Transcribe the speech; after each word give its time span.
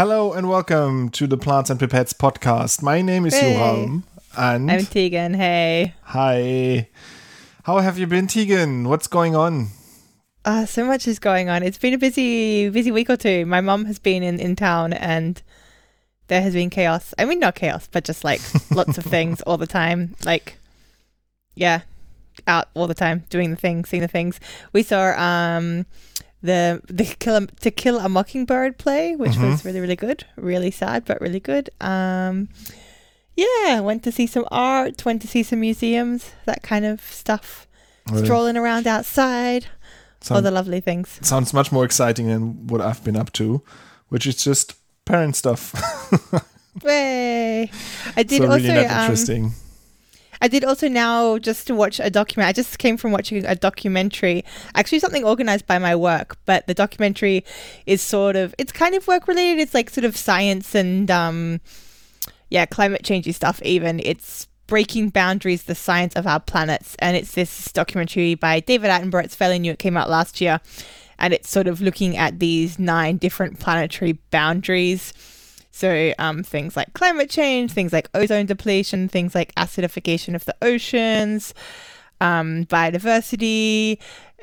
Hello 0.00 0.32
and 0.32 0.48
welcome 0.48 1.10
to 1.10 1.26
the 1.26 1.36
Plants 1.36 1.68
and 1.68 1.78
Pipettes 1.78 2.14
podcast. 2.14 2.82
My 2.82 3.02
name 3.02 3.26
is 3.26 3.34
Hey. 3.34 3.52
Joram 3.52 4.04
and 4.34 4.70
I'm 4.70 4.86
Tegan. 4.86 5.34
Hey. 5.34 5.92
hi. 6.04 6.88
How 7.64 7.80
have 7.80 7.98
you 7.98 8.06
been, 8.06 8.26
Tegan? 8.26 8.88
What's 8.88 9.06
going 9.06 9.36
on? 9.36 9.68
Uh, 10.42 10.64
so 10.64 10.86
much 10.86 11.06
is 11.06 11.18
going 11.18 11.50
on. 11.50 11.62
It's 11.62 11.76
been 11.76 11.92
a 11.92 11.98
busy, 11.98 12.70
busy 12.70 12.90
week 12.90 13.10
or 13.10 13.18
two. 13.18 13.44
My 13.44 13.60
mum 13.60 13.84
has 13.84 13.98
been 13.98 14.22
in, 14.22 14.40
in 14.40 14.56
town 14.56 14.94
and 14.94 15.42
there 16.28 16.40
has 16.40 16.54
been 16.54 16.70
chaos. 16.70 17.12
I 17.18 17.26
mean, 17.26 17.38
not 17.38 17.54
chaos, 17.54 17.86
but 17.92 18.02
just 18.02 18.24
like 18.24 18.40
lots 18.70 18.96
of 18.96 19.04
things 19.04 19.42
all 19.42 19.58
the 19.58 19.66
time. 19.66 20.16
Like, 20.24 20.56
yeah, 21.54 21.82
out 22.46 22.70
all 22.72 22.86
the 22.86 22.94
time, 22.94 23.24
doing 23.28 23.50
the 23.50 23.56
things, 23.56 23.90
seeing 23.90 24.00
the 24.00 24.08
things. 24.08 24.40
We 24.72 24.82
saw 24.82 25.10
um 25.22 25.84
the 26.42 26.80
the 26.86 27.04
kill 27.18 27.36
a, 27.36 27.46
to 27.46 27.70
kill 27.70 27.98
a 27.98 28.08
mockingbird 28.08 28.78
play, 28.78 29.16
which 29.16 29.36
was 29.36 29.64
really 29.64 29.80
really 29.80 29.96
good. 29.96 30.24
Really 30.36 30.70
sad, 30.70 31.04
but 31.04 31.20
really 31.20 31.40
good. 31.40 31.70
Um, 31.80 32.48
yeah, 33.36 33.80
went 33.80 34.02
to 34.04 34.12
see 34.12 34.26
some 34.26 34.46
art, 34.50 35.04
went 35.04 35.22
to 35.22 35.28
see 35.28 35.42
some 35.42 35.60
museums, 35.60 36.32
that 36.46 36.62
kind 36.62 36.84
of 36.84 37.00
stuff. 37.02 37.66
Well, 38.10 38.24
Strolling 38.24 38.56
around 38.56 38.86
outside, 38.86 39.66
all 40.30 40.42
the 40.42 40.50
lovely 40.50 40.80
things. 40.80 41.18
sounds 41.22 41.52
much 41.54 41.70
more 41.70 41.84
exciting 41.84 42.26
than 42.28 42.66
what 42.66 42.80
I've 42.80 43.04
been 43.04 43.16
up 43.16 43.32
to, 43.34 43.62
which 44.08 44.26
is 44.26 44.42
just 44.42 44.74
parent 45.04 45.36
stuff. 45.36 45.74
Way. 46.82 47.70
I 48.16 48.22
did 48.22 48.42
so 48.42 48.50
also 48.50 48.56
really 48.56 48.82
not 48.82 48.90
um, 48.90 49.00
interesting. 49.02 49.52
I 50.40 50.48
did 50.48 50.64
also 50.64 50.88
now 50.88 51.38
just 51.38 51.66
to 51.66 51.74
watch 51.74 52.00
a 52.00 52.10
document. 52.10 52.48
I 52.48 52.52
just 52.52 52.78
came 52.78 52.96
from 52.96 53.12
watching 53.12 53.44
a 53.44 53.54
documentary, 53.54 54.44
actually 54.74 55.00
something 55.00 55.24
organized 55.24 55.66
by 55.66 55.78
my 55.78 55.94
work, 55.94 56.36
but 56.46 56.66
the 56.66 56.74
documentary 56.74 57.44
is 57.86 58.00
sort 58.00 58.36
of 58.36 58.54
it's 58.58 58.72
kind 58.72 58.94
of 58.94 59.06
work 59.06 59.28
related. 59.28 59.60
It's 59.60 59.74
like 59.74 59.90
sort 59.90 60.04
of 60.04 60.16
science 60.16 60.74
and 60.74 61.10
um 61.10 61.60
yeah, 62.48 62.66
climate 62.66 63.02
changey 63.02 63.34
stuff 63.34 63.60
even. 63.62 64.00
It's 64.00 64.48
breaking 64.66 65.10
boundaries 65.10 65.64
the 65.64 65.74
science 65.74 66.14
of 66.14 66.26
our 66.26 66.40
planets 66.40 66.96
and 67.00 67.16
it's 67.16 67.32
this 67.32 67.72
documentary 67.72 68.34
by 68.34 68.60
David 68.60 68.90
Attenborough. 68.90 69.24
It's 69.24 69.34
fairly 69.34 69.58
new. 69.58 69.72
It 69.72 69.78
came 69.78 69.96
out 69.96 70.08
last 70.08 70.40
year 70.40 70.60
and 71.18 71.34
it's 71.34 71.50
sort 71.50 71.66
of 71.66 71.80
looking 71.80 72.16
at 72.16 72.38
these 72.38 72.78
nine 72.78 73.18
different 73.18 73.60
planetary 73.60 74.12
boundaries. 74.30 75.12
So 75.80 76.12
um, 76.18 76.42
things 76.42 76.76
like 76.76 76.92
climate 76.92 77.30
change, 77.30 77.72
things 77.72 77.90
like 77.90 78.10
ozone 78.12 78.44
depletion, 78.44 79.08
things 79.08 79.34
like 79.34 79.54
acidification 79.54 80.34
of 80.34 80.44
the 80.44 80.54
oceans, 80.60 81.54
um, 82.20 82.66
biodiversity, 82.66 83.98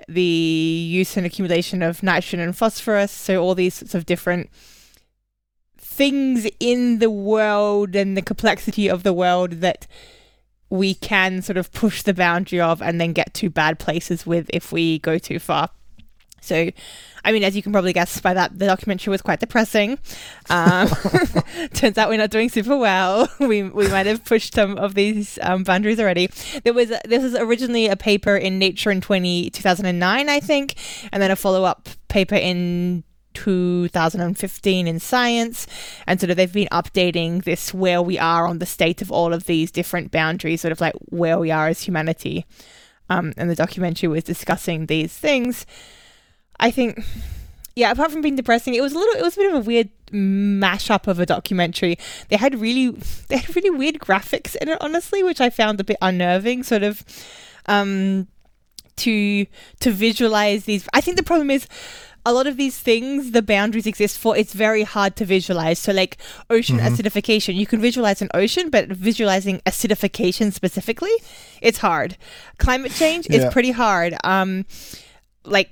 the 0.08 0.22
use 0.22 1.16
and 1.16 1.28
accumulation 1.28 1.84
of 1.84 2.02
nitrogen 2.02 2.40
and 2.40 2.58
phosphorus. 2.58 3.12
So 3.12 3.40
all 3.44 3.54
these 3.54 3.76
sorts 3.76 3.94
of 3.94 4.08
different 4.08 4.50
things 5.78 6.48
in 6.60 6.98
the 6.98 7.12
world 7.12 7.96
and 7.96 8.18
the 8.18 8.24
complexity 8.24 8.90
of 8.90 9.04
the 9.04 9.14
world 9.14 9.62
that 9.62 9.86
we 10.72 10.96
can 10.96 11.44
sort 11.44 11.58
of 11.58 11.72
push 11.72 12.02
the 12.02 12.16
boundary 12.16 12.60
of 12.60 12.82
and 12.82 13.00
then 13.00 13.14
get 13.14 13.36
to 13.36 13.52
bad 13.52 13.78
places 13.78 14.26
with 14.26 14.50
if 14.52 14.72
we 14.72 14.98
go 14.98 15.20
too 15.20 15.38
far. 15.38 15.70
So, 16.48 16.72
I 17.24 17.32
mean, 17.32 17.44
as 17.44 17.56
you 17.56 17.62
can 17.62 17.72
probably 17.72 17.94
guess 17.94 18.20
by 18.20 18.34
that, 18.34 18.58
the 18.58 18.66
documentary 18.66 19.12
was 19.12 19.22
quite 19.22 19.40
depressing. 19.40 20.00
Um, 20.50 20.88
turns 21.74 21.98
out 21.98 22.10
we're 22.10 22.18
not 22.18 22.30
doing 22.30 22.50
super 22.50 22.78
well. 22.78 23.30
We 23.40 23.64
we 23.64 23.88
might 23.90 24.06
have 24.06 24.24
pushed 24.24 24.54
some 24.54 24.78
of 24.78 24.96
these 24.96 25.38
um, 25.42 25.64
boundaries 25.64 26.00
already. 26.00 26.28
There 26.64 26.74
was 26.74 26.90
this 27.06 27.24
was 27.24 27.36
originally 27.36 27.88
a 27.88 27.96
paper 27.96 28.36
in 28.36 28.60
Nature 28.60 28.92
in 28.92 29.02
20, 29.02 29.50
2009, 29.50 30.30
I 30.30 30.40
think, 30.40 30.76
and 31.12 31.22
then 31.22 31.32
a 31.32 31.36
follow 31.36 31.64
up 31.64 31.90
paper 32.08 32.36
in 32.36 33.04
2015 33.38 34.88
in 34.88 35.00
Science, 35.00 35.68
and 36.08 36.20
sort 36.20 36.32
of 36.32 36.38
they've 36.38 36.52
been 36.52 36.68
updating 36.72 37.44
this 37.44 37.74
where 37.74 38.02
we 38.02 38.18
are 38.18 38.48
on 38.48 38.60
the 38.60 38.66
state 38.66 39.02
of 39.02 39.12
all 39.12 39.34
of 39.34 39.46
these 39.46 39.72
different 39.72 40.12
boundaries, 40.12 40.62
sort 40.62 40.72
of 40.72 40.82
like 40.82 40.96
where 41.10 41.38
we 41.38 41.52
are 41.52 41.68
as 41.68 41.82
humanity. 41.82 42.46
Um, 43.10 43.34
and 43.38 43.50
the 43.50 43.56
documentary 43.56 44.10
was 44.10 44.24
discussing 44.24 44.88
these 44.88 45.14
things. 45.14 45.66
I 46.60 46.72
think, 46.72 47.04
yeah, 47.76 47.92
apart 47.92 48.12
from 48.12 48.22
being 48.22 48.36
depressing, 48.36 48.74
it 48.74 48.82
was 48.82 48.94
a 48.94 48.98
little, 48.98 49.20
it 49.20 49.24
was 49.24 49.36
a 49.36 49.40
bit 49.40 49.54
of 49.54 49.62
a 49.62 49.66
weird 49.66 49.90
mashup 50.12 51.08
of 51.08 51.20
a 51.20 51.26
documentary. 51.26 51.98
They 52.30 52.38
had 52.38 52.60
really, 52.60 52.90
they 53.28 53.38
had 53.38 53.56
really 53.56 53.70
weird 53.70 54.00
graphics 54.00 54.56
in 54.56 54.70
it, 54.70 54.78
honestly, 54.82 55.24
which 55.24 55.42
I 55.42 55.50
found 55.50 55.80
a 55.80 55.84
bit 55.84 55.98
unnerving. 56.02 56.64
Sort 56.64 56.84
of, 56.84 57.04
um, 57.66 58.28
to 58.98 59.46
to 59.80 59.92
visualize 59.92 60.66
these. 60.66 60.88
I 60.94 61.02
think 61.02 61.18
the 61.18 61.24
problem 61.24 61.52
is 61.52 61.68
a 62.28 62.34
lot 62.34 62.46
of 62.46 62.58
these 62.58 62.78
things 62.78 63.32
the 63.32 63.42
boundaries 63.42 63.88
exist 63.88 64.18
for 64.18 64.36
it's 64.36 64.54
very 64.54 64.84
hard 64.84 65.16
to 65.16 65.24
visualize 65.24 65.80
so 65.80 65.94
like 65.94 66.18
ocean 66.50 66.78
acidification 66.78 67.56
you 67.56 67.66
can 67.66 67.80
visualize 67.80 68.22
an 68.22 68.28
ocean 68.34 68.70
but 68.70 68.90
visualizing 68.90 69.62
acidification 69.66 70.52
specifically 70.52 71.14
it's 71.62 71.78
hard 71.78 72.18
climate 72.58 72.92
change 72.92 73.28
is 73.30 73.46
pretty 73.54 73.72
hard 73.72 74.14
um 74.26 74.66
like 75.46 75.70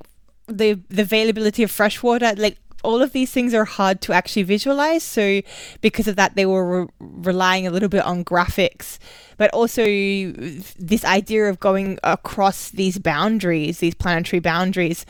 the 0.47 0.79
the 0.89 1.01
availability 1.01 1.63
of 1.63 1.71
fresh 1.71 2.03
water 2.03 2.33
like 2.37 2.57
all 2.85 3.01
of 3.01 3.13
these 3.13 3.31
things 3.31 3.53
are 3.53 3.65
hard 3.65 3.99
to 4.01 4.13
actually 4.13 4.43
visualize. 4.43 5.03
So 5.03 5.41
because 5.81 6.07
of 6.07 6.15
that 6.17 6.35
they 6.35 6.45
were 6.45 6.83
re- 6.83 6.87
relying 6.99 7.65
a 7.65 7.71
little 7.71 7.89
bit 7.89 8.05
on 8.05 8.23
graphics. 8.23 8.99
But 9.37 9.49
also 9.51 9.83
this 9.83 11.03
idea 11.03 11.45
of 11.45 11.59
going 11.59 11.97
across 12.03 12.69
these 12.69 12.97
boundaries 12.97 13.79
these 13.79 13.95
planetary 13.95 14.39
boundaries 14.39 15.05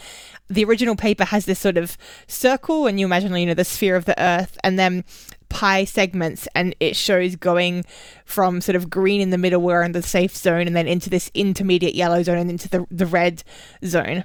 the 0.48 0.64
original 0.64 0.96
paper 0.96 1.26
has 1.26 1.46
this 1.46 1.60
sort 1.60 1.78
of 1.78 1.98
circle 2.28 2.88
and 2.88 3.00
you 3.00 3.06
imagine 3.06 3.36
you 3.36 3.46
know 3.46 3.54
the 3.54 3.66
sphere 3.66 3.96
of 3.96 4.06
the 4.06 4.20
earth 4.22 4.58
and 4.64 4.78
then 4.78 5.04
pie 5.50 5.86
segments 5.86 6.48
and 6.56 6.76
it 6.80 6.96
shows 6.96 7.36
going 7.36 7.84
from 8.26 8.62
sort 8.62 8.76
of 8.76 8.90
green 8.90 9.22
in 9.22 9.30
the 9.32 9.38
middle 9.38 9.62
where 9.62 9.84
in 9.84 9.92
the 9.92 10.02
safe 10.02 10.36
zone 10.36 10.68
and 10.68 10.76
then 10.76 10.88
into 10.88 11.10
this 11.10 11.32
intermediate 11.34 11.96
yellow 11.96 12.22
zone 12.24 12.38
and 12.38 12.50
into 12.50 12.70
the, 12.70 12.86
the 12.92 13.06
red 13.06 13.44
zone 13.84 14.24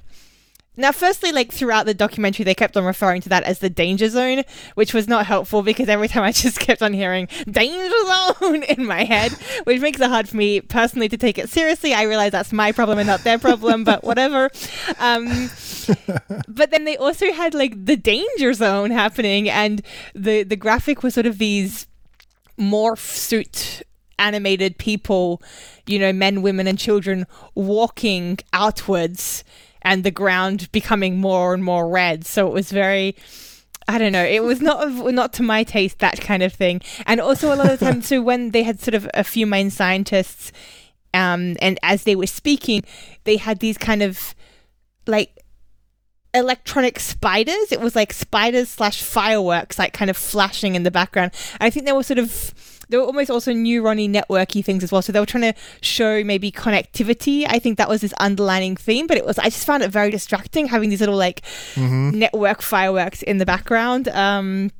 now, 0.81 0.93
firstly, 0.93 1.33
like 1.33 1.53
throughout 1.53 1.87
the 1.87 1.95
documentary, 1.95 2.45
they 2.45 2.55
kept 2.55 2.77
on 2.77 2.85
referring 2.85 3.21
to 3.23 3.29
that 3.29 3.45
as 3.45 3.59
the 3.59 3.71
danger 3.71 4.09
zone, 4.09 4.45
which 4.75 4.95
was 4.95 5.09
not 5.09 5.27
helpful 5.27 5.63
because 5.63 5.89
every 5.89 6.09
time 6.09 6.23
I 6.23 6.33
just 6.47 6.59
kept 6.59 6.83
on 6.83 6.93
hearing 6.93 7.29
danger 7.49 7.91
zone 8.07 8.63
in 8.63 8.87
my 8.87 9.05
head, 9.05 9.33
which 9.65 9.81
makes 9.81 10.01
it 10.01 10.09
hard 10.09 10.29
for 10.29 10.37
me 10.37 10.61
personally 10.61 11.09
to 11.09 11.17
take 11.17 11.39
it 11.39 11.49
seriously. 11.49 11.95
I 11.95 12.03
realize 12.03 12.33
that's 12.33 12.53
my 12.53 12.73
problem 12.73 12.99
and 12.99 13.07
not 13.07 13.25
their 13.25 13.39
problem, 13.39 13.85
but 13.85 14.05
whatever. 14.05 14.51
Um, 14.99 15.51
but 16.49 16.71
then 16.71 16.85
they 16.85 16.97
also 16.97 17.33
had 17.33 17.55
like 17.55 17.85
the 17.85 17.97
danger 17.97 18.53
zone 18.53 18.91
happening, 18.91 19.49
and 19.49 19.83
the 20.15 20.43
the 20.43 20.57
graphic 20.57 21.03
was 21.03 21.15
sort 21.15 21.27
of 21.27 21.39
these 21.39 21.87
morph 22.59 22.99
suit 22.99 23.83
animated 24.19 24.79
people, 24.79 25.43
you 25.87 25.99
know, 25.99 26.13
men, 26.13 26.43
women, 26.43 26.67
and 26.67 26.79
children 26.79 27.27
walking 27.55 28.39
outwards 28.53 29.43
and 29.83 30.05
the 30.05 30.11
ground 30.11 30.71
becoming 30.73 31.19
more 31.19 31.55
and 31.55 31.65
more 31.65 31.89
red. 31.89 32.27
So 32.27 32.47
it 32.47 32.53
was 32.53 32.71
very. 32.71 33.17
I 33.89 33.99
don't 33.99 34.13
know. 34.13 34.25
It 34.25 34.45
was 34.45 34.61
not 34.61 34.89
not 35.15 35.33
to 35.35 35.43
my 35.43 35.65
taste 35.65 35.99
that 35.99 36.21
kind 36.21 36.43
of 36.43 36.53
thing, 36.53 36.81
and 37.07 37.21
also 37.21 37.53
a 37.53 37.57
lot 37.57 37.71
of 37.71 37.81
times, 37.81 37.93
time. 37.93 38.03
So 38.03 38.23
when 38.23 38.51
they 38.51 38.63
had 38.63 38.81
sort 38.81 38.95
of 38.95 39.09
a 39.15 39.25
few 39.25 39.47
main 39.47 39.71
scientists, 39.71 40.53
um, 41.13 41.57
and 41.61 41.79
as 41.83 42.05
they 42.05 42.15
were 42.17 42.27
speaking, 42.27 42.85
they 43.25 43.37
had 43.37 43.59
these 43.59 43.79
kind 43.79 44.03
of 44.03 44.35
like 45.07 45.37
electronic 46.35 47.01
spiders. 47.01 47.73
It 47.73 47.81
was 47.81 47.97
like 47.97 48.13
spiders 48.13 48.69
slash 48.69 49.03
fireworks, 49.03 49.79
like 49.79 49.93
kind 49.93 50.11
of 50.11 50.17
flashing 50.17 50.75
in 50.75 50.83
the 50.83 50.91
background. 50.91 51.33
I 51.61 51.71
think 51.71 51.87
they 51.87 51.93
were 51.93 52.03
sort 52.03 52.19
of 52.19 52.55
they 52.91 52.97
were 52.97 53.05
almost 53.05 53.31
also 53.31 53.53
neurony 53.53 54.09
networky 54.09 54.65
things 54.65 54.83
as 54.85 54.93
well. 54.93 55.01
So 55.01 55.13
they 55.13 55.21
were 55.21 55.27
trying 55.27 55.53
to 55.53 55.59
show 55.81 56.23
maybe 56.25 56.51
connectivity. 56.53 57.47
I 57.49 57.59
think 57.59 57.79
that 57.79 57.89
was 57.89 58.01
this 58.01 58.13
underlining 58.19 58.77
theme, 58.77 59.07
but 59.07 59.17
it 59.17 59.25
was 59.25 59.39
I 59.39 59.45
just 59.45 59.65
found 59.65 59.83
it 59.83 59.91
very 59.91 60.11
distracting 60.11 60.67
having 60.67 60.91
these 60.91 61.01
little 61.01 61.17
like 61.17 61.43
network 62.11 62.63
fireworks 62.63 63.23
in 63.23 63.39
the 63.39 63.47
background. 63.47 64.09
Um 64.09 64.71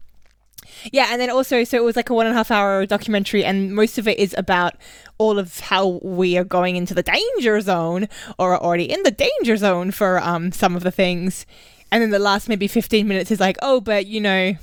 yeah, 0.93 1.09
and 1.11 1.21
then 1.21 1.31
also, 1.31 1.65
so 1.65 1.77
it 1.77 1.85
was 1.85 1.97
like 1.97 2.11
a 2.11 2.15
one 2.15 2.27
and 2.27 2.35
a 2.35 2.37
half 2.37 2.51
hour 2.51 2.87
documentary, 2.87 3.45
and 3.45 3.75
most 3.75 3.99
of 3.99 4.09
it 4.09 4.19
is 4.19 4.35
about 4.39 4.75
all 5.19 5.39
of 5.39 5.61
how 5.61 6.01
we 6.03 6.39
are 6.39 6.45
going 6.45 6.77
into 6.77 6.95
the 6.95 7.03
danger 7.03 7.61
zone 7.61 8.09
or 8.39 8.55
are 8.55 8.61
already 8.61 8.91
in 8.91 9.03
the 9.03 9.11
danger 9.11 9.57
zone 9.57 9.91
for 9.91 10.19
um 10.21 10.53
some 10.53 10.77
of 10.77 10.83
the 10.83 10.91
things. 10.91 11.45
And 11.93 12.03
then 12.03 12.11
the 12.11 12.19
last 12.21 12.49
maybe 12.49 12.69
15 12.69 13.07
minutes 13.09 13.31
is 13.31 13.41
like, 13.41 13.57
oh, 13.63 13.81
but 13.81 14.07
you 14.07 14.21
know, 14.21 14.55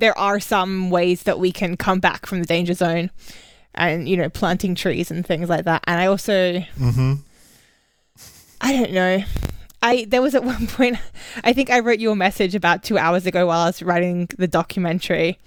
there 0.00 0.16
are 0.18 0.40
some 0.40 0.90
ways 0.90 1.22
that 1.22 1.38
we 1.38 1.52
can 1.52 1.76
come 1.76 2.00
back 2.00 2.26
from 2.26 2.40
the 2.40 2.46
danger 2.46 2.74
zone 2.74 3.10
and, 3.74 4.08
you 4.08 4.16
know, 4.16 4.28
planting 4.28 4.74
trees 4.74 5.10
and 5.10 5.24
things 5.24 5.48
like 5.48 5.64
that. 5.66 5.84
And 5.86 6.00
I 6.00 6.06
also, 6.06 6.60
hmm 6.60 7.14
I 8.60 8.72
don't 8.72 8.92
know. 8.92 9.22
I 9.82 10.04
there 10.08 10.20
was 10.20 10.34
at 10.34 10.44
one 10.54 10.66
point 10.66 10.98
I 11.44 11.52
think 11.52 11.70
I 11.70 11.78
wrote 11.80 11.98
you 12.00 12.10
a 12.10 12.16
message 12.16 12.54
about 12.54 12.82
two 12.82 12.98
hours 12.98 13.24
ago 13.26 13.46
while 13.46 13.60
I 13.60 13.66
was 13.66 13.82
writing 13.82 14.28
the 14.36 14.48
documentary. 14.48 15.38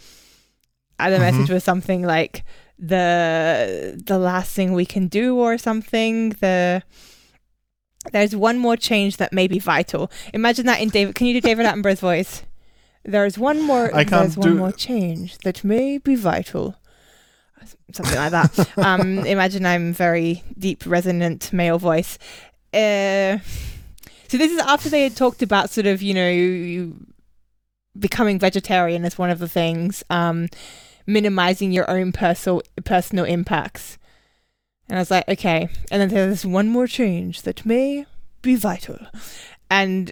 And 0.99 1.13
the 1.13 1.19
message 1.19 1.49
was 1.49 1.63
something 1.63 2.03
like 2.03 2.43
the 2.79 4.01
the 4.03 4.17
last 4.17 4.55
thing 4.55 4.73
we 4.73 4.85
can 4.85 5.07
do 5.07 5.37
or 5.37 5.57
something. 5.57 6.29
The 6.29 6.83
there's 8.11 8.35
one 8.35 8.57
more 8.57 8.77
change 8.77 9.17
that 9.17 9.33
may 9.33 9.47
be 9.47 9.59
vital. 9.59 10.11
Imagine 10.33 10.65
that 10.65 10.81
in 10.81 10.89
David. 10.89 11.15
Can 11.15 11.27
you 11.27 11.33
do 11.33 11.41
David 11.41 11.65
Attenborough's 11.65 11.99
voice? 11.99 12.43
There's 13.05 13.37
one 13.37 13.61
more. 13.61 13.93
I 13.93 14.03
can't 14.03 14.23
there's 14.23 14.37
one 14.37 14.49
do- 14.49 14.55
more 14.55 14.71
change 14.71 15.37
that 15.39 15.63
may 15.63 15.97
be 15.97 16.15
vital. 16.15 16.75
Something 17.93 18.15
like 18.17 18.31
that. 18.31 18.77
um, 18.77 19.19
imagine 19.19 19.65
I'm 19.65 19.93
very 19.93 20.43
deep, 20.57 20.85
resonant 20.85 21.51
male 21.53 21.79
voice. 21.79 22.17
Uh, 22.73 23.37
so 24.27 24.37
this 24.37 24.51
is 24.51 24.59
after 24.59 24.89
they 24.89 25.03
had 25.03 25.15
talked 25.15 25.41
about 25.41 25.69
sort 25.69 25.85
of 25.85 26.01
you 26.01 26.13
know 26.13 26.93
becoming 27.97 28.39
vegetarian 28.39 29.05
as 29.05 29.17
one 29.17 29.29
of 29.29 29.39
the 29.39 29.47
things, 29.47 30.03
um, 30.09 30.47
minimizing 31.05 31.71
your 31.71 31.89
own 31.89 32.11
personal 32.11 32.61
personal 32.85 33.25
impacts. 33.25 33.97
And 34.89 34.97
I 34.97 35.01
was 35.01 35.11
like, 35.11 35.27
okay. 35.29 35.69
And 35.91 36.01
then 36.01 36.09
there's 36.09 36.45
one 36.45 36.69
more 36.69 36.87
change 36.87 37.43
that 37.43 37.65
may 37.65 38.05
be 38.41 38.55
vital, 38.55 38.97
and 39.69 40.11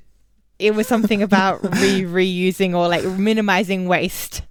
it 0.62 0.75
was 0.75 0.88
something 0.88 1.22
about 1.22 1.62
re 1.81 2.02
reusing 2.04 2.74
or 2.75 2.88
like 2.88 3.04
minimizing 3.04 3.88
waste. 3.88 4.44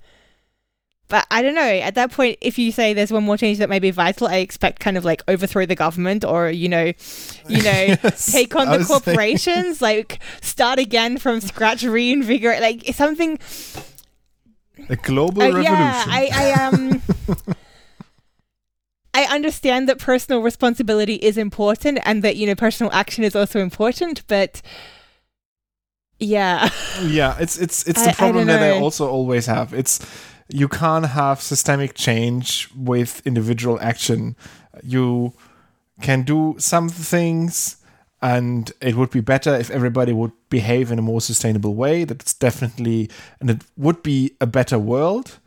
But 1.09 1.27
I 1.29 1.43
don't 1.43 1.57
know. 1.57 1.63
At 1.63 1.97
that 1.97 2.13
point, 2.13 2.39
if 2.41 2.57
you 2.57 2.71
say 2.71 2.95
there's 2.95 3.11
one 3.11 3.25
more 3.25 3.37
change 3.37 3.59
that 3.59 3.69
may 3.69 3.81
be 3.81 3.91
vital, 3.91 4.29
I 4.29 4.37
expect 4.37 4.79
kind 4.79 4.97
of 4.97 5.05
like 5.05 5.23
overthrow 5.27 5.67
the 5.67 5.75
government 5.75 6.25
or 6.25 6.51
you 6.51 6.69
know, 6.69 6.93
you 7.49 7.63
know, 7.63 7.97
Yes, 8.03 8.31
take 8.31 8.55
on 8.55 8.69
the 8.71 8.85
corporations, 8.85 9.83
like 9.91 10.21
start 10.41 10.79
again 10.79 11.19
from 11.19 11.41
scratch, 11.41 11.83
reinvigorate, 11.83 12.61
like 12.61 12.89
it's 12.89 12.99
something. 12.99 13.39
A 14.89 14.97
global 14.97 15.43
Uh, 15.43 15.47
revolution. 15.47 15.65
yeah, 15.75 16.05
I, 16.07 16.31
I 16.33 16.67
um. 16.67 17.03
I 19.13 19.25
understand 19.25 19.89
that 19.89 19.99
personal 19.99 20.41
responsibility 20.43 21.15
is 21.17 21.37
important 21.37 21.99
and 22.05 22.23
that 22.23 22.37
you 22.37 22.47
know 22.47 22.55
personal 22.55 22.93
action 22.93 23.25
is 23.25 23.35
also 23.35 23.59
important, 23.59 24.23
but 24.29 24.63
yeah, 26.21 26.71
yeah 27.03 27.37
it's 27.41 27.59
it's 27.59 27.87
it's 27.89 28.03
the 28.03 28.11
I 28.11 28.13
problem 28.13 28.47
don't 28.47 28.61
that 28.61 28.75
i 28.75 28.79
also 28.79 29.09
always 29.09 29.47
have. 29.47 29.75
It's 29.75 29.99
you 30.49 30.69
can't 30.69 31.07
have 31.07 31.41
systemic 31.41 31.95
change 31.95 32.69
with 32.77 33.23
individual 33.27 33.79
action. 33.81 34.37
You 34.83 35.33
can 36.01 36.23
do 36.23 36.57
some 36.59 36.89
things 36.89 37.77
and 38.23 38.73
it 38.81 38.97
would 38.97 39.11
be 39.11 39.21
better 39.21 39.55
if 39.55 39.71
everybody 39.71 40.13
would 40.13 40.33
behave 40.49 40.91
in 40.91 40.99
a 40.99 41.03
more 41.03 41.21
sustainable 41.21 41.75
way 41.75 42.05
that's 42.05 42.35
definitely 42.35 43.11
and 43.41 43.51
it 43.51 43.63
would 43.77 44.03
be 44.03 44.37
a 44.41 44.47
better 44.47 44.79
world 44.79 45.39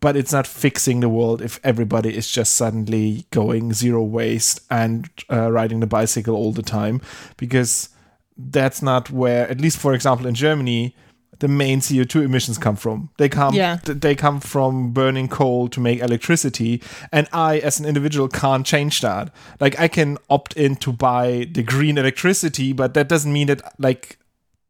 but 0.00 0.16
it's 0.16 0.32
not 0.32 0.46
fixing 0.46 1.00
the 1.00 1.08
world 1.08 1.42
if 1.42 1.58
everybody 1.64 2.14
is 2.16 2.30
just 2.30 2.54
suddenly 2.54 3.26
going 3.30 3.72
zero 3.72 4.02
waste 4.02 4.60
and 4.70 5.10
uh, 5.30 5.50
riding 5.50 5.80
the 5.80 5.86
bicycle 5.86 6.34
all 6.34 6.52
the 6.52 6.62
time 6.62 7.00
because 7.36 7.88
that's 8.36 8.82
not 8.82 9.10
where 9.10 9.48
at 9.48 9.60
least 9.60 9.78
for 9.78 9.94
example 9.94 10.26
in 10.26 10.34
germany 10.34 10.94
the 11.38 11.48
main 11.48 11.80
co2 11.80 12.24
emissions 12.24 12.56
come 12.56 12.76
from. 12.76 13.10
They 13.18 13.28
come 13.28 13.52
Yeah. 13.54 13.76
th- 13.84 14.00
they 14.00 14.14
come 14.14 14.40
from 14.40 14.92
burning 14.92 15.28
coal 15.28 15.68
to 15.68 15.80
make 15.80 16.00
electricity 16.00 16.82
and 17.12 17.28
i 17.32 17.58
as 17.58 17.78
an 17.78 17.84
individual 17.84 18.26
can't 18.28 18.64
change 18.64 19.02
that. 19.02 19.30
Like 19.60 19.78
i 19.78 19.86
can 19.88 20.16
opt 20.30 20.54
in 20.54 20.76
to 20.76 20.92
buy 20.92 21.46
the 21.52 21.62
green 21.62 21.98
electricity 21.98 22.72
but 22.72 22.94
that 22.94 23.08
doesn't 23.08 23.30
mean 23.32 23.48
that 23.48 23.60
like 23.78 24.18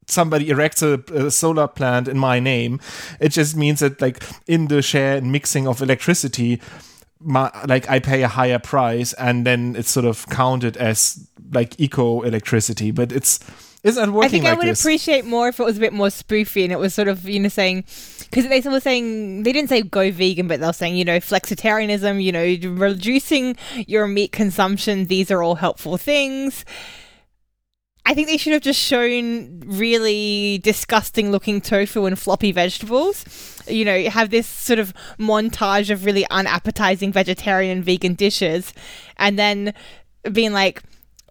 somebody 0.09 0.51
erects 0.51 0.83
a, 0.83 1.01
a 1.15 1.31
solar 1.31 1.69
plant 1.69 2.09
in 2.09 2.19
my 2.19 2.41
name. 2.41 2.81
It 3.21 3.29
just 3.29 3.57
means 3.57 3.79
that 3.81 4.01
like 4.01 4.23
in 4.49 4.67
the 4.67 4.83
share 4.83 5.17
and 5.17 5.31
mixing 5.31 5.69
of 5.69 5.81
electricity 5.83 6.61
my, 7.21 7.51
like 7.67 7.89
I 7.89 7.99
pay 7.99 8.23
a 8.23 8.29
higher 8.29 8.59
price 8.59 9.13
and 9.15 9.47
then 9.47 9.75
it's 9.77 9.91
sort 9.91 10.05
of 10.05 10.29
counted 10.29 10.77
as 10.77 11.29
like 11.53 11.79
eco 11.81 12.23
electricity, 12.23 12.91
but 12.91 13.13
it's 13.13 13.41
it's 13.83 13.97
not 13.97 14.11
working 14.11 14.27
I 14.27 14.29
think 14.29 14.45
like 14.45 14.55
I 14.55 14.57
would 14.57 14.67
this. 14.67 14.81
appreciate 14.81 15.25
more 15.25 15.49
if 15.49 15.61
it 15.61 15.65
was 15.65 15.77
a 15.77 15.81
bit 15.81 15.93
more 15.93 16.09
spoofy 16.09 16.65
and 16.65 16.73
it 16.73 16.79
was 16.79 16.93
sort 16.93 17.09
of 17.09 17.29
you 17.29 17.39
know 17.39 17.49
saying 17.49 17.85
because 18.31 18.49
they 18.49 18.61
were 18.69 18.81
saying 18.81 19.45
they 19.45 19.53
didn't 19.53 19.69
say 19.69 19.83
go 19.83 20.11
vegan, 20.11 20.49
but 20.49 20.61
they're 20.61 20.73
saying 20.73 20.97
you 20.97 21.05
know 21.05 21.19
flexitarianism, 21.19 22.23
you 22.23 22.33
know 22.33 22.75
reducing 22.77 23.57
your 23.87 24.07
meat 24.07 24.33
consumption. 24.33 25.07
These 25.07 25.31
are 25.31 25.43
all 25.43 25.57
helpful 25.57 25.97
things. 25.97 26.65
I 28.09 28.15
think 28.15 28.29
they 28.29 28.37
should 28.37 28.53
have 28.53 28.63
just 28.63 28.79
shown 28.79 29.61
really 29.67 30.59
disgusting 30.63 31.33
looking 31.33 31.61
tofu 31.61 32.07
and 32.07 32.17
floppy 32.17 32.53
vegetables. 32.53 33.25
You 33.67 33.85
know, 33.85 34.09
have 34.09 34.31
this 34.31 34.47
sort 34.47 34.79
of 34.79 34.95
montage 35.19 35.91
of 35.91 36.05
really 36.05 36.25
unappetizing 36.31 37.11
vegetarian 37.11 37.83
vegan 37.83 38.15
dishes 38.15 38.73
and 39.17 39.37
then 39.37 39.75
being 40.31 40.53
like, 40.53 40.85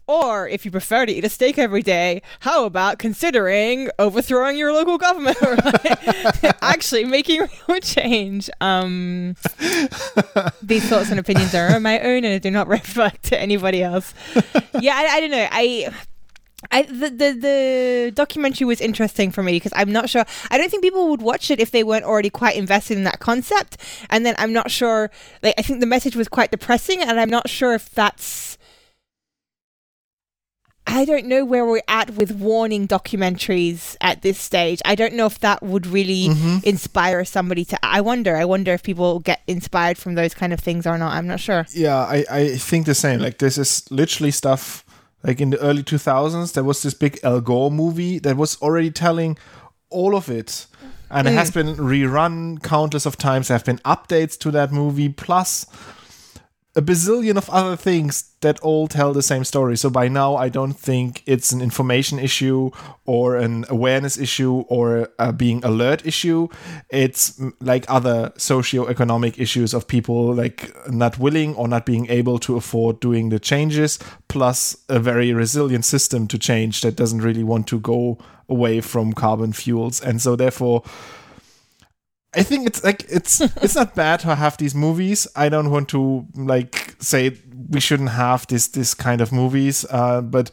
or 0.08 0.48
if 0.48 0.66
you 0.66 0.72
prefer 0.72 1.06
to 1.06 1.12
eat 1.12 1.24
a 1.24 1.30
steak 1.30 1.58
every 1.58 1.82
day, 1.82 2.22
how 2.42 2.66
about 2.66 3.00
considering 3.00 3.90
overthrowing 3.98 4.58
your 4.58 4.72
local 4.72 4.98
government 4.98 5.38
or 5.42 5.56
like, 5.56 6.44
actually 6.62 7.06
making 7.06 7.48
real 7.68 7.80
change? 7.80 8.50
Um, 8.62 9.36
these 10.62 10.88
thoughts 10.88 11.10
and 11.10 11.20
opinions 11.20 11.56
are 11.56 11.80
my 11.80 12.00
own 12.00 12.24
and 12.24 12.42
do 12.42 12.52
not 12.52 12.68
reflect 12.68 13.24
to 13.24 13.40
anybody 13.40 13.82
else. 13.82 14.14
Yeah, 14.80 14.96
I, 14.96 15.18
I 15.18 15.20
don't 15.20 15.32
know. 15.32 15.48
I. 15.52 15.94
I, 16.72 16.82
the, 16.84 17.10
the 17.10 17.32
the 17.40 18.12
documentary 18.16 18.66
was 18.66 18.82
interesting 18.82 19.30
for 19.30 19.44
me 19.44 19.54
because 19.54 19.72
I'm 19.76 19.92
not 19.92 20.10
sure. 20.10 20.26
I 20.50 20.58
don't 20.58 20.72
think 20.72 20.82
people 20.82 21.10
would 21.10 21.22
watch 21.22 21.52
it 21.52 21.60
if 21.60 21.70
they 21.70 21.84
weren't 21.84 22.06
already 22.06 22.32
quite 22.32 22.56
invested 22.56 22.98
in 22.98 23.04
that 23.04 23.20
concept. 23.20 23.78
And 24.10 24.26
then 24.26 24.34
I'm 24.40 24.52
not 24.52 24.72
sure. 24.72 25.12
Like 25.44 25.54
I 25.60 25.62
think 25.62 25.80
the 25.80 25.86
message 25.86 26.16
was 26.16 26.28
quite 26.28 26.50
depressing, 26.50 27.04
and 27.04 27.20
I'm 27.20 27.30
not 27.30 27.50
sure 27.50 27.76
if 27.76 27.92
that's. 27.92 28.58
I 30.88 31.04
don't 31.06 31.26
know 31.26 31.44
where 31.46 31.66
we're 31.66 31.82
at 31.88 32.12
with 32.12 32.32
warning 32.32 32.88
documentaries 32.88 33.96
at 34.02 34.22
this 34.22 34.40
stage. 34.40 34.82
I 34.86 34.96
don't 34.96 35.14
know 35.16 35.26
if 35.26 35.40
that 35.40 35.64
would 35.64 35.88
really 35.88 36.30
Mhm. 36.30 36.64
inspire 36.64 37.26
somebody 37.26 37.66
to. 37.66 37.78
I 37.84 38.02
wonder. 38.02 38.38
I 38.38 38.46
wonder 38.46 38.74
if 38.74 38.84
people 38.84 39.20
get 39.20 39.42
inspired 39.48 39.98
from 39.98 40.16
those 40.16 40.34
kind 40.34 40.54
of 40.54 40.60
things 40.60 40.86
or 40.86 40.98
not. 40.98 41.14
I'm 41.14 41.28
not 41.28 41.40
sure. 41.40 41.66
Yeah, 41.74 41.98
I, 41.98 42.26
I 42.30 42.58
think 42.58 42.86
the 42.86 42.96
same. 42.96 43.20
Like 43.20 43.40
this 43.40 43.58
is 43.58 43.84
literally 43.90 44.32
stuff 44.32 44.84
like 45.24 45.42
in 45.42 45.50
the 45.50 45.60
early 45.60 45.82
2000s 45.84 46.54
there 46.54 46.64
was 46.64 46.84
this 46.84 46.94
big 46.94 47.20
Al 47.24 47.42
Gore 47.42 47.72
movie 47.72 48.20
that 48.20 48.38
was 48.38 48.58
already 48.62 48.92
telling 48.92 49.38
all 49.90 50.16
of 50.16 50.30
it. 50.30 50.68
And 51.10 51.28
it 51.28 51.34
has 51.34 51.52
been 51.52 51.76
rerun 51.78 52.62
countless 52.62 53.06
of 53.06 53.18
times. 53.18 53.48
There 53.48 53.56
have 53.58 53.66
been 53.66 53.80
updates 53.86 54.38
to 54.40 54.52
that 54.52 54.72
movie 54.72 55.10
plus 55.10 55.66
a 56.78 56.82
bazillion 56.82 57.38
of 57.38 57.50
other 57.50 57.78
things 57.78 58.34
that 58.42 58.60
all 58.60 58.88
tell 58.88 59.14
the 59.14 59.22
same 59.22 59.46
story. 59.46 59.78
So 59.78 59.90
by 59.90 60.10
now, 60.10 60.36
I 60.36 60.50
don't 60.50 60.74
think 60.74 61.24
it's 61.26 61.54
an 61.54 61.62
information 61.62 62.20
issue 62.20 62.70
or 63.06 63.38
an 63.38 63.66
awareness 63.70 64.18
issue 64.18 64.66
or 64.68 65.10
a 65.18 65.32
being 65.32 65.64
alert 65.64 66.06
issue. 66.06 66.50
It's 66.90 67.40
mm, 67.40 67.54
like 67.62 67.86
other 67.88 68.34
socioeconomic 68.38 69.40
issues 69.40 69.74
of 69.74 69.88
people 69.88 70.34
like 70.34 70.76
not 70.90 71.18
willing 71.18 71.56
or 71.56 71.70
not 71.70 71.86
being 71.86 72.08
able 72.10 72.40
to 72.40 72.58
afford 72.58 73.00
doing 73.00 73.30
the 73.30 73.40
changes, 73.40 73.98
plus 74.28 74.76
a 74.90 75.00
very 75.00 75.34
resilient 75.34 75.86
system 75.86 76.28
to 76.28 76.38
change 76.38 76.82
that 76.82 76.98
doesn't 76.98 77.22
really 77.22 77.44
want 77.44 77.68
to 77.68 77.80
go 77.80 78.18
away 78.50 78.82
from 78.82 79.14
carbon 79.14 79.54
fuels. 79.54 80.02
And 80.02 80.22
so 80.22 80.36
therefore, 80.36 80.84
I 82.36 82.44
think 82.44 82.68
it's 82.68 82.84
like 82.84 83.06
it's 83.10 83.42
it's 83.64 83.76
not 83.76 83.96
bad 83.96 84.20
to 84.22 84.36
have 84.36 84.58
these 84.58 84.76
movies. 84.76 85.28
I 85.36 85.50
don't 85.50 85.72
want 85.72 85.90
to 85.90 86.26
like 86.36 86.96
say 87.00 87.38
we 87.70 87.80
shouldn't 87.80 88.10
have 88.10 88.48
this 88.48 88.68
this 88.68 88.94
kind 88.94 89.22
of 89.22 89.32
movies, 89.32 89.86
uh, 89.90 90.22
but 90.22 90.52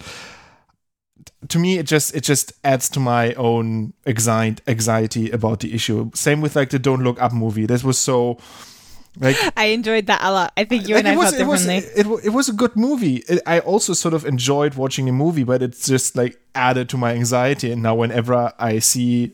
to 1.48 1.58
me 1.58 1.78
it 1.78 1.86
just 1.86 2.14
it 2.14 2.22
just 2.22 2.52
adds 2.64 2.88
to 2.90 3.00
my 3.00 3.34
own 3.34 3.92
anxiety 4.06 4.62
anxiety 4.66 5.30
about 5.30 5.60
the 5.60 5.74
issue. 5.74 6.10
Same 6.14 6.40
with 6.40 6.56
like 6.56 6.70
the 6.70 6.78
Don't 6.78 7.02
Look 7.02 7.20
Up 7.20 7.32
movie. 7.32 7.66
This 7.66 7.82
was 7.84 7.98
so 7.98 8.38
like 9.18 9.36
I 9.56 9.66
enjoyed 9.66 10.06
that 10.06 10.20
a 10.22 10.30
lot. 10.32 10.52
I 10.56 10.64
think 10.64 10.88
you 10.88 10.94
like, 10.94 11.04
and 11.04 11.08
I 11.08 11.12
it 11.14 11.16
was, 11.16 11.30
felt 11.30 11.42
it 11.42 11.46
was 11.46 11.66
differently. 11.66 12.00
it, 12.00 12.06
wa- 12.06 12.20
it 12.24 12.30
was 12.30 12.48
a 12.48 12.52
good 12.52 12.76
movie. 12.76 13.16
It, 13.28 13.42
I 13.46 13.58
also 13.60 13.92
sort 13.92 14.14
of 14.14 14.24
enjoyed 14.24 14.74
watching 14.74 15.06
the 15.06 15.12
movie, 15.12 15.44
but 15.44 15.62
it's 15.62 15.86
just 15.86 16.16
like 16.16 16.40
added 16.54 16.88
to 16.90 16.96
my 16.96 17.12
anxiety. 17.12 17.72
And 17.72 17.82
now 17.82 17.94
whenever 17.94 18.52
I 18.58 18.78
see 18.78 19.32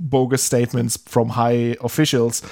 bogus 0.00 0.42
statements 0.42 0.96
from 0.96 1.30
high 1.30 1.76
officials, 1.80 2.42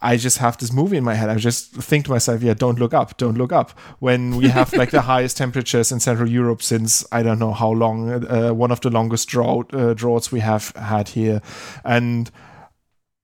I 0.00 0.16
just 0.16 0.38
have 0.38 0.58
this 0.58 0.72
movie 0.72 0.96
in 0.96 1.04
my 1.04 1.14
head. 1.14 1.28
I 1.30 1.36
just 1.36 1.74
think 1.74 2.04
to 2.06 2.10
myself, 2.10 2.42
yeah, 2.42 2.54
don't 2.54 2.78
look 2.78 2.92
up, 2.92 3.16
don't 3.16 3.38
look 3.38 3.52
up. 3.52 3.70
When 4.00 4.36
we 4.36 4.48
have 4.48 4.72
like 4.80 4.90
the 4.90 5.02
highest 5.02 5.36
temperatures 5.36 5.92
in 5.92 6.00
Central 6.00 6.28
Europe 6.28 6.62
since 6.62 7.04
I 7.12 7.22
don't 7.22 7.38
know 7.38 7.52
how 7.52 7.70
long, 7.70 8.26
uh, 8.26 8.52
one 8.52 8.72
of 8.72 8.80
the 8.80 8.90
longest 8.90 9.28
drought 9.28 9.72
uh, 9.72 9.94
droughts 9.94 10.32
we 10.32 10.40
have 10.40 10.70
had 10.76 11.08
here, 11.10 11.40
and 11.84 12.30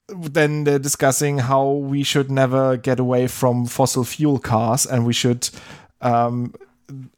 then 0.09 0.65
they're 0.65 0.79
discussing 0.79 1.39
how 1.39 1.69
we 1.69 2.03
should 2.03 2.31
never 2.31 2.77
get 2.77 2.99
away 2.99 3.27
from 3.27 3.67
fossil 3.67 4.05
fuel 4.05 4.39
cars 4.39 4.87
and 4.87 5.05
we 5.05 5.13
should 5.13 5.51
um, 6.01 6.55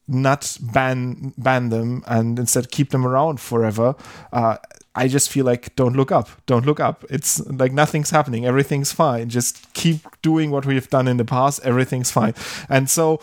not 0.09 0.57
ban 0.61 1.33
ban 1.39 1.69
them 1.69 2.03
and 2.07 2.39
instead 2.39 2.71
keep 2.71 2.91
them 2.91 3.07
around 3.07 3.41
forever. 3.41 3.95
Uh, 4.33 4.57
I 4.95 5.07
just 5.07 5.31
feel 5.31 5.45
like 5.45 5.75
don't 5.77 5.95
look 5.95 6.11
up, 6.11 6.29
don't 6.47 6.67
look 6.67 6.81
up. 6.81 7.05
It's 7.09 7.41
like 7.49 7.73
nothing's 7.73 8.11
happening, 8.11 8.45
everything's 8.45 8.93
fine. 8.93 9.29
Just 9.29 9.73
keep 9.73 10.01
doing 10.23 10.51
what 10.51 10.67
we've 10.67 10.89
done 10.91 11.07
in 11.07 11.17
the 11.17 11.25
past, 11.25 11.61
everything's 11.63 12.11
fine. 12.11 12.35
And 12.69 12.91
so, 12.91 13.21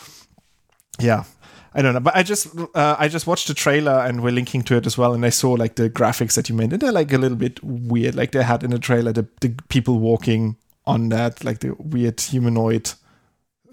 yeah, 1.00 1.26
I 1.74 1.82
don't 1.82 1.94
know, 1.94 2.00
but 2.00 2.16
I 2.16 2.24
just 2.24 2.48
uh, 2.74 2.96
I 2.98 3.08
just 3.10 3.28
watched 3.28 3.48
the 3.48 3.54
trailer 3.54 4.00
and 4.00 4.24
we're 4.24 4.32
linking 4.32 4.64
to 4.64 4.78
it 4.78 4.86
as 4.86 4.98
well, 4.98 5.14
and 5.14 5.26
I 5.26 5.30
saw 5.30 5.52
like 5.52 5.76
the 5.76 5.90
graphics 5.90 6.36
that 6.36 6.48
you 6.50 6.56
made, 6.56 6.72
and 6.72 6.82
they're 6.82 6.92
like 6.92 7.12
a 7.12 7.18
little 7.18 7.38
bit 7.38 7.62
weird. 7.64 8.16
Like 8.16 8.32
they 8.32 8.44
had 8.44 8.64
in 8.64 8.72
the 8.72 8.80
trailer 8.80 9.12
the, 9.12 9.28
the 9.42 9.54
people 9.68 10.00
walking 10.00 10.56
on 10.86 11.10
that, 11.10 11.44
like 11.44 11.60
the 11.60 11.76
weird 11.78 12.20
humanoid 12.20 12.94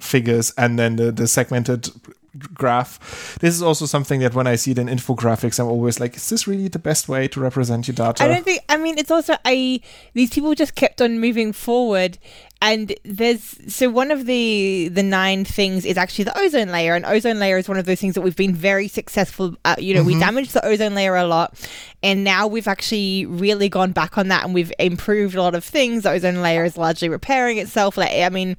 figures, 0.00 0.52
and 0.58 0.78
then 0.78 0.96
the, 0.96 1.12
the 1.12 1.28
segmented 1.28 1.88
graph. 2.38 3.38
This 3.40 3.54
is 3.54 3.62
also 3.62 3.86
something 3.86 4.20
that 4.20 4.34
when 4.34 4.46
I 4.46 4.56
see 4.56 4.72
it 4.72 4.78
in 4.78 4.88
infographics, 4.88 5.58
I'm 5.58 5.66
always 5.66 6.00
like, 6.00 6.16
is 6.16 6.28
this 6.28 6.46
really 6.46 6.68
the 6.68 6.78
best 6.78 7.08
way 7.08 7.28
to 7.28 7.40
represent 7.40 7.88
your 7.88 7.94
data? 7.94 8.24
I 8.24 8.28
don't 8.28 8.44
think. 8.44 8.62
I 8.68 8.76
mean, 8.76 8.98
it's 8.98 9.10
also 9.10 9.36
I. 9.44 9.80
These 10.14 10.30
people 10.30 10.54
just 10.54 10.74
kept 10.74 11.00
on 11.00 11.20
moving 11.20 11.52
forward, 11.52 12.18
and 12.60 12.94
there's 13.04 13.56
so 13.72 13.88
one 13.90 14.10
of 14.10 14.26
the 14.26 14.88
the 14.92 15.02
nine 15.02 15.44
things 15.44 15.84
is 15.84 15.96
actually 15.96 16.24
the 16.24 16.38
ozone 16.38 16.68
layer, 16.68 16.94
and 16.94 17.04
ozone 17.04 17.38
layer 17.38 17.58
is 17.58 17.68
one 17.68 17.78
of 17.78 17.86
those 17.86 18.00
things 18.00 18.14
that 18.14 18.22
we've 18.22 18.36
been 18.36 18.54
very 18.54 18.88
successful. 18.88 19.56
At. 19.64 19.82
You 19.82 19.94
know, 19.94 20.00
mm-hmm. 20.00 20.06
we 20.06 20.18
damaged 20.18 20.54
the 20.54 20.64
ozone 20.64 20.94
layer 20.94 21.16
a 21.16 21.26
lot, 21.26 21.54
and 22.02 22.24
now 22.24 22.46
we've 22.46 22.68
actually 22.68 23.26
really 23.26 23.68
gone 23.68 23.92
back 23.92 24.18
on 24.18 24.28
that, 24.28 24.44
and 24.44 24.54
we've 24.54 24.72
improved 24.78 25.34
a 25.34 25.42
lot 25.42 25.54
of 25.54 25.64
things. 25.64 26.02
The 26.02 26.10
ozone 26.10 26.42
layer 26.42 26.64
is 26.64 26.76
largely 26.76 27.08
repairing 27.08 27.58
itself. 27.58 27.96
Like, 27.96 28.12
I 28.12 28.28
mean 28.28 28.56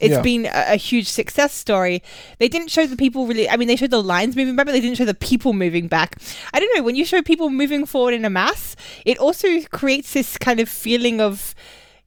it's 0.00 0.14
yeah. 0.14 0.22
been 0.22 0.46
a, 0.46 0.72
a, 0.72 0.76
huge 0.76 1.08
success 1.08 1.52
story. 1.52 2.02
They 2.38 2.48
didn't 2.48 2.68
show 2.68 2.86
the 2.86 2.96
people 2.96 3.26
really. 3.26 3.48
I 3.48 3.56
mean, 3.56 3.68
they 3.68 3.76
showed 3.76 3.90
the 3.90 4.02
lines 4.02 4.34
moving 4.34 4.56
back, 4.56 4.66
but 4.66 4.72
they 4.72 4.80
didn't 4.80 4.96
show 4.96 5.04
the 5.04 5.14
people 5.14 5.52
moving 5.52 5.88
back. 5.88 6.16
I 6.52 6.60
don't 6.60 6.74
know. 6.76 6.82
When 6.82 6.96
you 6.96 7.04
show 7.04 7.22
people 7.22 7.50
moving 7.50 7.86
forward 7.86 8.14
in 8.14 8.24
a 8.24 8.30
mass, 8.30 8.76
it 9.04 9.18
also 9.18 9.60
creates 9.72 10.12
this 10.14 10.38
kind 10.38 10.58
of 10.58 10.68
feeling 10.68 11.20
of 11.20 11.54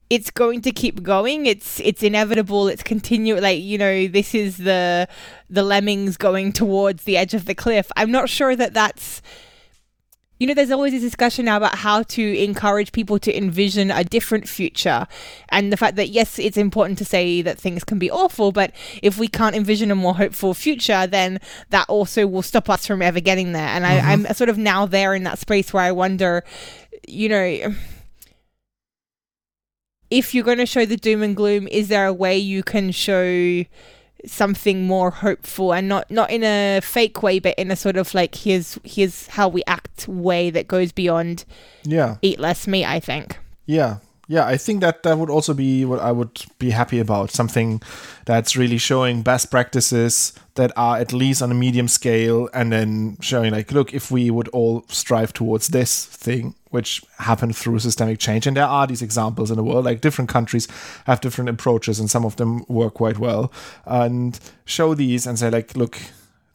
it's 0.09 0.29
going 0.29 0.62
to 0.62 0.71
keep 0.71 1.01
going. 1.01 1.45
It's 1.45 1.79
it's 1.79 2.03
inevitable. 2.03 2.67
It's 2.67 2.83
continue. 2.83 3.39
Like 3.39 3.62
you 3.62 3.77
know, 3.77 4.07
this 4.07 4.35
is 4.35 4.57
the 4.57 5.07
the 5.50 5.63
lemmings 5.63 6.17
going 6.17 6.51
towards 6.51 7.03
the 7.03 7.17
edge 7.17 7.33
of 7.33 7.45
the 7.45 7.55
cliff. 7.55 7.91
I'm 7.95 8.12
not 8.12 8.29
sure 8.29 8.55
that 8.55 8.73
that's 8.73 9.21
you 10.43 10.47
know, 10.47 10.53
there's 10.53 10.71
always 10.71 10.91
this 10.91 11.01
discussion 11.01 11.45
now 11.45 11.55
about 11.55 11.73
how 11.73 12.03
to 12.03 12.38
encourage 12.38 12.91
people 12.91 13.17
to 13.17 13.33
envision 13.33 13.89
a 13.89 14.03
different 14.03 14.45
future. 14.45 15.07
And 15.47 15.71
the 15.71 15.77
fact 15.77 15.95
that, 15.95 16.09
yes, 16.09 16.38
it's 16.38 16.57
important 16.57 16.97
to 16.97 17.05
say 17.05 17.41
that 17.41 17.57
things 17.57 17.85
can 17.85 17.97
be 17.97 18.12
awful, 18.12 18.51
but 18.51 18.73
if 19.01 19.17
we 19.17 19.29
can't 19.29 19.55
envision 19.55 19.89
a 19.89 19.95
more 19.95 20.15
hopeful 20.15 20.53
future, 20.53 21.07
then 21.07 21.39
that 21.69 21.88
also 21.88 22.27
will 22.27 22.41
stop 22.41 22.69
us 22.69 22.85
from 22.85 23.01
ever 23.01 23.21
getting 23.21 23.53
there. 23.53 23.69
And 23.69 23.85
mm-hmm. 23.85 24.05
I, 24.05 24.12
I'm 24.12 24.33
sort 24.33 24.50
of 24.50 24.57
now 24.57 24.85
there 24.85 25.15
in 25.15 25.23
that 25.23 25.39
space 25.39 25.71
where 25.71 25.83
I 25.83 25.93
wonder, 25.93 26.43
you 27.07 27.29
know, 27.29 27.73
if 30.09 30.33
you're 30.35 30.43
going 30.43 30.57
to 30.57 30.65
show 30.65 30.85
the 30.85 30.97
doom 30.97 31.23
and 31.23 31.38
gloom, 31.38 31.69
is 31.69 31.88
there 31.88 32.05
a 32.05 32.12
way 32.12 32.38
you 32.38 32.63
can 32.63 32.91
show 32.91 33.63
something 34.25 34.86
more 34.86 35.12
hopeful 35.12 35.74
and 35.74 35.88
not 35.88 36.10
not 36.10 36.32
in 36.32 36.44
a 36.44 36.80
fake 36.82 37.22
way 37.22 37.39
but 37.39 37.53
in 37.58 37.70
a 37.72 37.75
sort 37.75 37.98
of 37.98 38.13
like 38.13 38.36
here's 38.36 38.80
here's 38.84 39.27
how 39.27 39.48
we 39.48 39.63
act 39.68 40.08
way 40.08 40.50
that 40.50 40.68
goes 40.68 40.92
beyond 40.92 41.46
yeah. 41.84 42.18
eat 42.22 42.39
less 42.39 42.68
meat 42.68 42.86
i 42.86 43.00
think. 43.00 43.38
Yeah. 43.65 43.98
Yeah 44.27 44.48
i 44.48 44.58
think 44.58 44.82
that 44.82 45.03
that 45.03 45.18
would 45.18 45.30
also 45.30 45.53
be 45.53 45.84
what 45.84 46.00
i 46.00 46.12
would 46.12 46.42
be 46.58 46.70
happy 46.70 47.00
about. 47.00 47.32
Something 47.32 47.82
that's 48.25 48.56
really 48.56 48.77
showing 48.77 49.22
best 49.22 49.51
practices 49.51 50.34
that 50.56 50.72
are 50.77 50.98
at 50.98 51.12
least 51.12 51.42
on 51.42 51.51
a 51.51 51.56
medium 51.56 51.88
scale 51.88 52.50
and 52.53 52.72
then 52.72 53.18
showing 53.20 53.51
like 53.51 53.72
look 53.72 53.94
if 53.94 54.10
we 54.10 54.32
would 54.32 54.48
all 54.50 54.86
strive 54.88 55.34
towards 55.34 55.68
this 55.68 56.06
thing 56.06 56.56
which 56.74 57.03
happen 57.20 57.53
through 57.53 57.77
systemic 57.77 58.18
change. 58.18 58.48
And 58.48 58.58
there 58.58 58.65
are 58.65 58.88
these 58.88 59.03
examples 59.03 59.51
in 59.51 59.58
the 59.58 59.63
world, 59.63 59.86
like 59.86 60.01
different 60.01 60.30
countries 60.30 60.68
have 61.06 61.22
different 61.22 61.50
approaches, 61.50 62.00
and 62.00 62.10
some 62.10 62.25
of 62.25 62.36
them 62.38 62.65
work 62.68 62.96
quite 62.96 63.20
well. 63.20 63.53
And 63.86 64.39
show 64.65 64.96
these 64.96 65.27
and 65.27 65.38
say, 65.38 65.51
like, 65.51 65.77
look, 65.77 66.00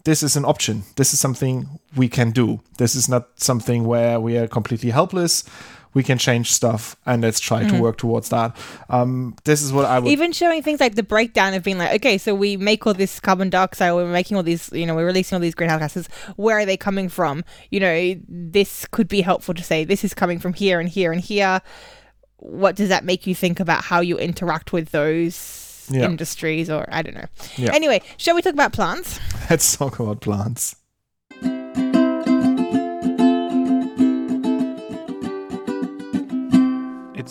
this 0.03 0.23
is 0.25 0.37
an 0.37 0.45
option. 0.45 0.83
This 0.97 1.13
is 1.13 1.21
something 1.21 1.79
we 1.95 2.09
can 2.09 2.33
do. 2.33 2.61
This 2.79 2.97
is 2.97 3.09
not 3.09 3.29
something 3.41 3.85
where 3.85 4.19
we 4.19 4.37
are 4.37 4.49
completely 4.49 4.91
helpless 4.91 5.45
we 5.95 6.02
can 6.02 6.18
change 6.18 6.52
stuff 6.52 6.97
and 7.07 7.23
let's 7.23 7.40
try 7.40 7.62
mm-hmm. 7.62 7.76
to 7.76 7.83
work 7.83 7.99
towards 7.99 8.28
that. 8.30 8.57
Um, 8.88 9.37
this 9.45 9.62
is 9.62 9.73
what 9.73 9.85
I 9.85 9.99
would 9.99 10.11
even 10.11 10.33
showing 10.33 10.62
things 10.62 10.80
like 10.80 10.95
the 10.95 11.02
breakdown 11.02 11.54
of 11.54 11.62
being 11.62 11.78
like, 11.78 11.95
okay, 11.97 12.18
so 12.18 12.35
we 12.35 12.57
make 12.57 12.87
all 12.87 12.95
this 12.95 13.21
carbon 13.21 13.50
dioxide, 13.50 13.92
we're 13.95 14.11
making 14.11 14.37
all 14.37 14.42
these, 14.42 14.71
you 14.73 14.87
know, 14.87 14.95
we're 14.95 15.07
releasing 15.07 15.37
all 15.37 15.40
these 15.40 15.54
greenhouse 15.54 15.80
gases. 15.80 16.09
Where 16.37 16.59
are 16.59 16.66
they 16.66 16.76
coming 16.76 17.09
from? 17.09 17.45
You 17.71 17.80
know, 17.80 18.14
this 18.28 18.87
could 18.90 19.09
be 19.09 19.21
helpful 19.21 19.54
to 19.54 19.62
say 19.62 19.85
this 19.85 20.04
is 20.04 20.14
coming 20.14 20.38
from 20.38 20.54
here 20.54 20.80
and 20.80 20.88
here 20.88 21.12
and 21.12 21.21
here. 21.21 21.61
What 22.37 22.76
does 22.76 22.88
that 22.88 23.04
make 23.04 23.26
you 23.26 23.35
think 23.35 23.59
about 23.59 23.85
how 23.85 24.00
you 24.00 24.18
interact 24.18 24.73
with 24.73 24.90
those 24.90 25.68
yeah. 25.90 26.04
industries, 26.04 26.71
or 26.71 26.87
I 26.90 27.02
don't 27.02 27.14
know. 27.14 27.26
Yeah. 27.57 27.73
Anyway, 27.75 28.02
shall 28.16 28.35
we 28.35 28.42
talk 28.42 28.52
about 28.52 28.73
plants? 28.73 29.18
Let's 29.50 29.76
talk 29.76 29.99
about 29.99 30.21
plants. 30.21 30.76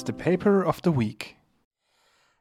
The 0.07 0.13
paper 0.13 0.63
of 0.63 0.81
the 0.81 0.91
week. 0.91 1.35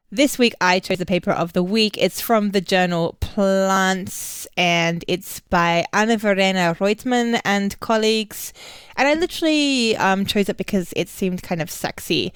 This 0.09 0.39
week 0.39 0.53
I 0.61 0.79
chose 0.79 0.99
the 0.99 1.05
paper 1.05 1.31
of 1.31 1.51
the 1.51 1.61
week. 1.61 1.97
It's 1.97 2.21
from 2.21 2.51
the 2.51 2.61
journal 2.61 3.17
Plants 3.19 4.47
and 4.55 5.03
it's 5.05 5.41
by 5.41 5.85
Anna 5.91 6.17
Verena 6.17 6.77
Reutemann 6.79 7.41
and 7.43 7.77
colleagues. 7.81 8.53
And 8.95 9.05
I 9.05 9.15
literally 9.15 9.97
um, 9.97 10.25
chose 10.25 10.47
it 10.47 10.55
because 10.55 10.93
it 10.95 11.09
seemed 11.09 11.43
kind 11.43 11.61
of 11.61 11.69
sexy. 11.69 12.31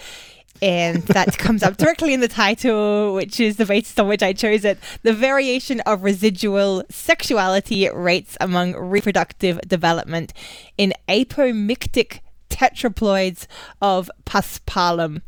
And 0.61 1.01
that 1.15 1.37
comes 1.37 1.63
up 1.63 1.77
directly 1.77 2.13
in 2.13 2.19
the 2.19 2.27
title, 2.27 3.13
which 3.13 3.39
is 3.39 3.55
the 3.55 3.65
basis 3.65 3.97
on 3.97 4.09
which 4.09 4.21
I 4.21 4.33
chose 4.33 4.65
it. 4.65 4.79
The 5.03 5.13
variation 5.13 5.79
of 5.85 6.03
residual 6.03 6.83
sexuality 6.89 7.89
rates 7.89 8.35
among 8.41 8.75
reproductive 8.75 9.61
development 9.61 10.33
in 10.77 10.93
apomictic 11.07 12.19
tetraploids 12.61 13.47
of 13.81 14.09
paspalum. 14.25 15.21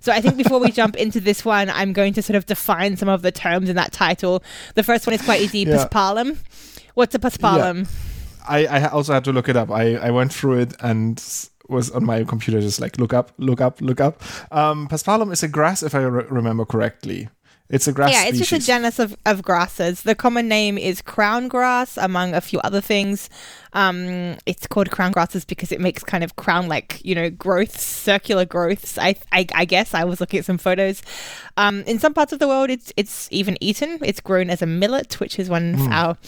So 0.00 0.12
I 0.12 0.20
think 0.20 0.36
before 0.36 0.58
we 0.58 0.70
jump 0.80 0.96
into 0.96 1.20
this 1.20 1.44
one, 1.44 1.70
I'm 1.70 1.92
going 1.92 2.12
to 2.14 2.22
sort 2.22 2.36
of 2.36 2.46
define 2.46 2.96
some 2.96 3.08
of 3.08 3.22
the 3.22 3.30
terms 3.30 3.68
in 3.68 3.76
that 3.76 3.92
title. 3.92 4.42
The 4.74 4.82
first 4.82 5.06
one 5.06 5.14
is 5.14 5.22
quite 5.22 5.40
easy. 5.40 5.60
Yeah. 5.60 5.86
Paspalum. 5.86 6.38
What's 6.94 7.14
a 7.14 7.18
paspalum? 7.18 7.84
Yeah. 7.84 8.48
I, 8.48 8.66
I 8.66 8.88
also 8.88 9.12
had 9.12 9.24
to 9.24 9.32
look 9.32 9.48
it 9.48 9.56
up. 9.56 9.70
I, 9.70 9.94
I 9.94 10.10
went 10.10 10.32
through 10.32 10.58
it 10.58 10.74
and 10.80 11.22
was 11.68 11.90
on 11.90 12.04
my 12.04 12.24
computer 12.24 12.60
just 12.60 12.80
like 12.80 12.98
look 12.98 13.14
up, 13.14 13.32
look 13.38 13.60
up, 13.60 13.80
look 13.80 14.00
up. 14.00 14.20
Um, 14.50 14.88
paspalum 14.88 15.32
is 15.32 15.44
a 15.44 15.48
grass, 15.48 15.84
if 15.84 15.94
I 15.94 16.00
re- 16.00 16.26
remember 16.28 16.64
correctly. 16.64 17.28
It's 17.72 17.88
a 17.88 17.92
grass. 17.92 18.12
Yeah, 18.12 18.24
it's 18.24 18.36
species. 18.36 18.48
just 18.50 18.62
a 18.62 18.66
genus 18.66 18.98
of, 18.98 19.16
of 19.24 19.42
grasses. 19.42 20.02
The 20.02 20.14
common 20.14 20.46
name 20.46 20.76
is 20.76 21.00
crown 21.00 21.48
grass, 21.48 21.96
among 21.96 22.34
a 22.34 22.42
few 22.42 22.60
other 22.60 22.82
things. 22.82 23.30
Um, 23.72 24.36
it's 24.44 24.66
called 24.66 24.90
crown 24.90 25.10
grasses 25.10 25.46
because 25.46 25.72
it 25.72 25.80
makes 25.80 26.04
kind 26.04 26.22
of 26.22 26.36
crown 26.36 26.68
like 26.68 27.00
you 27.02 27.14
know 27.14 27.30
growths, 27.30 27.82
circular 27.82 28.44
growths. 28.44 28.98
I, 28.98 29.16
I, 29.32 29.46
I 29.54 29.64
guess 29.64 29.94
I 29.94 30.04
was 30.04 30.20
looking 30.20 30.38
at 30.38 30.44
some 30.44 30.58
photos. 30.58 31.02
Um, 31.56 31.80
in 31.84 31.98
some 31.98 32.12
parts 32.12 32.34
of 32.34 32.40
the 32.40 32.46
world, 32.46 32.68
it's 32.68 32.92
it's 32.98 33.26
even 33.30 33.56
eaten. 33.62 33.98
It's 34.02 34.20
grown 34.20 34.50
as 34.50 34.60
a 34.60 34.66
millet, 34.66 35.18
which 35.18 35.38
is 35.38 35.48
one 35.48 35.72
of 35.72 35.80
mm. 35.80 35.90
our 35.90 36.18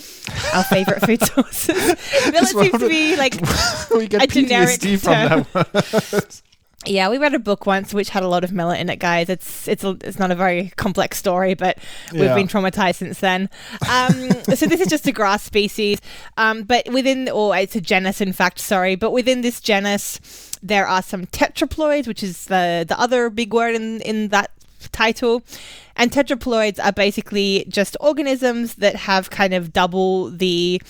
our 0.55 0.65
favorite 0.65 1.05
food 1.05 1.23
sources. 1.23 1.77
millet 2.33 2.49
seems 2.49 2.79
to 2.79 2.89
be 2.89 3.17
like 3.17 3.35
a 3.93 4.27
generic 4.27 4.81
term. 4.81 5.45
Yeah, 6.87 7.09
we 7.09 7.19
read 7.19 7.35
a 7.35 7.39
book 7.39 7.67
once 7.67 7.95
which 7.95 8.11
had 8.11 8.23
a 8.23 8.29
lot 8.29 8.45
of 8.45 8.53
millet 8.53 8.81
in 8.81 8.91
it, 8.91 8.99
guys. 8.99 9.29
It's 9.29 9.67
it's 9.69 9.85
a, 9.85 9.97
it's 10.03 10.19
not 10.19 10.31
a 10.31 10.35
very 10.35 10.73
complex 10.77 11.19
story, 11.19 11.55
but 11.55 11.79
we've 12.13 12.23
yeah. 12.23 12.35
been 12.35 12.49
traumatized 12.49 12.97
since 12.97 13.21
then. 13.21 13.49
Um, 13.89 14.31
so 14.55 14.67
this 14.67 14.81
is 14.81 14.89
just 14.89 15.07
a 15.07 15.13
grass 15.13 15.43
species, 15.43 16.01
um, 16.37 16.63
but 16.63 16.87
within 16.93 17.29
or 17.31 17.57
it's 17.57 17.77
a 17.77 17.81
genus, 17.81 18.21
in 18.21 18.33
fact. 18.33 18.59
Sorry, 18.59 18.97
but 18.97 19.13
within 19.13 19.41
this 19.41 19.61
genus, 19.61 20.59
there 20.63 20.87
are 20.87 21.03
some 21.03 21.27
tetraploids, 21.27 22.07
which 22.07 22.23
is 22.23 22.47
the 22.47 22.85
the 22.87 22.99
other 23.01 23.31
big 23.31 23.55
word 23.55 23.75
in 23.75 24.01
in 24.03 24.29
that 24.29 24.51
title. 24.93 25.43
And 25.97 26.11
tetraploids 26.11 26.85
are 26.85 26.93
basically 26.93 27.67
just 27.69 27.97
organisms 28.01 28.75
that 28.77 28.97
have 28.97 29.31
kind 29.31 29.55
of 29.55 29.73
double 29.73 30.31
the 30.31 30.83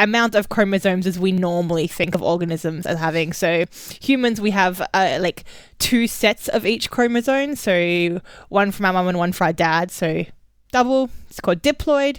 amount 0.00 0.34
of 0.34 0.48
chromosomes 0.48 1.06
as 1.06 1.18
we 1.18 1.30
normally 1.30 1.86
think 1.86 2.14
of 2.14 2.22
organisms 2.22 2.86
as 2.86 2.98
having. 2.98 3.32
So 3.32 3.64
humans, 4.00 4.40
we 4.40 4.50
have 4.50 4.80
uh, 4.92 5.18
like 5.20 5.44
two 5.78 6.06
sets 6.06 6.48
of 6.48 6.66
each 6.66 6.90
chromosome. 6.90 7.54
So 7.54 8.20
one 8.48 8.72
from 8.72 8.86
our 8.86 8.92
mum 8.92 9.08
and 9.08 9.18
one 9.18 9.32
for 9.32 9.44
our 9.44 9.52
dad. 9.52 9.90
So 9.90 10.24
double. 10.72 11.10
It's 11.28 11.40
called 11.40 11.62
diploid. 11.62 12.18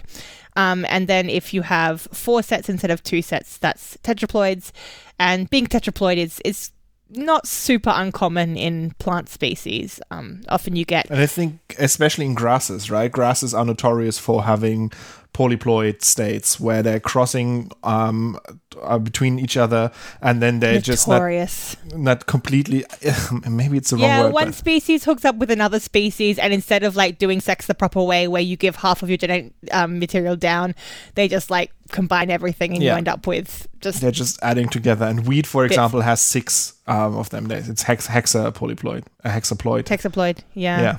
Um, 0.54 0.84
and 0.88 1.08
then 1.08 1.28
if 1.30 1.54
you 1.54 1.62
have 1.62 2.02
four 2.12 2.42
sets 2.42 2.68
instead 2.68 2.90
of 2.90 3.02
two 3.02 3.22
sets, 3.22 3.58
that's 3.58 3.96
tetraploids. 3.98 4.70
And 5.18 5.48
being 5.50 5.66
tetraploid 5.66 6.16
is 6.16 6.40
is 6.44 6.70
not 7.14 7.46
super 7.46 7.92
uncommon 7.94 8.56
in 8.56 8.92
plant 8.98 9.28
species. 9.28 10.00
Um, 10.10 10.42
often 10.48 10.76
you 10.76 10.84
get, 10.84 11.10
and 11.10 11.20
I 11.20 11.26
think 11.26 11.58
especially 11.78 12.26
in 12.26 12.34
grasses, 12.34 12.90
right? 12.90 13.10
Grasses 13.10 13.54
are 13.54 13.64
notorious 13.64 14.18
for 14.18 14.44
having 14.44 14.92
polyploid 15.34 16.02
states 16.02 16.60
where 16.60 16.82
they're 16.82 17.00
crossing 17.00 17.70
um, 17.82 18.38
uh, 18.82 18.98
between 18.98 19.38
each 19.38 19.56
other 19.56 19.90
and 20.20 20.42
then 20.42 20.60
they're 20.60 20.74
Notorious. 20.74 21.76
just 21.76 21.86
not, 21.92 21.98
not 21.98 22.26
completely 22.26 22.84
maybe 23.48 23.78
it's 23.78 23.90
the 23.90 23.96
wrong 23.96 24.04
Yeah, 24.04 24.22
word 24.24 24.32
one 24.34 24.52
species 24.52 25.04
hooks 25.04 25.24
up 25.24 25.36
with 25.36 25.50
another 25.50 25.80
species, 25.80 26.38
and 26.38 26.52
instead 26.52 26.82
of 26.82 26.96
like 26.96 27.18
doing 27.18 27.40
sex 27.40 27.66
the 27.66 27.74
proper 27.74 28.02
way, 28.02 28.28
where 28.28 28.42
you 28.42 28.56
give 28.56 28.76
half 28.76 29.02
of 29.02 29.08
your 29.08 29.16
genetic 29.16 29.52
um, 29.70 29.98
material 29.98 30.36
down, 30.36 30.74
they 31.14 31.28
just 31.28 31.50
like 31.50 31.72
combine 31.90 32.30
everything, 32.30 32.74
and 32.74 32.82
you 32.82 32.90
end 32.90 33.08
up 33.08 33.26
with 33.26 33.66
just 33.80 34.00
they're 34.00 34.10
just 34.10 34.38
adding 34.42 34.68
together 34.68 35.06
and 35.06 35.26
weed 35.26 35.46
for 35.46 35.64
Bits. 35.64 35.72
example 35.72 36.00
has 36.02 36.20
six 36.20 36.74
um, 36.86 37.16
of 37.16 37.30
them 37.30 37.50
it's 37.50 37.82
hex 37.82 38.06
hexa 38.06 38.52
polyploid 38.52 39.04
a 39.24 39.28
hexaploid 39.30 39.84
hexaploid. 39.84 40.38
Yeah. 40.54 40.80
yeah 40.80 40.98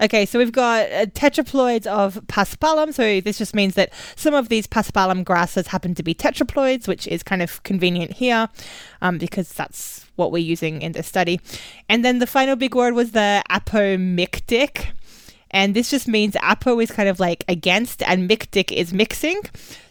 Okay, 0.00 0.26
so 0.26 0.38
we've 0.38 0.52
got 0.52 0.90
uh, 0.90 1.06
tetraploids 1.06 1.86
of 1.86 2.14
paspalum. 2.26 2.92
So 2.92 3.20
this 3.20 3.38
just 3.38 3.54
means 3.54 3.74
that 3.74 3.92
some 4.16 4.34
of 4.34 4.48
these 4.48 4.66
paspalum 4.66 5.24
grasses 5.24 5.68
happen 5.68 5.94
to 5.94 6.02
be 6.02 6.14
tetraploids, 6.14 6.88
which 6.88 7.06
is 7.06 7.22
kind 7.22 7.42
of 7.42 7.62
convenient 7.62 8.12
here 8.12 8.48
um, 9.00 9.18
because 9.18 9.52
that's 9.52 10.06
what 10.16 10.32
we're 10.32 10.38
using 10.38 10.82
in 10.82 10.92
this 10.92 11.06
study. 11.06 11.40
And 11.88 12.04
then 12.04 12.18
the 12.18 12.26
final 12.26 12.56
big 12.56 12.74
word 12.74 12.94
was 12.94 13.12
the 13.12 13.42
apomictic. 13.50 14.86
And 15.50 15.74
this 15.74 15.90
just 15.90 16.08
means 16.08 16.34
apo 16.42 16.80
is 16.80 16.90
kind 16.90 17.08
of 17.08 17.20
like 17.20 17.44
against 17.46 18.02
and 18.04 18.28
mictic 18.28 18.72
is 18.72 18.94
mixing. 18.94 19.40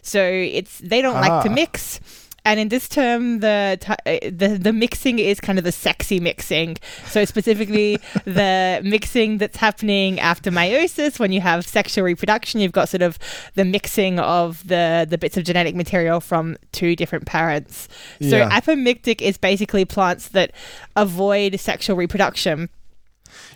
So 0.02 0.20
it's 0.22 0.78
they 0.78 1.00
don't 1.00 1.20
like 1.20 1.44
to 1.44 1.50
Ah. 1.50 1.54
mix. 1.54 2.00
And 2.44 2.58
in 2.58 2.68
this 2.70 2.88
term, 2.88 3.38
the, 3.38 3.78
uh, 3.86 4.18
the 4.30 4.58
the 4.60 4.72
mixing 4.72 5.18
is 5.20 5.40
kind 5.40 5.58
of 5.58 5.64
the 5.64 5.70
sexy 5.72 6.18
mixing. 6.18 6.76
So 7.06 7.24
specifically, 7.24 7.98
the 8.24 8.80
mixing 8.82 9.38
that's 9.38 9.56
happening 9.56 10.18
after 10.18 10.50
meiosis, 10.50 11.20
when 11.20 11.30
you 11.30 11.40
have 11.40 11.64
sexual 11.66 12.04
reproduction, 12.04 12.60
you've 12.60 12.72
got 12.72 12.88
sort 12.88 13.02
of 13.02 13.16
the 13.54 13.64
mixing 13.64 14.18
of 14.18 14.66
the 14.66 15.06
the 15.08 15.18
bits 15.18 15.36
of 15.36 15.44
genetic 15.44 15.74
material 15.76 16.20
from 16.20 16.56
two 16.72 16.96
different 16.96 17.26
parents. 17.26 17.88
So 18.20 18.38
Yeah. 18.38 18.50
apomictic 18.60 19.20
is 19.20 19.38
basically 19.38 19.84
plants 19.84 20.28
that 20.28 20.50
avoid 20.96 21.60
sexual 21.60 21.96
reproduction. 21.96 22.68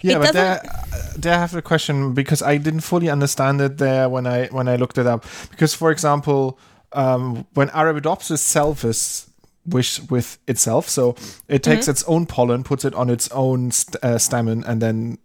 Yeah, 0.00 0.16
It 0.16 0.20
but 0.20 0.32
there, 0.32 0.62
there 1.18 1.34
I 1.34 1.38
have 1.38 1.54
a 1.54 1.62
question 1.62 2.12
because 2.14 2.40
I 2.42 2.56
didn't 2.56 2.80
fully 2.80 3.10
understand 3.10 3.60
it 3.60 3.78
there 3.78 4.08
when 4.08 4.26
I 4.26 4.46
when 4.46 4.68
I 4.68 4.76
looked 4.76 4.98
it 4.98 5.06
up. 5.06 5.24
Because, 5.50 5.74
for 5.74 5.90
example, 5.90 6.58
um, 6.92 7.46
when 7.54 7.68
Arabidopsis 7.68 8.40
selfis 8.40 9.28
wish 9.66 10.00
with 10.10 10.38
itself, 10.46 10.88
so 10.88 11.14
it 11.48 11.62
takes 11.62 11.82
Mm-hmm. 11.86 11.90
its 11.90 12.04
own 12.04 12.26
pollen, 12.26 12.62
puts 12.62 12.84
it 12.84 12.94
on 12.94 13.10
its 13.10 13.28
own 13.30 13.70
st- 13.70 14.02
uh, 14.04 14.18
stamen, 14.18 14.64
and 14.64 14.80
then 14.80 15.18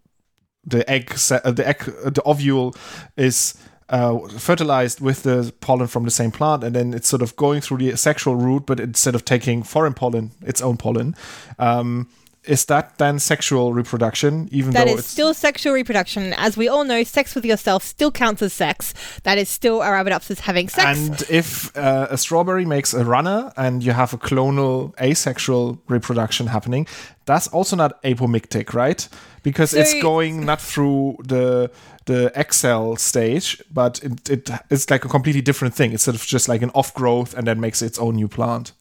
the 0.65 0.87
egg, 0.89 1.13
uh, 1.31 1.51
the 1.51 1.67
egg, 1.67 1.83
uh, 2.05 2.09
the 2.09 2.21
ovule 2.23 2.75
is. 3.17 3.55
Uh, 3.89 4.25
fertilized 4.39 5.01
with 5.01 5.23
the 5.23 5.53
pollen 5.59 5.85
from 5.85 6.05
the 6.05 6.09
same 6.11 6.31
plant, 6.31 6.63
and 6.63 6.73
then 6.73 6.93
it's 6.93 7.09
sort 7.09 7.21
of 7.21 7.35
going 7.35 7.59
through 7.59 7.75
the 7.77 7.93
sexual 7.97 8.37
route, 8.37 8.65
but 8.65 8.79
instead 8.79 9.15
of 9.15 9.25
taking 9.25 9.63
foreign 9.63 9.93
pollen, 9.93 10.31
its 10.45 10.61
own 10.61 10.77
pollen. 10.77 11.13
Um, 11.59 12.07
is 12.43 12.65
that 12.65 12.97
then 12.97 13.19
sexual 13.19 13.71
reproduction? 13.71 14.49
Even 14.51 14.71
That 14.71 14.87
though 14.87 14.93
is 14.93 14.99
it's 14.99 15.07
still 15.07 15.33
sexual 15.33 15.73
reproduction. 15.73 16.33
As 16.33 16.57
we 16.57 16.67
all 16.67 16.83
know, 16.83 17.03
sex 17.03 17.35
with 17.35 17.45
yourself 17.45 17.83
still 17.83 18.11
counts 18.11 18.41
as 18.41 18.51
sex. 18.51 18.95
That 19.23 19.37
is 19.37 19.47
still 19.47 19.79
Arabidopsis 19.79 20.39
having 20.39 20.67
sex. 20.67 20.97
And 20.97 21.23
if 21.29 21.75
uh, 21.77 22.07
a 22.09 22.17
strawberry 22.17 22.65
makes 22.65 22.95
a 22.95 23.05
runner 23.05 23.53
and 23.57 23.83
you 23.83 23.91
have 23.91 24.13
a 24.13 24.17
clonal 24.17 24.99
asexual 24.99 25.79
reproduction 25.87 26.47
happening, 26.47 26.87
that's 27.25 27.47
also 27.49 27.75
not 27.75 28.01
apomictic, 28.03 28.73
right? 28.73 29.07
Because 29.43 29.75
it's 29.75 29.93
going 30.01 30.45
not 30.45 30.61
through 30.61 31.17
the 31.23 31.69
the 32.05 32.31
egg 32.35 32.53
cell 32.53 32.95
stage, 32.95 33.61
but 33.71 34.03
it, 34.03 34.29
it 34.29 34.49
it's 34.71 34.89
like 34.89 35.05
a 35.05 35.07
completely 35.07 35.41
different 35.41 35.75
thing. 35.75 35.93
It's 35.93 36.03
sort 36.03 36.15
of 36.15 36.23
just 36.23 36.49
like 36.49 36.63
an 36.63 36.71
off 36.71 36.93
growth 36.95 37.35
and 37.35 37.45
then 37.45 37.59
makes 37.59 37.83
its 37.83 37.99
own 37.99 38.15
new 38.15 38.27
plant. 38.27 38.71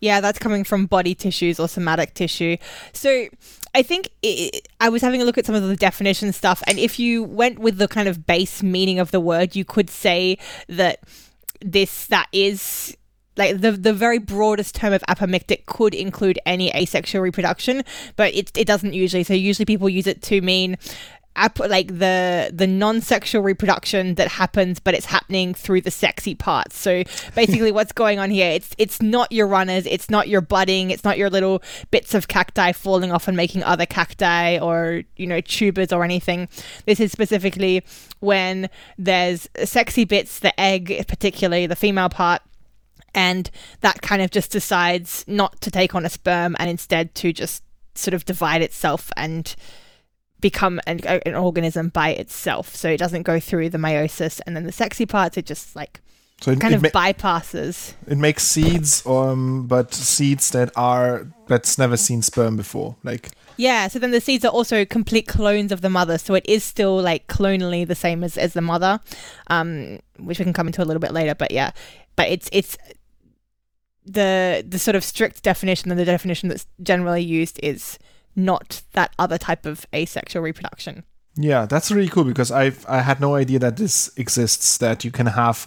Yeah, 0.00 0.20
that's 0.20 0.38
coming 0.38 0.64
from 0.64 0.86
body 0.86 1.14
tissues 1.14 1.60
or 1.60 1.68
somatic 1.68 2.14
tissue. 2.14 2.56
So 2.92 3.28
I 3.74 3.82
think 3.82 4.08
i 4.24 4.50
I 4.80 4.88
was 4.88 5.02
having 5.02 5.22
a 5.22 5.24
look 5.24 5.38
at 5.38 5.46
some 5.46 5.54
of 5.54 5.62
the 5.62 5.76
definition 5.76 6.32
stuff, 6.32 6.62
and 6.66 6.78
if 6.78 6.98
you 6.98 7.22
went 7.22 7.58
with 7.58 7.78
the 7.78 7.88
kind 7.88 8.08
of 8.08 8.26
base 8.26 8.62
meaning 8.62 8.98
of 8.98 9.10
the 9.10 9.20
word, 9.20 9.54
you 9.54 9.64
could 9.64 9.90
say 9.90 10.38
that 10.68 11.00
this 11.60 12.06
that 12.06 12.28
is 12.32 12.96
like 13.36 13.60
the 13.60 13.72
the 13.72 13.92
very 13.92 14.18
broadest 14.18 14.74
term 14.74 14.92
of 14.92 15.02
apomictic 15.02 15.66
could 15.66 15.94
include 15.94 16.38
any 16.46 16.70
asexual 16.74 17.22
reproduction, 17.22 17.82
but 18.16 18.34
it 18.34 18.56
it 18.56 18.66
doesn't 18.66 18.94
usually. 18.94 19.24
So 19.24 19.34
usually 19.34 19.66
people 19.66 19.88
use 19.88 20.06
it 20.06 20.22
to 20.22 20.40
mean 20.40 20.76
like 21.58 21.98
the 21.98 22.50
the 22.52 22.66
non-sexual 22.66 23.42
reproduction 23.42 24.14
that 24.16 24.28
happens 24.28 24.78
but 24.78 24.94
it's 24.94 25.06
happening 25.06 25.54
through 25.54 25.80
the 25.80 25.90
sexy 25.90 26.34
parts. 26.34 26.78
So 26.78 27.02
basically 27.34 27.72
what's 27.72 27.92
going 27.92 28.18
on 28.18 28.30
here 28.30 28.50
it's 28.50 28.74
it's 28.78 29.00
not 29.00 29.30
your 29.32 29.46
runners 29.46 29.86
it's 29.86 30.10
not 30.10 30.28
your 30.28 30.40
budding 30.40 30.90
it's 30.90 31.04
not 31.04 31.18
your 31.18 31.30
little 31.30 31.62
bits 31.90 32.14
of 32.14 32.28
cacti 32.28 32.72
falling 32.72 33.12
off 33.12 33.28
and 33.28 33.36
making 33.36 33.62
other 33.62 33.86
cacti 33.86 34.58
or 34.58 35.02
you 35.16 35.26
know 35.26 35.40
tubers 35.40 35.92
or 35.92 36.04
anything. 36.04 36.48
This 36.86 37.00
is 37.00 37.12
specifically 37.12 37.82
when 38.20 38.68
there's 38.98 39.48
sexy 39.64 40.04
bits 40.04 40.40
the 40.40 40.58
egg 40.60 41.04
particularly 41.08 41.66
the 41.66 41.76
female 41.76 42.08
part 42.08 42.42
and 43.14 43.50
that 43.80 44.02
kind 44.02 44.22
of 44.22 44.30
just 44.30 44.52
decides 44.52 45.24
not 45.26 45.60
to 45.60 45.70
take 45.70 45.94
on 45.94 46.04
a 46.04 46.08
sperm 46.08 46.56
and 46.58 46.70
instead 46.70 47.14
to 47.16 47.32
just 47.32 47.62
sort 47.94 48.14
of 48.14 48.24
divide 48.24 48.62
itself 48.62 49.10
and 49.16 49.56
become 50.40 50.80
an, 50.86 51.00
an 51.00 51.34
organism 51.34 51.88
by 51.90 52.10
itself. 52.10 52.74
So 52.74 52.88
it 52.90 52.96
doesn't 52.98 53.22
go 53.22 53.40
through 53.40 53.70
the 53.70 53.78
meiosis 53.78 54.40
and 54.46 54.56
then 54.56 54.64
the 54.64 54.72
sexy 54.72 55.06
parts. 55.06 55.36
It 55.36 55.46
just 55.46 55.76
like 55.76 56.00
So 56.40 56.50
it, 56.52 56.60
kind 56.60 56.74
it, 56.74 56.78
of 56.78 56.82
ma- 56.82 56.88
bypasses. 56.88 57.94
it 58.06 58.18
makes 58.18 58.42
seeds, 58.44 59.04
um, 59.06 59.66
but 59.66 59.92
seeds 59.94 60.50
that 60.50 60.70
are 60.76 61.26
that's 61.46 61.78
never 61.78 61.96
seen 61.96 62.22
sperm 62.22 62.56
before. 62.56 62.96
Like 63.02 63.30
Yeah. 63.56 63.88
So 63.88 63.98
then 63.98 64.10
the 64.12 64.20
seeds 64.20 64.44
are 64.44 64.52
also 64.52 64.84
complete 64.84 65.26
clones 65.28 65.72
of 65.72 65.80
the 65.80 65.90
mother. 65.90 66.16
So 66.18 66.34
it 66.34 66.46
is 66.46 66.64
still 66.64 66.96
like 67.00 67.26
clonally 67.26 67.86
the 67.86 67.94
same 67.94 68.24
as, 68.24 68.38
as 68.38 68.54
the 68.54 68.62
mother, 68.62 69.00
um, 69.48 69.98
which 70.18 70.38
we 70.38 70.44
can 70.44 70.52
come 70.54 70.66
into 70.66 70.82
a 70.82 70.86
little 70.86 71.00
bit 71.00 71.12
later. 71.12 71.34
But 71.34 71.50
yeah, 71.50 71.72
but 72.16 72.28
it's 72.28 72.48
it's 72.52 72.76
the 74.06 74.64
the 74.66 74.78
sort 74.78 74.94
of 74.96 75.04
strict 75.04 75.42
definition 75.42 75.90
and 75.90 76.00
the 76.00 76.04
definition 76.04 76.48
that's 76.48 76.66
generally 76.82 77.22
used 77.22 77.60
is 77.62 77.98
not 78.36 78.82
that 78.92 79.14
other 79.18 79.38
type 79.38 79.66
of 79.66 79.86
asexual 79.94 80.42
reproduction. 80.42 81.04
Yeah, 81.36 81.66
that's 81.66 81.90
really 81.90 82.08
cool 82.08 82.24
because 82.24 82.50
I've 82.50 82.84
I 82.88 83.00
had 83.00 83.20
no 83.20 83.34
idea 83.34 83.58
that 83.60 83.76
this 83.76 84.10
exists. 84.16 84.78
That 84.78 85.04
you 85.04 85.10
can 85.10 85.26
have 85.26 85.66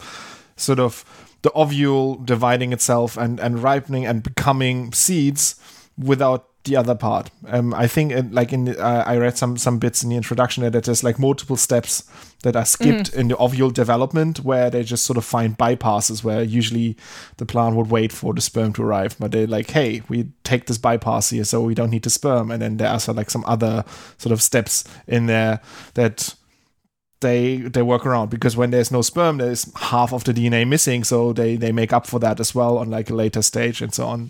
sort 0.55 0.79
of 0.79 1.05
the 1.41 1.51
ovule 1.53 2.15
dividing 2.15 2.73
itself 2.73 3.17
and 3.17 3.39
and 3.39 3.61
ripening 3.61 4.05
and 4.05 4.23
becoming 4.23 4.93
seeds 4.93 5.55
without 5.97 6.49
the 6.65 6.77
other 6.77 6.95
part. 6.95 7.29
Um, 7.47 7.73
I 7.73 7.87
think 7.87 8.13
uh, 8.13 8.23
like 8.31 8.53
in 8.53 8.69
uh, 8.69 9.03
I 9.05 9.17
read 9.17 9.37
some 9.37 9.57
some 9.57 9.79
bits 9.79 10.03
in 10.03 10.09
the 10.09 10.15
introduction 10.15 10.63
that 10.63 10.83
there's 10.83 11.03
like 11.03 11.19
multiple 11.19 11.57
steps 11.57 12.03
that 12.43 12.55
are 12.55 12.65
skipped 12.65 13.09
in 13.13 13.29
the 13.29 13.37
ovule 13.37 13.69
development 13.69 14.39
where 14.41 14.69
they 14.69 14.83
just 14.83 15.05
sort 15.05 15.17
of 15.17 15.25
find 15.25 15.57
bypasses 15.57 16.23
where 16.23 16.43
usually 16.43 16.97
the 17.37 17.45
plant 17.45 17.75
would 17.75 17.89
wait 17.89 18.11
for 18.11 18.33
the 18.33 18.41
sperm 18.41 18.73
to 18.73 18.83
arrive, 18.83 19.15
but 19.19 19.31
they're 19.31 19.47
like, 19.47 19.71
hey, 19.71 20.01
we 20.09 20.27
take 20.43 20.67
this 20.67 20.77
bypass 20.77 21.29
here, 21.29 21.43
so 21.43 21.61
we 21.61 21.73
don't 21.75 21.89
need 21.89 22.03
the 22.03 22.09
sperm, 22.09 22.51
and 22.51 22.61
then 22.61 22.77
there 22.77 22.89
are 22.89 22.99
sort 22.99 23.13
of 23.13 23.17
like 23.17 23.29
some 23.29 23.45
other 23.45 23.83
sort 24.17 24.31
of 24.31 24.41
steps 24.41 24.83
in 25.07 25.25
there 25.25 25.61
that 25.93 26.35
they 27.23 27.57
they 27.57 27.81
work 27.81 28.05
around 28.05 28.29
because 28.29 28.55
when 28.55 28.69
there's 28.69 28.91
no 28.91 29.01
sperm 29.01 29.37
there's 29.37 29.71
half 29.77 30.13
of 30.13 30.25
the 30.25 30.33
dna 30.33 30.67
missing 30.67 31.05
so 31.05 31.31
they 31.31 31.55
they 31.55 31.71
make 31.71 31.93
up 31.93 32.05
for 32.05 32.19
that 32.19 32.37
as 32.37 32.53
well 32.53 32.77
on 32.77 32.91
like 32.91 33.09
a 33.09 33.15
later 33.15 33.41
stage 33.41 33.81
and 33.81 33.93
so 33.93 34.05
on 34.05 34.29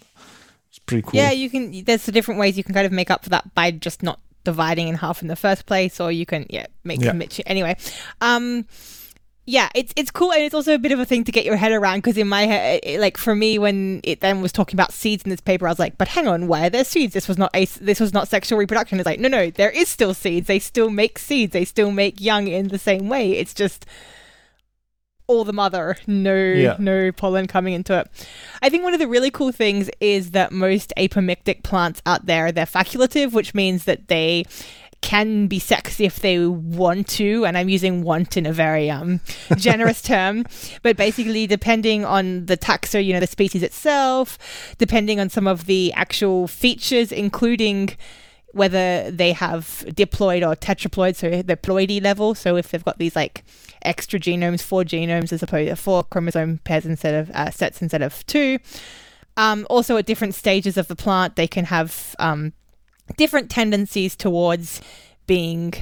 pretty 0.85 1.01
cool 1.03 1.11
Yeah, 1.15 1.31
you 1.31 1.49
can. 1.49 1.83
There's 1.83 2.05
the 2.05 2.11
different 2.11 2.39
ways 2.39 2.57
you 2.57 2.63
can 2.63 2.73
kind 2.73 2.85
of 2.85 2.91
make 2.91 3.09
up 3.11 3.23
for 3.23 3.29
that 3.29 3.53
by 3.55 3.71
just 3.71 4.03
not 4.03 4.19
dividing 4.43 4.87
in 4.89 4.95
half 4.95 5.21
in 5.21 5.27
the 5.27 5.35
first 5.35 5.65
place, 5.65 5.99
or 5.99 6.11
you 6.11 6.25
can 6.25 6.45
yeah 6.49 6.65
make 6.83 6.99
Yeah. 7.01 7.09
some 7.09 7.17
mitch 7.17 7.39
anyway. 7.45 7.75
Um, 8.21 8.65
yeah, 9.45 9.67
it's 9.75 9.91
it's 9.97 10.09
cool, 10.09 10.31
and 10.31 10.41
it's 10.43 10.53
also 10.55 10.73
a 10.73 10.77
bit 10.79 10.93
of 10.93 10.99
a 10.99 11.05
thing 11.05 11.25
to 11.25 11.31
get 11.31 11.43
your 11.43 11.57
head 11.57 11.73
around 11.73 11.97
because 11.97 12.17
in 12.17 12.29
my 12.29 12.43
head, 12.45 12.79
it, 12.83 12.99
like 13.01 13.17
for 13.17 13.35
me, 13.35 13.59
when 13.59 13.99
it 14.05 14.21
then 14.21 14.41
was 14.41 14.53
talking 14.53 14.75
about 14.77 14.93
seeds 14.93 15.23
in 15.23 15.29
this 15.31 15.41
paper, 15.41 15.67
I 15.67 15.71
was 15.71 15.79
like, 15.79 15.97
but 15.97 16.07
hang 16.07 16.27
on, 16.29 16.47
why 16.47 16.67
are 16.67 16.69
there 16.69 16.85
seeds? 16.85 17.13
This 17.13 17.27
was 17.27 17.37
not 17.37 17.51
a 17.53 17.65
this 17.65 17.99
was 17.99 18.13
not 18.13 18.29
sexual 18.29 18.57
reproduction. 18.57 18.99
It's 18.99 19.05
like 19.05 19.19
no, 19.19 19.27
no, 19.27 19.49
there 19.49 19.69
is 19.69 19.89
still 19.89 20.13
seeds. 20.13 20.47
They 20.47 20.59
still 20.59 20.89
make 20.89 21.19
seeds. 21.19 21.51
They 21.51 21.65
still 21.65 21.91
make 21.91 22.21
young 22.21 22.47
in 22.47 22.69
the 22.69 22.79
same 22.79 23.09
way. 23.09 23.33
It's 23.33 23.53
just 23.53 23.85
all 25.27 25.43
the 25.43 25.53
mother, 25.53 25.97
no 26.07 26.35
Yeah. 26.35 26.75
no 26.79 27.11
pollen 27.11 27.47
coming 27.47 27.73
into 27.73 27.97
it. 27.99 28.07
I 28.61 28.69
think 28.69 28.83
one 28.83 28.93
of 28.93 28.99
the 28.99 29.07
really 29.07 29.31
cool 29.31 29.51
things 29.51 29.89
is 29.99 30.31
that 30.31 30.51
most 30.51 30.91
apomictic 30.97 31.63
plants 31.63 32.01
out 32.05 32.25
there 32.25 32.51
they're 32.51 32.65
facultative, 32.65 33.31
which 33.33 33.53
means 33.53 33.85
that 33.85 34.07
they 34.07 34.45
can 35.01 35.47
be 35.47 35.59
sexy 35.59 36.05
if 36.05 36.19
they 36.21 36.39
want 36.47 37.09
to, 37.09 37.45
and 37.45 37.57
I'm 37.57 37.67
using 37.67 38.03
want 38.03 38.37
in 38.37 38.45
a 38.45 38.53
very 38.53 38.89
um 38.89 39.19
generous 39.57 40.01
term, 40.01 40.45
but 40.81 40.95
basically 40.95 41.45
depending 41.45 42.05
on 42.05 42.45
the 42.45 42.55
taxa, 42.55 43.03
you 43.03 43.11
know, 43.13 43.19
the 43.19 43.27
species 43.27 43.63
itself, 43.63 44.37
depending 44.77 45.19
on 45.19 45.29
some 45.29 45.45
of 45.45 45.65
the 45.65 45.91
actual 45.93 46.47
features, 46.47 47.11
including 47.11 47.97
whether 48.53 49.09
they 49.11 49.33
have 49.33 49.83
diploid 49.87 50.47
or 50.47 50.55
tetraploid, 50.55 51.15
so 51.15 51.41
the 51.41 51.57
ploidy 51.57 52.01
level. 52.01 52.35
So 52.35 52.55
if 52.55 52.69
they've 52.69 52.83
got 52.83 52.99
these 52.99 53.15
like 53.15 53.43
extra 53.81 54.19
genomes, 54.19 54.61
four 54.61 54.83
genomes 54.83 55.33
as 55.33 55.43
opposed 55.43 55.69
to 55.69 55.75
four 55.75 56.03
chromosome 56.03 56.59
pairs 56.59 56.85
instead 56.85 57.15
of 57.15 57.29
uh, 57.31 57.51
sets 57.51 57.81
instead 57.81 58.01
of 58.01 58.25
two. 58.25 58.59
Um, 59.35 59.65
also, 59.69 59.97
at 59.97 60.05
different 60.05 60.35
stages 60.35 60.77
of 60.77 60.87
the 60.87 60.95
plant, 60.95 61.35
they 61.35 61.47
can 61.47 61.65
have 61.65 62.15
um, 62.19 62.53
different 63.17 63.49
tendencies 63.49 64.15
towards 64.15 64.81
being 65.25 65.73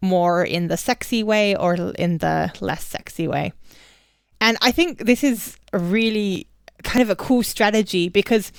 more 0.00 0.44
in 0.44 0.68
the 0.68 0.76
sexy 0.76 1.22
way 1.22 1.56
or 1.56 1.74
in 1.74 2.18
the 2.18 2.52
less 2.60 2.84
sexy 2.84 3.28
way. 3.28 3.52
And 4.40 4.58
I 4.60 4.72
think 4.72 4.98
this 4.98 5.24
is 5.24 5.56
really 5.72 6.48
kind 6.82 7.02
of 7.02 7.08
a 7.08 7.16
cool 7.16 7.42
strategy 7.42 8.08
because 8.08 8.52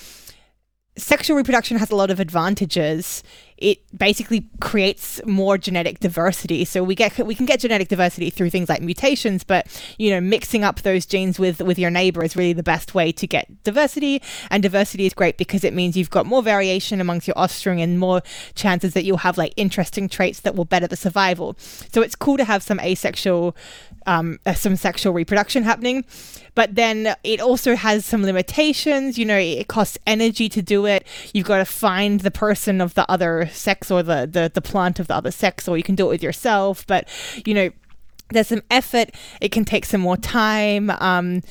sexual 0.97 1.35
reproduction 1.35 1.77
has 1.77 1.91
a 1.91 1.95
lot 1.95 2.09
of 2.09 2.19
advantages. 2.19 3.23
It 3.57 3.79
basically 3.97 4.47
creates 4.59 5.21
more 5.25 5.57
genetic 5.57 5.99
diversity. 5.99 6.65
So 6.65 6.83
we 6.83 6.95
get 6.95 7.17
we 7.25 7.35
can 7.35 7.45
get 7.45 7.59
genetic 7.61 7.87
diversity 7.87 8.29
through 8.29 8.49
things 8.49 8.67
like 8.67 8.81
mutations, 8.81 9.43
but 9.43 9.67
you 9.97 10.09
know, 10.09 10.19
mixing 10.19 10.63
up 10.63 10.81
those 10.81 11.05
genes 11.05 11.39
with 11.39 11.61
with 11.61 11.79
your 11.79 11.89
neighbor 11.89 12.23
is 12.23 12.35
really 12.35 12.53
the 12.53 12.63
best 12.63 12.93
way 12.93 13.11
to 13.13 13.27
get 13.27 13.63
diversity. 13.63 14.21
And 14.51 14.61
diversity 14.61 15.05
is 15.05 15.13
great 15.13 15.37
because 15.37 15.63
it 15.63 15.73
means 15.73 15.95
you've 15.95 16.09
got 16.09 16.25
more 16.25 16.43
variation 16.43 16.99
amongst 16.99 17.27
your 17.27 17.37
offspring 17.37 17.81
and 17.81 17.99
more 17.99 18.21
chances 18.55 18.93
that 18.93 19.05
you'll 19.05 19.17
have 19.17 19.37
like 19.37 19.53
interesting 19.55 20.09
traits 20.09 20.41
that 20.41 20.55
will 20.55 20.65
better 20.65 20.87
the 20.87 20.97
survival. 20.97 21.55
So 21.59 22.01
it's 22.01 22.15
cool 22.15 22.37
to 22.37 22.45
have 22.45 22.61
some 22.61 22.79
asexual 22.79 23.55
um, 24.05 24.39
uh, 24.45 24.53
some 24.53 24.75
sexual 24.75 25.13
reproduction 25.13 25.63
happening. 25.63 26.05
But 26.53 26.75
then 26.75 27.15
it 27.23 27.41
also 27.41 27.75
has 27.75 28.05
some 28.05 28.23
limitations. 28.23 29.17
You 29.17 29.25
know, 29.25 29.37
it 29.37 29.67
costs 29.67 29.97
energy 30.07 30.47
to 30.49 30.61
do 30.61 30.85
it. 30.85 31.05
You've 31.33 31.47
got 31.47 31.57
to 31.57 31.65
find 31.65 32.21
the 32.21 32.31
person 32.31 32.81
of 32.81 32.93
the 32.93 33.09
other 33.11 33.47
sex 33.47 33.91
or 33.91 34.03
the, 34.03 34.27
the, 34.31 34.51
the 34.53 34.61
plant 34.61 34.99
of 34.99 35.07
the 35.07 35.15
other 35.15 35.31
sex, 35.31 35.67
or 35.67 35.77
you 35.77 35.83
can 35.83 35.95
do 35.95 36.05
it 36.05 36.09
with 36.09 36.23
yourself. 36.23 36.87
But, 36.87 37.09
you 37.45 37.53
know, 37.53 37.69
there's 38.29 38.47
some 38.47 38.63
effort. 38.71 39.11
It 39.41 39.51
can 39.51 39.65
take 39.65 39.85
some 39.85 40.01
more 40.01 40.17
time. 40.17 40.89
Um, 40.99 41.41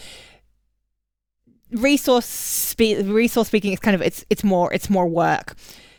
resource 1.70 2.26
spe- 2.26 3.02
resource 3.04 3.48
speaking 3.48 3.72
it's 3.72 3.80
kind 3.80 3.96
of 3.96 4.02
it's 4.02 4.24
it's 4.30 4.44
more 4.44 4.72
it's 4.72 4.88
more 4.88 5.08
work 5.08 5.56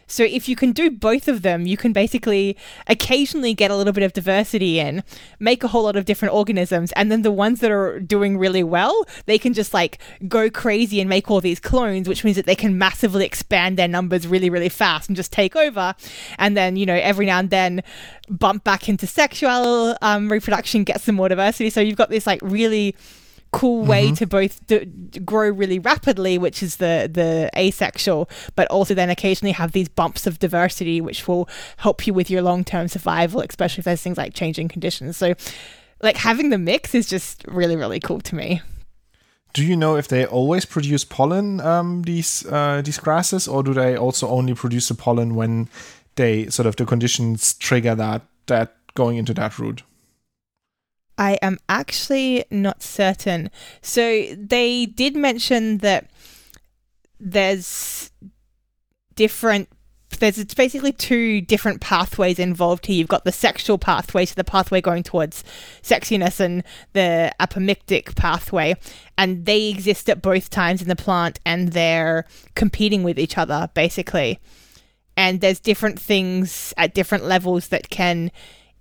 so 0.07 0.23
if 0.23 0.47
you 0.47 0.55
can 0.55 0.71
do 0.71 0.91
both 0.91 1.27
of 1.27 1.41
them, 1.41 1.65
you 1.65 1.77
can 1.77 1.93
basically 1.93 2.57
occasionally 2.87 3.53
get 3.53 3.71
a 3.71 3.75
little 3.75 3.93
bit 3.93 4.03
of 4.03 4.13
diversity 4.13 4.79
in, 4.79 5.03
make 5.39 5.63
a 5.63 5.67
whole 5.67 5.83
lot 5.83 5.95
of 5.95 6.05
different 6.05 6.33
organisms, 6.33 6.91
and 6.93 7.11
then 7.11 7.21
the 7.21 7.31
ones 7.31 7.59
that 7.59 7.71
are 7.71 7.99
doing 7.99 8.37
really 8.37 8.63
well, 8.63 9.05
they 9.25 9.37
can 9.37 9.53
just 9.53 9.73
like 9.73 9.99
go 10.27 10.49
crazy 10.49 10.99
and 10.99 11.09
make 11.09 11.29
all 11.31 11.41
these 11.41 11.59
clones, 11.59 12.07
which 12.07 12.23
means 12.23 12.35
that 12.35 12.45
they 12.45 12.55
can 12.55 12.77
massively 12.77 13.25
expand 13.25 13.77
their 13.77 13.87
numbers 13.87 14.27
really, 14.27 14.49
really 14.49 14.69
fast 14.69 15.09
and 15.09 15.15
just 15.15 15.31
take 15.31 15.55
over. 15.55 15.95
And 16.37 16.55
then, 16.55 16.75
you 16.75 16.85
know, 16.85 16.95
every 16.95 17.25
now 17.25 17.39
and 17.39 17.49
then 17.49 17.83
bump 18.29 18.63
back 18.63 18.87
into 18.89 19.07
sexual 19.07 19.97
um, 20.01 20.31
reproduction, 20.31 20.83
get 20.83 21.01
some 21.01 21.15
more 21.15 21.29
diversity. 21.29 21.69
So 21.69 21.81
you've 21.81 21.97
got 21.97 22.09
this 22.09 22.27
like 22.27 22.39
really 22.43 22.95
cool 23.55 23.85
way 23.85 24.07
mm-hmm. 24.07 24.15
to 24.15 24.27
both 24.27 24.67
d- 24.67 24.85
grow 25.23 25.49
really 25.49 25.79
rapidly, 25.79 26.37
which 26.37 26.61
is 26.61 26.77
the 26.77 27.09
the 27.11 27.49
asexual, 27.57 28.29
but 28.55 28.67
also 28.67 28.93
then 28.93 29.09
occasionally 29.09 29.53
have 29.53 29.71
these 29.71 29.87
bumps 29.87 30.27
of 30.27 30.39
diversity, 30.39 30.99
which 31.01 31.27
will 31.27 31.47
help 31.77 32.05
you 32.05 32.13
with 32.13 32.29
your 32.29 32.41
long 32.41 32.63
term 32.63 32.87
survival, 32.87 33.41
especially 33.41 33.81
if 33.81 33.85
there's 33.85 34.01
things 34.01 34.17
like 34.17 34.33
changing 34.33 34.67
conditions. 34.67 35.17
So, 35.17 35.33
like 36.01 36.17
having 36.17 36.49
the 36.49 36.57
mix 36.57 36.93
is 36.93 37.07
just 37.07 37.45
really 37.47 37.75
really 37.75 37.99
cool 37.99 38.21
to 38.21 38.35
me. 38.35 38.61
Do 39.53 39.63
you 39.63 39.77
know 39.77 39.95
if 39.95 40.09
they 40.09 40.25
always 40.25 40.65
produce 40.65 41.05
pollen, 41.05 41.61
um, 41.61 42.01
these 42.01 42.45
uh, 42.47 42.81
these 42.83 42.99
grasses, 42.99 43.47
or 43.47 43.63
do 43.63 43.73
they 43.73 43.95
also 43.95 44.27
only 44.27 44.53
produce 44.53 44.89
the 44.89 44.95
pollen 44.95 45.33
when 45.33 45.69
they 46.15 46.47
sort 46.49 46.65
of 46.65 46.75
the 46.75 46.85
conditions 46.85 47.53
trigger 47.53 47.95
that 47.95 48.21
that 48.47 48.75
going 48.95 49.17
into 49.17 49.33
that 49.33 49.57
route? 49.57 49.83
I 51.17 51.37
am 51.41 51.57
actually 51.69 52.45
not 52.51 52.83
certain. 52.83 53.49
So 53.81 54.25
they 54.37 54.85
did 54.85 55.15
mention 55.15 55.79
that 55.79 56.09
there's 57.19 58.11
different 59.15 59.69
there's 60.19 60.37
it's 60.37 60.53
basically 60.53 60.93
two 60.93 61.41
different 61.41 61.81
pathways 61.81 62.39
involved 62.39 62.85
here. 62.85 62.95
You've 62.95 63.07
got 63.07 63.25
the 63.25 63.31
sexual 63.31 63.77
pathway, 63.77 64.25
so 64.25 64.33
the 64.35 64.43
pathway 64.43 64.79
going 64.79 65.03
towards 65.03 65.43
sexiness, 65.81 66.39
and 66.39 66.63
the 66.93 67.33
apomictic 67.39 68.15
pathway, 68.15 68.75
and 69.17 69.45
they 69.45 69.67
exist 69.67 70.09
at 70.09 70.21
both 70.21 70.49
times 70.49 70.81
in 70.81 70.87
the 70.87 70.95
plant, 70.95 71.39
and 71.45 71.73
they're 71.73 72.25
competing 72.55 73.03
with 73.03 73.19
each 73.19 73.37
other 73.37 73.69
basically. 73.73 74.39
And 75.17 75.41
there's 75.41 75.59
different 75.59 75.99
things 75.99 76.73
at 76.77 76.93
different 76.93 77.25
levels 77.25 77.69
that 77.69 77.89
can 77.89 78.31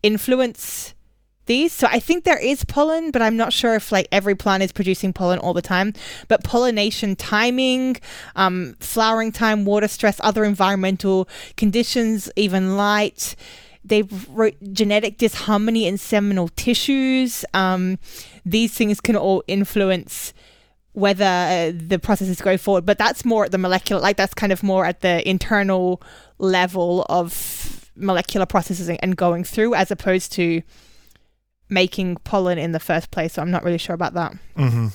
influence 0.03 0.95
these. 1.47 1.73
So 1.73 1.87
I 1.91 1.99
think 1.99 2.25
there 2.25 2.39
is 2.39 2.65
pollen, 2.65 3.11
but 3.11 3.23
I'm 3.23 3.37
not 3.37 3.53
sure 3.53 3.75
if 3.75 3.93
like 3.93 4.09
every 4.11 4.35
plant 4.35 4.63
is 4.63 4.73
producing 4.73 5.13
pollen 5.13 5.39
all 5.39 5.55
the 5.55 5.63
time. 5.63 5.93
But 6.29 6.45
pollination 6.45 7.17
timing, 7.17 7.97
um, 8.37 8.77
flowering 8.81 9.33
time, 9.33 9.65
water 9.65 9.89
stress, 9.89 10.21
other 10.23 10.45
environmental 10.45 11.29
conditions, 11.57 12.31
even 12.37 12.77
light. 12.77 13.37
They 13.85 14.03
wrote 14.31 14.57
genetic 14.73 15.19
disharmony 15.19 15.87
in 15.87 15.99
seminal 15.99 16.49
tissues. 16.49 17.45
Um, 17.53 17.99
these 18.47 18.73
things 18.73 19.01
can 19.01 19.17
all 19.17 19.43
influence 19.47 20.33
whether 20.93 21.25
uh, 21.25 21.73
the 21.75 21.99
processes 21.99 22.41
go 22.41 22.57
forward. 22.57 22.87
But 22.87 22.99
that's 22.99 23.25
more 23.25 23.45
at 23.45 23.51
the 23.51 23.59
molecular, 23.59 24.01
like 24.01 24.17
that's 24.17 24.33
kind 24.33 24.53
of 24.53 24.63
more 24.63 24.87
at 24.87 25.01
the 25.01 25.29
internal 25.29 26.01
level 26.39 27.05
of 27.09 27.91
molecular 27.97 28.47
processes 28.47 28.89
and 28.89 29.17
going 29.17 29.45
through, 29.45 29.75
as 29.75 29.91
opposed 29.91 30.33
to 30.33 30.63
making 31.69 32.17
pollen 32.17 32.59
in 32.59 32.73
the 32.73 32.81
first 32.81 33.11
place. 33.11 33.35
So 33.35 33.43
I'm 33.43 33.51
not 33.51 33.65
really 33.65 33.79
sure 33.79 33.95
about 33.95 34.15
that. 34.15 34.33
Mm-hmm. 34.57 34.89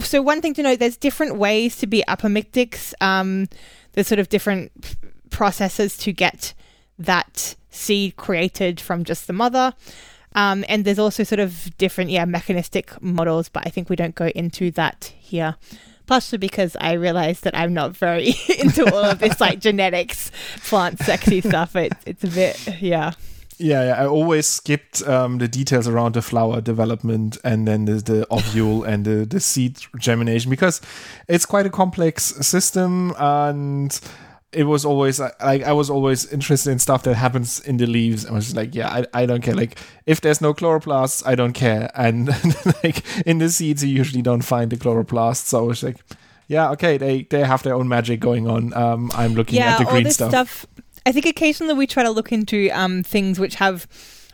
So 0.00 0.22
one 0.22 0.40
thing 0.40 0.54
to 0.54 0.62
note: 0.62 0.78
there's 0.78 0.96
different 0.96 1.36
ways 1.36 1.76
to 1.76 1.86
be 1.86 2.02
apomictics. 2.08 2.94
Um, 3.00 3.48
there's 3.92 4.06
sort 4.06 4.18
of 4.18 4.28
different 4.28 4.72
processes 5.30 5.96
to 5.98 6.12
get 6.12 6.54
that 6.98 7.56
seed 7.70 8.16
created 8.16 8.80
from 8.80 9.04
just 9.04 9.26
the 9.26 9.32
mother. 9.32 9.74
Um, 10.34 10.64
and 10.68 10.84
there's 10.84 10.98
also 10.98 11.24
sort 11.24 11.40
of 11.40 11.76
different, 11.76 12.10
yeah, 12.10 12.24
mechanistic 12.24 13.00
models, 13.02 13.48
but 13.48 13.66
I 13.66 13.70
think 13.70 13.88
we 13.88 13.96
don't 13.96 14.14
go 14.14 14.28
into 14.28 14.70
that 14.72 15.12
here. 15.18 15.56
Partially 16.06 16.38
because 16.38 16.76
I 16.80 16.92
realize 16.92 17.40
that 17.40 17.56
I'm 17.56 17.72
not 17.72 17.96
very 17.96 18.34
into 18.58 18.84
all 18.92 19.04
of 19.04 19.18
this 19.18 19.40
like 19.40 19.58
genetics, 19.60 20.30
plant, 20.64 20.98
sexy 21.00 21.40
stuff. 21.40 21.74
It, 21.76 21.92
it's 22.06 22.24
a 22.24 22.28
bit, 22.28 22.80
yeah. 22.80 23.12
Yeah, 23.60 23.84
yeah, 23.84 24.02
I 24.02 24.06
always 24.06 24.46
skipped 24.46 25.06
um, 25.06 25.36
the 25.36 25.46
details 25.46 25.86
around 25.86 26.14
the 26.14 26.22
flower 26.22 26.62
development 26.62 27.36
and 27.44 27.68
then 27.68 27.84
the, 27.84 27.94
the 27.94 28.26
ovule 28.30 28.84
and 28.90 29.04
the, 29.04 29.26
the 29.26 29.38
seed 29.38 29.78
germination 29.98 30.48
because 30.48 30.80
it's 31.28 31.44
quite 31.44 31.66
a 31.66 31.70
complex 31.70 32.24
system 32.24 33.12
and 33.18 34.00
it 34.52 34.64
was 34.64 34.84
always 34.84 35.20
like 35.20 35.62
I 35.62 35.72
was 35.72 35.90
always 35.90 36.32
interested 36.32 36.70
in 36.70 36.78
stuff 36.78 37.02
that 37.04 37.14
happens 37.14 37.60
in 37.60 37.76
the 37.76 37.86
leaves. 37.86 38.26
I 38.26 38.32
was 38.32 38.56
like, 38.56 38.74
yeah, 38.74 38.88
I, 38.88 39.22
I 39.22 39.26
don't 39.26 39.42
care. 39.42 39.54
Like 39.54 39.78
if 40.06 40.22
there's 40.22 40.40
no 40.40 40.54
chloroplasts, 40.54 41.24
I 41.26 41.34
don't 41.34 41.52
care. 41.52 41.90
And 41.94 42.28
like 42.82 43.04
in 43.26 43.38
the 43.38 43.50
seeds, 43.50 43.84
you 43.84 43.90
usually 43.90 44.22
don't 44.22 44.42
find 44.42 44.70
the 44.70 44.76
chloroplasts. 44.76 45.46
So 45.46 45.58
I 45.58 45.62
was 45.62 45.82
like, 45.82 45.98
yeah, 46.48 46.70
okay, 46.70 46.96
they 46.96 47.24
they 47.24 47.44
have 47.44 47.62
their 47.62 47.74
own 47.74 47.88
magic 47.88 48.20
going 48.20 48.48
on. 48.48 48.74
Um, 48.74 49.10
I'm 49.14 49.34
looking 49.34 49.58
yeah, 49.58 49.74
at 49.74 49.78
the 49.78 49.84
green 49.84 50.10
stuff. 50.10 50.30
stuff 50.30 50.66
I 51.06 51.12
think 51.12 51.26
occasionally 51.26 51.74
we 51.74 51.86
try 51.86 52.02
to 52.02 52.10
look 52.10 52.32
into 52.32 52.70
um, 52.70 53.02
things 53.02 53.38
which 53.40 53.56
have 53.56 53.86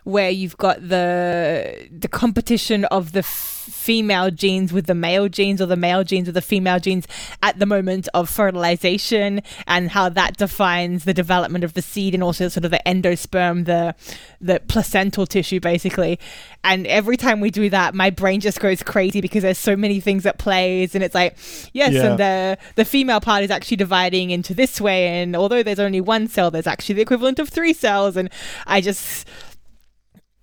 where 0.07 0.31
you've 0.31 0.57
got 0.57 0.88
the 0.88 1.88
the 1.90 2.07
competition 2.07 2.85
of 2.87 3.11
the 3.11 3.25
female 3.25 4.31
genes 4.31 4.73
with 4.73 4.87
the 4.87 4.95
male 4.95 5.29
genes 5.29 5.61
or 5.61 5.66
the 5.66 5.77
male 5.77 6.05
genes 6.05 6.27
with 6.27 6.35
the 6.37 6.40
female 6.40 6.79
genes 6.79 7.09
at 7.42 7.59
the 7.59 7.66
moment 7.66 8.07
of 8.14 8.31
fertilization 8.31 9.42
and 9.66 9.90
how 9.90 10.09
that 10.09 10.37
defines 10.37 11.05
the 11.07 11.12
development 11.12 11.64
of 11.64 11.75
the 11.75 11.83
seed 11.83 12.14
and 12.14 12.23
also 12.23 12.47
sort 12.47 12.64
of 12.64 12.71
the 12.71 12.81
endosperm 12.87 13.64
the 13.64 13.97
the 14.40 14.61
placental 14.69 15.27
tissue 15.27 15.59
basically 15.59 16.21
and 16.62 16.87
every 16.87 17.16
time 17.16 17.40
we 17.40 17.51
do 17.51 17.69
that 17.69 17.92
my 17.92 18.09
brain 18.09 18.38
just 18.38 18.61
goes 18.61 18.85
crazy 18.85 19.21
because 19.21 19.42
there's 19.42 19.59
so 19.59 19.75
many 19.75 19.99
things 19.99 20.25
at 20.25 20.38
plays 20.38 20.95
and 20.95 21.03
it's 21.03 21.16
like 21.16 21.37
yes 21.73 21.92
yeah. 21.92 22.11
and 22.11 22.21
the 22.21 22.59
the 22.77 22.85
female 22.85 23.21
part 23.21 23.42
is 23.42 23.51
actually 23.51 23.77
dividing 23.77 24.31
into 24.31 24.55
this 24.55 24.81
way 24.81 25.09
and 25.09 25.35
although 25.35 25.64
there's 25.64 25.81
only 25.81 26.01
one 26.01 26.29
cell 26.29 26.49
there's 26.49 26.69
actually 26.69 26.95
the 26.95 27.03
equivalent 27.03 27.40
of 27.40 27.49
three 27.49 27.73
cells 27.73 28.16
and 28.16 28.31
i 28.69 28.81
just 28.81 29.27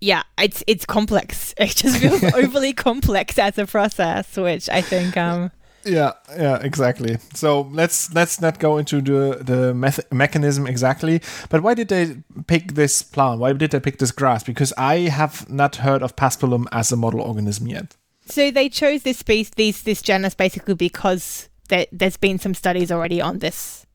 yeah, 0.04 0.24
it's 0.38 0.64
it's 0.68 0.86
complex. 0.86 1.54
It 1.64 1.76
just 1.76 1.98
feels 1.98 2.24
overly 2.36 2.74
complex 2.74 3.40
as 3.40 3.58
a 3.58 3.66
process, 3.66 4.36
which 4.36 4.70
I 4.70 4.82
think 4.82 5.16
um 5.18 5.52
yeah 5.86 6.12
yeah 6.38 6.60
exactly. 6.62 7.18
So 7.34 7.62
let's 7.72 8.14
let's 8.14 8.42
not 8.42 8.60
go 8.60 8.78
into 8.78 9.02
the 9.02 9.44
the 9.44 9.74
meth- 9.74 10.12
mechanism 10.12 10.68
exactly 10.68 11.22
but 11.50 11.64
why 11.64 11.74
did 11.74 11.88
they 11.88 12.18
pick 12.48 12.74
this 12.74 13.02
plant? 13.02 13.40
Why 13.40 13.54
did 13.54 13.72
they 13.72 13.80
pick 13.80 14.00
this 14.00 14.12
grass? 14.12 14.44
Because 14.44 14.74
i 14.78 15.10
have 15.10 15.50
not 15.50 15.78
heard 15.78 16.04
of 16.04 16.16
paspalum 16.16 16.66
as 16.72 16.92
a 16.92 16.98
model 16.98 17.22
organism 17.22 17.68
yet. 17.68 17.96
So 18.26 18.52
they 18.52 18.70
chose 18.70 19.04
this 19.04 19.20
species 19.20 19.52
this 19.56 19.84
this 19.84 20.02
genus 20.02 20.36
basically 20.36 20.76
because 20.76 21.50
there, 21.70 21.88
there's 21.92 22.18
been 22.18 22.40
some 22.40 22.54
studies 22.54 22.92
already 22.92 23.22
on 23.22 23.40
this 23.40 23.86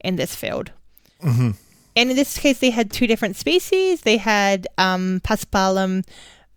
in 0.00 0.16
this 0.16 0.34
field. 0.34 0.72
Mm-hmm. 1.22 1.50
And 1.96 2.10
in 2.10 2.16
this 2.16 2.38
case, 2.38 2.58
they 2.58 2.70
had 2.70 2.92
two 2.92 3.06
different 3.06 3.36
species. 3.36 4.02
They 4.02 4.18
had 4.18 4.66
um, 4.76 5.20
Paspalum 5.24 6.04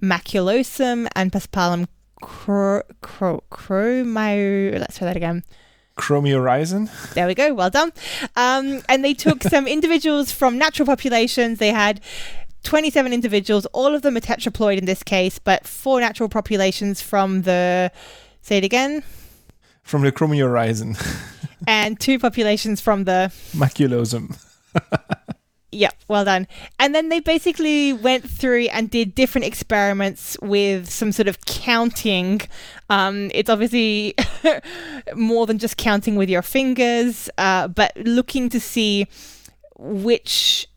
maculosum 0.04 1.08
and 1.16 1.32
Paspalum 1.32 1.88
cro- 2.22 2.84
cro- 3.02 3.44
chromio. 3.50 4.78
Let's 4.78 4.98
try 4.98 5.06
that 5.08 5.16
again. 5.16 5.44
Cromyorrhizon. 5.98 7.14
There 7.14 7.28
we 7.28 7.36
go. 7.36 7.54
Well 7.54 7.70
done. 7.70 7.92
Um, 8.36 8.82
and 8.88 9.04
they 9.04 9.14
took 9.14 9.44
some 9.44 9.68
individuals 9.78 10.32
from 10.32 10.58
natural 10.58 10.86
populations. 10.86 11.60
They 11.60 11.72
had 11.72 12.02
27 12.64 13.12
individuals. 13.14 13.66
All 13.68 13.94
of 13.94 14.02
them 14.02 14.16
are 14.18 14.22
tetraploid 14.22 14.78
in 14.78 14.86
this 14.86 15.04
case, 15.04 15.40
but 15.40 15.66
four 15.68 16.00
natural 16.00 16.30
populations 16.30 17.02
from 17.02 17.44
the. 17.44 17.92
Say 18.42 18.58
it 18.58 18.64
again. 18.64 19.04
From 19.84 20.02
the 20.04 20.12
Cromyorrhizon. 20.12 20.98
and 21.68 22.00
two 22.00 22.18
populations 22.20 22.80
from 22.80 23.04
the. 23.04 23.32
Maculosum. 23.52 24.38
Yep, 25.72 25.96
well 26.08 26.26
done. 26.26 26.48
And 26.80 26.96
then 26.96 27.10
they 27.10 27.20
basically 27.20 27.94
went 27.94 28.28
through 28.28 28.66
and 28.72 28.90
did 28.90 29.14
different 29.14 29.46
experiments 29.46 30.36
with 30.42 30.90
some 30.90 31.12
sort 31.12 31.28
of 31.28 31.46
counting. 31.46 32.42
Um, 32.90 33.30
it's 33.36 33.50
obviously 33.50 34.16
more 35.16 35.46
than 35.46 35.60
just 35.60 35.78
counting 35.78 36.16
with 36.16 36.30
your 36.30 36.42
fingers, 36.42 37.30
uh, 37.38 37.68
but 37.68 37.96
looking 37.98 38.50
to 38.50 38.60
see 38.60 39.08
which 39.78 40.68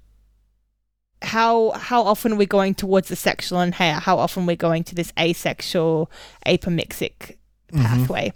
how 1.23 1.71
how 1.71 2.03
often 2.03 2.37
we're 2.37 2.47
going 2.47 2.75
towards 2.75 3.09
the 3.09 3.17
sexual 3.17 3.61
and 3.61 3.75
how, 3.75 3.99
how 4.01 4.19
often 4.19 4.45
we're 4.45 4.57
going 4.57 4.85
to 4.85 4.95
this 4.95 5.13
asexual 5.19 6.11
apomixtic 6.47 7.37
pathway. 7.73 8.33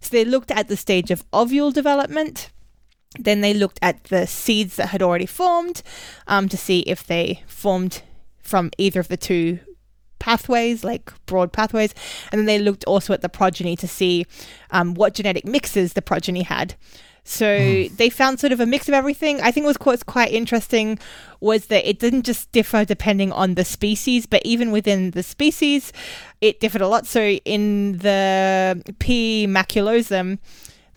So 0.00 0.10
they 0.12 0.24
looked 0.24 0.50
at 0.50 0.68
the 0.68 0.76
stage 0.76 1.10
of 1.10 1.24
ovule 1.32 1.70
development. 1.70 2.50
Then 3.18 3.40
they 3.40 3.54
looked 3.54 3.78
at 3.80 4.04
the 4.04 4.26
seeds 4.26 4.76
that 4.76 4.88
had 4.88 5.02
already 5.02 5.26
formed 5.26 5.82
um, 6.26 6.48
to 6.48 6.56
see 6.56 6.80
if 6.80 7.06
they 7.06 7.42
formed 7.46 8.02
from 8.42 8.70
either 8.78 9.00
of 9.00 9.08
the 9.08 9.16
two 9.16 9.60
pathways, 10.18 10.84
like 10.84 11.12
broad 11.26 11.52
pathways. 11.52 11.94
And 12.30 12.38
then 12.38 12.46
they 12.46 12.58
looked 12.58 12.84
also 12.84 13.12
at 13.12 13.22
the 13.22 13.28
progeny 13.28 13.76
to 13.76 13.88
see 13.88 14.26
um, 14.70 14.94
what 14.94 15.14
genetic 15.14 15.44
mixes 15.44 15.94
the 15.94 16.02
progeny 16.02 16.42
had. 16.42 16.74
So 17.24 17.88
they 17.96 18.08
found 18.08 18.40
sort 18.40 18.52
of 18.54 18.60
a 18.60 18.64
mix 18.64 18.88
of 18.88 18.94
everything. 18.94 19.42
I 19.42 19.50
think 19.50 19.66
what 19.66 19.84
was 19.84 20.02
quite 20.02 20.32
interesting 20.32 20.98
was 21.40 21.66
that 21.66 21.86
it 21.86 21.98
didn't 21.98 22.22
just 22.22 22.50
differ 22.52 22.86
depending 22.86 23.32
on 23.32 23.54
the 23.54 23.66
species, 23.66 24.24
but 24.24 24.40
even 24.46 24.70
within 24.70 25.10
the 25.10 25.22
species, 25.22 25.92
it 26.40 26.58
differed 26.58 26.80
a 26.80 26.88
lot. 26.88 27.06
So 27.06 27.20
in 27.20 27.98
the 27.98 28.82
P. 28.98 29.46
maculosum, 29.46 30.38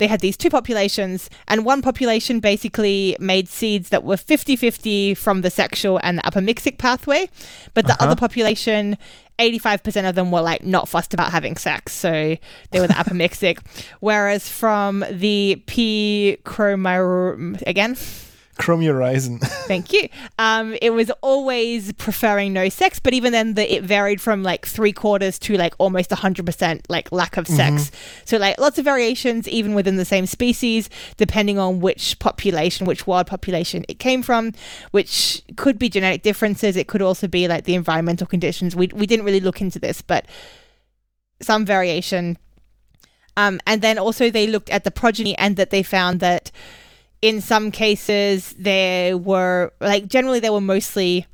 they 0.01 0.07
had 0.07 0.19
these 0.21 0.35
two 0.35 0.49
populations, 0.49 1.29
and 1.47 1.63
one 1.63 1.83
population 1.83 2.39
basically 2.39 3.15
made 3.19 3.47
seeds 3.47 3.89
that 3.89 4.03
were 4.03 4.17
50 4.17 4.55
50 4.55 5.13
from 5.13 5.41
the 5.41 5.51
sexual 5.51 5.99
and 6.01 6.17
the 6.17 6.23
apomixtic 6.23 6.79
pathway, 6.79 7.29
but 7.75 7.85
the 7.85 7.93
Uh-huh. 7.93 8.05
other 8.05 8.15
population, 8.15 8.97
85% 9.37 10.09
of 10.09 10.15
them 10.15 10.31
were 10.31 10.41
like 10.41 10.63
not 10.65 10.89
fussed 10.89 11.13
about 11.13 11.31
having 11.31 11.55
sex, 11.55 11.93
so 11.93 12.35
they 12.71 12.79
were 12.79 12.87
the 12.87 12.95
apomixtic. 12.95 13.59
Whereas 13.99 14.49
from 14.49 15.05
the 15.11 15.61
P. 15.67 16.37
chromio, 16.45 17.61
again, 17.67 17.95
Cromyorrhizon. 18.61 19.39
Thank 19.67 19.91
you. 19.91 20.07
Um, 20.37 20.77
it 20.81 20.91
was 20.91 21.09
always 21.21 21.91
preferring 21.93 22.53
no 22.53 22.69
sex, 22.69 22.99
but 22.99 23.13
even 23.13 23.31
then, 23.31 23.55
the, 23.55 23.73
it 23.73 23.83
varied 23.83 24.21
from 24.21 24.43
like 24.43 24.65
three 24.65 24.93
quarters 24.93 25.39
to 25.39 25.57
like 25.57 25.73
almost 25.79 26.11
hundred 26.11 26.45
percent 26.45 26.87
like 26.89 27.11
lack 27.11 27.37
of 27.37 27.47
sex. 27.47 27.91
So 28.25 28.37
like 28.37 28.59
lots 28.59 28.77
of 28.77 28.85
variations 28.85 29.47
even 29.47 29.73
within 29.73 29.97
the 29.97 30.05
same 30.05 30.25
species, 30.25 30.89
depending 31.17 31.57
on 31.57 31.79
which 31.79 32.19
population, 32.19 32.85
which 32.85 33.07
wild 33.07 33.27
population 33.27 33.83
it 33.89 33.97
came 33.97 34.21
from, 34.21 34.53
which 34.91 35.41
could 35.55 35.79
be 35.79 35.89
genetic 35.89 36.21
differences. 36.21 36.75
It 36.75 36.87
could 36.87 37.01
also 37.01 37.27
be 37.27 37.47
like 37.47 37.63
the 37.63 37.75
environmental 37.75 38.27
conditions. 38.27 38.75
We 38.75 38.87
we 38.93 39.07
didn't 39.07 39.25
really 39.25 39.39
look 39.39 39.61
into 39.61 39.79
this, 39.79 40.01
but 40.01 40.25
some 41.41 41.65
variation. 41.65 42.37
Um, 43.37 43.59
and 43.65 43.81
then 43.81 43.97
also 43.97 44.29
they 44.29 44.45
looked 44.45 44.69
at 44.69 44.83
the 44.83 44.91
progeny 44.91 45.37
and 45.37 45.55
that 45.55 45.69
they 45.69 45.83
found 45.83 46.19
that 46.19 46.51
in 47.21 47.41
some 47.41 47.71
cases 47.71 48.55
there 48.57 49.17
were 49.17 49.71
like 49.79 50.07
generally 50.07 50.39
they 50.39 50.49
were 50.49 50.61
mostly 50.61 51.25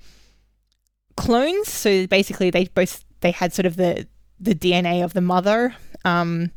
clones. 1.16 1.70
So 1.70 2.08
basically 2.08 2.50
they 2.50 2.66
both 2.66 3.04
they 3.22 3.32
had 3.32 3.54
sort 3.54 3.66
of 3.66 3.76
the 3.76 4.08
the 4.40 4.56
dna 4.56 5.04
of 5.04 5.14
the 5.14 5.22
mother. 5.22 5.76
Um 6.06 6.52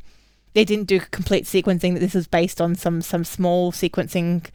they 0.53 0.64
didn't 0.64 0.88
do 0.88 0.99
complete 0.99 1.45
sequencing 1.45 1.95
that 1.95 2.01
this 2.01 2.14
was 2.14 2.27
based 2.27 2.61
on 2.61 2.75
some 2.75 3.03
some 3.03 3.25
small 3.25 3.73
sequencing 3.73 4.47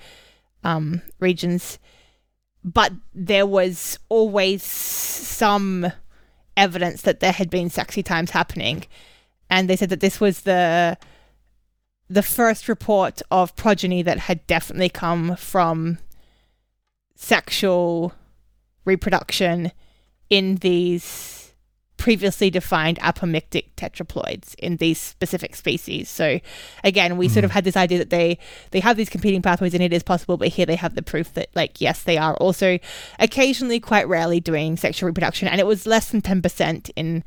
um 0.64 1.02
regions. 1.20 1.80
But 2.64 2.94
there 3.14 3.46
was 3.46 4.00
always 4.10 4.64
some 4.64 5.92
evidence 6.58 7.04
that 7.04 7.20
there 7.20 7.32
had 7.32 7.50
been 7.50 7.70
sexy 7.70 8.02
times 8.04 8.32
happening. 8.32 8.86
And 9.50 9.70
they 9.70 9.76
said 9.76 9.90
that 9.90 10.00
this 10.00 10.20
was 10.20 10.42
the 10.42 10.98
the 12.10 12.24
first 12.24 12.68
report 12.68 13.22
of 13.32 13.56
progeny 13.56 14.02
that 14.04 14.20
had 14.20 14.46
definitely 14.48 14.90
come 14.90 15.36
from 15.36 15.98
sexual 17.16 18.14
reproduction 18.86 19.72
in 20.30 20.56
these 20.58 21.54
previously 21.98 22.50
defined 22.50 23.00
apomictic 23.00 23.70
tetraploids 23.78 24.54
in 24.56 24.78
these 24.78 25.00
specific 25.00 25.56
species. 25.56 26.10
So 26.10 26.40
again, 26.84 27.18
we 27.18 27.30
sort 27.30 27.46
of 27.46 27.52
had 27.52 27.64
this 27.64 27.78
idea 27.78 27.98
that 27.98 28.10
they 28.10 28.38
they 28.72 28.80
have 28.82 28.98
these 28.98 29.10
competing 29.10 29.42
pathways 29.42 29.74
and 29.74 29.82
it 29.82 29.94
is 29.94 30.04
possible, 30.04 30.38
but 30.38 30.50
here 30.50 30.66
they 30.66 30.76
have 30.76 30.96
the 30.96 31.02
proof 31.02 31.34
that 31.34 31.50
like 31.56 31.82
yes, 31.82 32.04
they 32.04 32.18
are 32.18 32.36
also 32.36 32.78
occasionally 33.20 33.80
quite 33.80 34.08
rarely 34.08 34.40
doing 34.40 34.78
sexual 34.78 35.08
reproduction 35.08 35.48
and 35.48 35.60
it 35.60 35.66
was 35.66 35.88
less 35.88 36.12
than 36.12 36.22
10% 36.22 36.92
in 36.96 37.24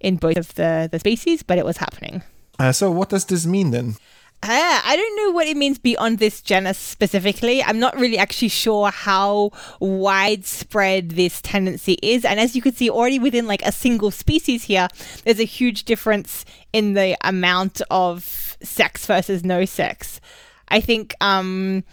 in 0.00 0.16
both 0.16 0.36
of 0.36 0.54
the 0.54 0.88
the 0.90 0.98
species, 0.98 1.42
but 1.42 1.58
it 1.58 1.66
was 1.66 1.76
happening. 1.76 2.22
Uh, 2.58 2.72
so 2.72 2.90
what 2.90 3.08
does 3.08 3.24
this 3.24 3.44
mean 3.44 3.70
then? 3.70 3.96
Ah, 4.44 4.82
I 4.84 4.96
don't 4.96 5.16
know 5.16 5.30
what 5.30 5.46
it 5.46 5.56
means 5.56 5.78
beyond 5.78 6.18
this 6.18 6.42
genus 6.42 6.76
specifically. 6.76 7.62
I'm 7.62 7.78
not 7.78 7.96
really 7.96 8.18
actually 8.18 8.48
sure 8.48 8.90
how 8.90 9.52
widespread 9.78 11.10
this 11.10 11.40
tendency 11.40 11.96
is. 12.02 12.24
And 12.24 12.40
as 12.40 12.56
you 12.56 12.62
can 12.62 12.72
see 12.72 12.90
already 12.90 13.20
within 13.20 13.46
like 13.46 13.62
a 13.62 13.70
single 13.70 14.10
species 14.10 14.64
here, 14.64 14.88
there's 15.24 15.38
a 15.38 15.44
huge 15.44 15.84
difference 15.84 16.44
in 16.72 16.94
the 16.94 17.16
amount 17.22 17.82
of 17.88 18.56
sex 18.60 19.06
versus 19.06 19.44
no 19.44 19.64
sex. 19.64 20.20
I 20.68 20.80
think 20.80 21.14
um 21.20 21.84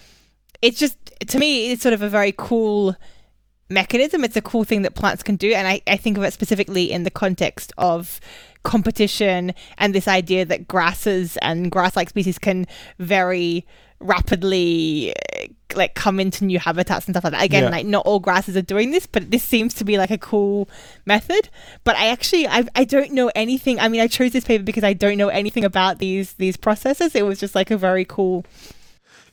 it's 0.63 0.79
just 0.79 0.97
to 1.27 1.37
me 1.37 1.71
it's 1.71 1.83
sort 1.83 1.93
of 1.93 2.01
a 2.01 2.09
very 2.09 2.33
cool 2.35 2.95
mechanism. 3.69 4.23
It's 4.23 4.35
a 4.35 4.41
cool 4.41 4.63
thing 4.63 4.81
that 4.81 4.95
plants 4.95 5.21
can 5.21 5.35
do. 5.35 5.53
And 5.53 5.67
I, 5.67 5.81
I 5.85 5.97
think 5.97 6.17
of 6.17 6.23
it 6.23 6.33
specifically 6.33 6.91
in 6.91 7.03
the 7.03 7.11
context 7.11 7.71
of 7.77 8.19
competition 8.69 9.53
and 9.79 9.93
this 9.95 10.07
idea 10.07 10.45
that 10.45 10.67
grasses 10.67 11.37
and 11.41 11.71
grass 11.71 11.95
like 11.95 12.09
species 12.09 12.37
can 12.37 12.65
very 12.99 13.65
rapidly 14.19 15.13
uh, 15.35 15.45
like 15.75 15.93
come 15.93 16.19
into 16.19 16.45
new 16.45 16.57
habitats 16.59 17.05
and 17.05 17.13
stuff 17.13 17.23
like 17.23 17.33
that 17.33 17.43
again 17.43 17.63
Yeah. 17.63 17.69
like 17.69 17.85
not 17.85 18.05
all 18.05 18.19
grasses 18.19 18.55
are 18.57 18.61
doing 18.73 18.91
this 18.91 19.05
but 19.05 19.29
this 19.31 19.43
seems 19.43 19.73
to 19.75 19.83
be 19.83 19.97
like 19.97 20.11
a 20.11 20.17
cool 20.17 20.69
method 21.05 21.49
but 21.83 21.95
i 21.95 22.07
actually 22.07 22.47
I, 22.47 22.65
I 22.75 22.83
don't 22.85 23.11
know 23.11 23.29
anything 23.35 23.79
i 23.79 23.87
mean 23.89 24.01
i 24.01 24.07
chose 24.07 24.31
this 24.31 24.45
paper 24.45 24.63
because 24.63 24.83
i 24.83 24.93
don't 24.93 25.17
know 25.17 25.29
anything 25.29 25.63
about 25.65 25.99
these 25.99 26.33
these 26.33 26.57
processes 26.57 27.13
it 27.15 27.25
was 27.25 27.39
just 27.39 27.55
like 27.55 27.71
a 27.71 27.77
very 27.77 28.05
cool 28.05 28.45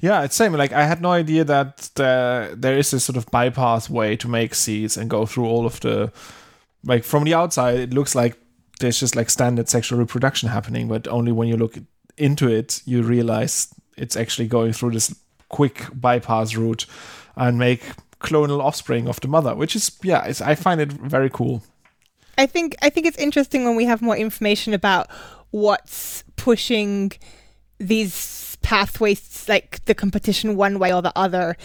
Yeah, 0.01 0.25
it's 0.25 0.37
same. 0.37 0.53
Like 0.53 0.73
I 0.83 0.85
had 0.85 1.01
no 1.01 1.11
idea 1.23 1.43
that 1.45 1.89
the, 1.95 2.53
there 2.63 2.77
is 2.79 2.91
this 2.91 3.05
sort 3.05 3.17
of 3.17 3.25
bypass 3.31 3.89
way 3.89 4.15
to 4.17 4.29
make 4.29 4.55
seeds 4.55 4.97
and 4.99 5.09
go 5.09 5.25
through 5.27 5.47
all 5.49 5.65
of 5.65 5.81
the 5.81 6.13
like 6.85 7.03
from 7.03 7.25
the 7.25 7.33
outside 7.35 7.79
it 7.81 7.95
looks 7.95 8.15
like 8.15 8.37
there's 8.81 9.01
just 9.01 9.17
like 9.17 9.31
standard 9.31 9.69
sexual 9.69 9.99
reproduction 9.99 10.49
happening, 10.49 10.89
but 10.89 11.09
only 11.09 11.33
when 11.33 11.49
you 11.49 11.57
look 11.57 11.79
into 12.19 12.49
it 12.49 12.83
you 12.87 13.03
realize 13.03 13.69
it's 13.97 14.17
actually 14.17 14.47
going 14.47 14.73
through 14.73 14.91
this 14.91 15.15
quick 15.49 15.87
bypass 15.95 16.55
route 16.57 16.87
and 17.37 17.59
make 17.59 17.83
clonal 18.21 18.61
offspring 18.61 19.09
of 19.09 19.21
the 19.21 19.29
mother, 19.29 19.55
which 19.55 19.77
is 19.77 19.97
yeah, 20.03 20.33
I 20.45 20.55
find 20.55 20.81
it 20.81 20.93
very 20.93 21.31
cool. 21.31 21.63
I 22.39 22.47
think 22.47 22.77
I 22.83 22.91
think 22.91 23.07
it's 23.07 23.19
interesting 23.19 23.65
when 23.65 23.77
we 23.77 23.85
have 23.85 24.03
more 24.03 24.17
information 24.17 24.75
about 24.75 25.09
what's 25.51 26.25
pushing 26.37 27.13
these 27.79 28.57
pathways, 28.63 29.47
like 29.49 29.85
the 29.85 29.95
competition, 29.95 30.57
one 30.57 30.79
way 30.79 30.93
or 30.93 31.03
the 31.03 31.13
other. 31.17 31.57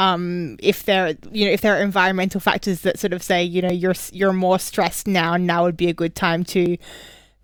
Um, 0.00 0.56
if 0.62 0.84
there, 0.84 1.16
you 1.32 1.46
know, 1.46 1.50
if 1.52 1.60
there 1.60 1.76
are 1.76 1.82
environmental 1.82 2.40
factors 2.40 2.82
that 2.82 2.98
sort 2.98 3.12
of 3.12 3.22
say, 3.22 3.42
you 3.42 3.60
know, 3.62 3.70
you're 3.70 3.94
you're 4.12 4.32
more 4.32 4.58
stressed 4.58 5.06
now, 5.08 5.36
now 5.36 5.64
would 5.64 5.76
be 5.76 5.88
a 5.88 5.92
good 5.94 6.14
time 6.14 6.44
to 6.44 6.76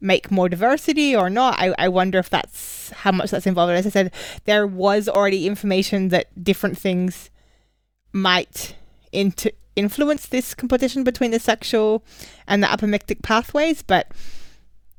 make 0.00 0.30
more 0.30 0.48
diversity 0.48 1.16
or 1.16 1.28
not. 1.30 1.58
I, 1.58 1.74
I 1.78 1.88
wonder 1.88 2.18
if 2.18 2.30
that's 2.30 2.90
how 2.90 3.10
much 3.10 3.30
that's 3.30 3.46
involved. 3.46 3.72
As 3.72 3.86
I 3.86 3.90
said, 3.90 4.12
there 4.44 4.66
was 4.66 5.08
already 5.08 5.46
information 5.46 6.08
that 6.10 6.44
different 6.44 6.76
things 6.78 7.30
might 8.12 8.76
into 9.12 9.50
influence 9.76 10.26
this 10.26 10.54
competition 10.54 11.02
between 11.02 11.30
the 11.32 11.40
sexual 11.40 12.04
and 12.46 12.62
the 12.62 12.66
apomictic 12.68 13.22
pathways, 13.22 13.82
but 13.82 14.12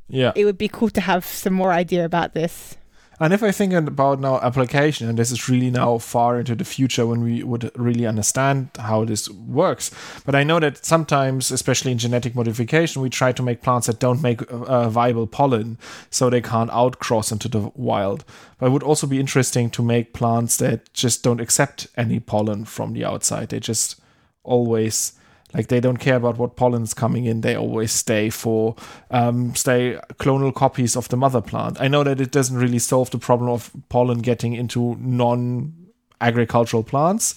Yeah. 0.10 0.34
it 0.36 0.44
would 0.44 0.58
be 0.58 0.68
cool 0.68 0.90
to 0.90 1.02
have 1.02 1.24
some 1.26 1.54
more 1.54 1.72
idea 1.72 2.04
about 2.04 2.34
this. 2.34 2.76
And 3.20 3.34
if 3.34 3.42
I 3.44 3.52
think 3.52 3.74
about 3.74 4.20
now 4.20 4.40
application, 4.42 5.08
and 5.08 5.18
this 5.18 5.32
is 5.32 5.48
really 5.48 5.72
now 5.72 5.98
far 6.00 6.40
into 6.40 6.56
the 6.56 6.66
future 6.66 7.06
when 7.06 7.22
we 7.22 7.44
would 7.44 7.72
really 7.76 8.06
understand 8.06 8.70
how 8.78 9.06
this 9.06 9.30
works. 9.30 9.90
But 10.26 10.36
I 10.36 10.44
know 10.44 10.60
that 10.60 10.86
sometimes, 10.86 11.50
especially 11.52 11.94
in 11.94 11.98
genetic 11.98 12.36
modification, 12.36 13.02
we 13.02 13.10
try 13.10 13.32
to 13.32 13.44
make 13.44 13.62
plants 13.62 13.88
that 13.88 14.00
don't 14.00 14.22
make 14.22 14.42
uh, 14.52 14.90
viable 14.90 15.28
pollen, 15.28 15.78
so 16.10 16.30
they 16.30 16.42
can't 16.42 16.72
outcross 16.72 17.32
into 17.32 17.48
the 17.48 17.72
wild. 17.76 18.26
But 18.58 18.68
it 18.68 18.72
would 18.72 18.84
also 18.84 19.08
be 19.08 19.20
interesting 19.20 19.70
to 19.72 19.82
make 19.82 20.14
plants 20.14 20.58
that 20.58 20.92
just 20.94 21.24
don't 21.24 21.42
accept 21.42 21.88
any 21.96 22.20
pollen 22.20 22.66
from 22.66 22.94
the 22.94 23.06
outside. 23.06 23.50
They 23.50 23.60
just 23.62 24.00
always 24.44 25.14
like 25.56 25.68
they 25.68 25.80
don't 25.80 25.98
care 25.98 26.18
about 26.18 26.38
what 26.38 26.56
pollen's 26.56 26.94
coming 26.94 27.26
in. 27.26 27.42
They 27.42 27.56
always 27.56 27.92
stay 27.92 28.30
for 28.30 28.76
um, 29.10 29.56
stay 29.56 29.98
clonal 30.16 30.54
copies 30.54 30.96
of 30.96 31.08
the 31.10 31.18
mother 31.18 31.42
plant. 31.42 31.80
I 31.80 31.88
know 31.88 32.04
that 32.04 32.20
it 32.20 32.32
doesn't 32.32 32.58
really 32.58 32.80
solve 32.80 33.10
the 33.12 33.18
problem 33.18 33.50
of 33.50 33.72
pollen 33.90 34.20
getting 34.20 34.54
into 34.54 34.98
non 35.00 35.74
agricultural 36.20 36.84
plants. 36.84 37.36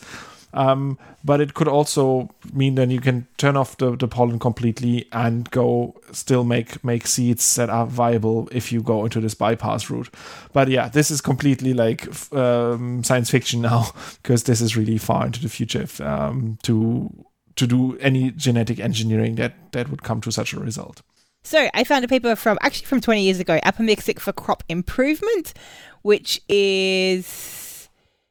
Um, 0.54 0.98
but 1.24 1.40
it 1.40 1.52
could 1.52 1.68
also 1.68 2.30
mean 2.52 2.76
that 2.76 2.88
you 2.88 3.00
can 3.00 3.26
turn 3.36 3.56
off 3.56 3.76
the, 3.76 3.94
the 3.94 4.08
pollen 4.08 4.38
completely 4.38 5.06
and 5.12 5.50
go 5.50 5.94
still 6.10 6.42
make 6.42 6.82
make 6.82 7.06
seeds 7.06 7.54
that 7.56 7.68
are 7.68 7.86
viable 7.86 8.48
if 8.50 8.72
you 8.72 8.80
go 8.80 9.04
into 9.04 9.20
this 9.20 9.34
bypass 9.34 9.90
route. 9.90 10.08
But 10.52 10.68
yeah, 10.68 10.88
this 10.88 11.10
is 11.10 11.20
completely 11.20 11.74
like 11.74 12.08
um, 12.32 13.04
science 13.04 13.30
fiction 13.30 13.60
now 13.72 13.88
because 14.22 14.44
this 14.44 14.60
is 14.60 14.76
really 14.76 14.98
far 14.98 15.26
into 15.26 15.42
the 15.42 15.50
future 15.50 15.82
if, 15.82 16.00
um, 16.00 16.58
to 16.62 17.10
to 17.58 17.66
do 17.66 17.98
any 17.98 18.30
genetic 18.30 18.78
engineering 18.78 19.34
that 19.34 19.72
that 19.72 19.90
would 19.90 20.02
come 20.02 20.20
to 20.22 20.30
such 20.30 20.52
a 20.52 20.60
result. 20.60 21.02
So 21.42 21.68
I 21.74 21.84
found 21.84 22.04
a 22.04 22.08
paper 22.08 22.36
from 22.36 22.58
actually 22.62 22.86
from 22.86 23.00
20 23.00 23.22
years 23.22 23.40
ago, 23.40 23.58
Apomixtic 23.64 24.20
for 24.20 24.32
crop 24.32 24.62
improvement, 24.68 25.54
which 26.02 26.40
is 26.48 27.88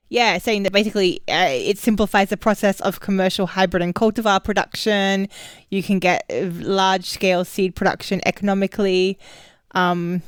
yeah, 0.09 0.37
saying 0.37 0.63
that 0.63 0.71
basically 0.71 1.21
uh, 1.27 1.49
it 1.49 1.77
simplifies 1.77 2.29
the 2.29 2.37
process 2.37 2.79
of 2.81 3.01
commercial 3.01 3.47
hybrid 3.47 3.83
and 3.83 3.93
cultivar 3.93 4.41
production. 4.41 5.27
You 5.69 5.83
can 5.83 5.99
get 5.99 6.23
large 6.29 7.05
scale 7.05 7.43
seed 7.43 7.75
production 7.75 8.21
economically. 8.25 9.19
Um, 9.71 10.21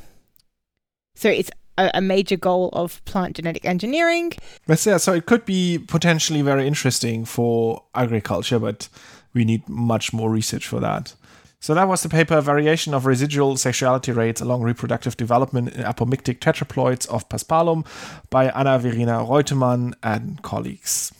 so 1.14 1.30
it's 1.30 1.50
a, 1.78 1.90
a 1.94 2.00
major 2.00 2.36
goal 2.36 2.70
of 2.72 3.04
plant 3.04 3.36
genetic 3.36 3.64
engineering. 3.64 4.32
But 4.66 4.84
yeah, 4.84 4.96
so 4.98 5.12
it 5.12 5.26
could 5.26 5.44
be 5.44 5.78
potentially 5.78 6.42
very 6.42 6.66
interesting 6.66 7.24
for 7.24 7.82
agriculture, 7.94 8.58
but 8.58 8.88
we 9.34 9.44
need 9.44 9.68
much 9.68 10.12
more 10.12 10.30
research 10.30 10.66
for 10.66 10.80
that. 10.80 11.14
So 11.62 11.74
that 11.74 11.88
was 11.88 12.02
the 12.02 12.08
paper 12.08 12.40
Variation 12.40 12.94
of 12.94 13.04
Residual 13.04 13.58
Sexuality 13.58 14.12
Rates 14.12 14.40
Along 14.40 14.62
Reproductive 14.62 15.18
Development 15.18 15.68
in 15.68 15.82
Apomictic 15.82 16.38
Tetraploids 16.38 17.06
of 17.08 17.28
Paspalum 17.28 17.84
by 18.30 18.48
Anna 18.48 18.78
Verena 18.78 19.18
Reutemann 19.24 19.92
and 20.02 20.40
colleagues. 20.40 21.12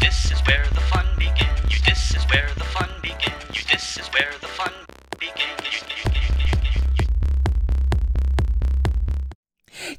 This 0.00 0.32
is 0.32 0.40
where 0.46 0.64
the 0.72 0.80
fun 0.80 1.06
begins. 1.18 1.82
This 1.84 2.16
is 2.16 2.24
where 2.30 2.48
the 2.56 2.64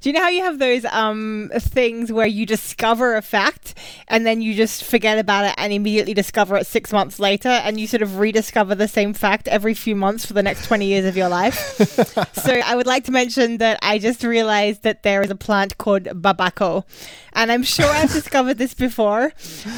Do 0.06 0.10
you 0.10 0.14
know 0.14 0.22
how 0.22 0.30
you 0.30 0.44
have 0.44 0.60
those 0.60 0.86
um 0.86 1.50
things 1.58 2.12
where 2.12 2.28
you 2.28 2.46
discover 2.46 3.16
a 3.16 3.24
fact 3.24 3.74
and 4.08 4.24
then 4.24 4.40
you 4.40 4.54
just 4.54 4.84
forget 4.84 5.18
about 5.18 5.46
it 5.46 5.56
and 5.58 5.74
immediately 5.74 6.14
discover 6.14 6.58
it 6.58 6.68
six 6.68 6.94
months 6.94 7.18
later 7.18 7.50
and 7.50 7.80
you 7.80 7.88
sort 7.88 8.04
of 8.04 8.20
rediscover 8.20 8.76
the 8.76 8.88
same 8.88 9.16
fact 9.16 9.48
every 9.48 9.74
few 9.74 9.96
months 9.96 10.24
for 10.24 10.34
the 10.34 10.44
next 10.44 10.68
20 10.68 10.86
years 10.86 11.06
of 11.06 11.18
your 11.18 11.28
life? 11.28 11.56
so 12.34 12.54
I 12.54 12.76
would 12.76 12.86
like 12.86 13.06
to 13.06 13.12
mention 13.12 13.58
that 13.58 13.80
I 13.82 13.98
just 13.98 14.24
realized 14.24 14.84
that 14.84 15.02
there 15.02 15.24
is 15.24 15.32
a 15.32 15.36
plant 15.36 15.80
called 15.80 16.04
babaco. 16.04 16.84
And 17.34 17.52
I'm 17.52 17.64
sure 17.64 17.86
I've 17.86 18.14
discovered 18.14 18.58
this 18.58 18.74
before, 18.74 19.34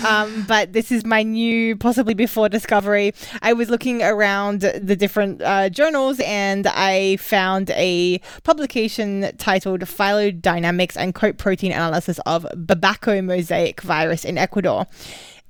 um, 0.05 0.45
but 0.47 0.73
this 0.73 0.91
is 0.91 1.03
my 1.03 1.23
new, 1.23 1.75
possibly 1.75 2.13
before 2.13 2.49
discovery. 2.49 3.15
I 3.41 3.53
was 3.53 3.69
looking 3.69 4.03
around 4.03 4.61
the 4.61 4.95
different 4.95 5.41
uh, 5.41 5.69
journals 5.69 6.19
and 6.19 6.67
I 6.67 7.15
found 7.15 7.71
a 7.71 8.19
publication 8.43 9.31
titled 9.37 9.87
Phylogenetics 10.17 10.97
and 10.97 11.13
Coat 11.13 11.37
Protein 11.37 11.71
Analysis 11.71 12.19
of 12.25 12.43
Babaco 12.55 13.23
Mosaic 13.23 13.81
Virus 13.81 14.25
in 14.25 14.37
Ecuador 14.37 14.87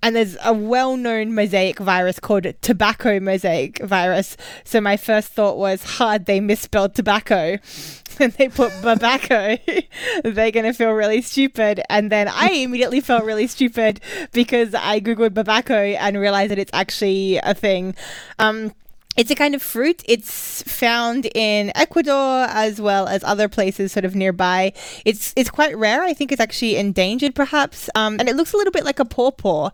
and 0.03 0.15
there's 0.15 0.37
a 0.43 0.53
well-known 0.53 1.33
mosaic 1.33 1.79
virus 1.79 2.19
called 2.19 2.45
tobacco 2.61 3.19
mosaic 3.19 3.79
virus. 3.83 4.37
So 4.63 4.79
my 4.79 4.95
first 4.95 5.29
thought 5.29 5.57
was, 5.57 5.83
hard 5.83 6.25
they 6.27 6.39
misspelled 6.39 6.93
tobacco, 6.93 7.57
and 8.19 8.31
they 8.33 8.47
put 8.49 8.71
babaco. 8.73 9.59
They're 10.23 10.51
gonna 10.51 10.73
feel 10.73 10.91
really 10.91 11.21
stupid. 11.21 11.81
And 11.89 12.11
then 12.11 12.27
I 12.27 12.49
immediately 12.49 13.01
felt 13.01 13.23
really 13.23 13.47
stupid 13.47 13.99
because 14.33 14.75
I 14.75 14.99
googled 14.99 15.31
babaco 15.31 15.97
and 15.99 16.17
realized 16.19 16.51
that 16.51 16.59
it's 16.59 16.73
actually 16.73 17.37
a 17.37 17.55
thing. 17.55 17.95
Um, 18.37 18.73
it's 19.17 19.31
a 19.31 19.35
kind 19.35 19.55
of 19.55 19.63
fruit. 19.63 20.03
It's 20.05 20.61
found 20.63 21.27
in 21.33 21.71
Ecuador 21.75 22.45
as 22.49 22.79
well 22.79 23.07
as 23.07 23.23
other 23.23 23.49
places 23.49 23.91
sort 23.91 24.05
of 24.05 24.15
nearby. 24.15 24.73
It's 25.05 25.33
it's 25.35 25.49
quite 25.49 25.75
rare. 25.75 26.03
I 26.03 26.13
think 26.13 26.31
it's 26.31 26.39
actually 26.39 26.75
endangered 26.75 27.33
perhaps. 27.33 27.89
Um, 27.95 28.17
and 28.19 28.29
it 28.29 28.35
looks 28.35 28.53
a 28.53 28.57
little 28.57 28.71
bit 28.71 28.85
like 28.85 28.99
a 28.99 29.05
pawpaw. 29.05 29.71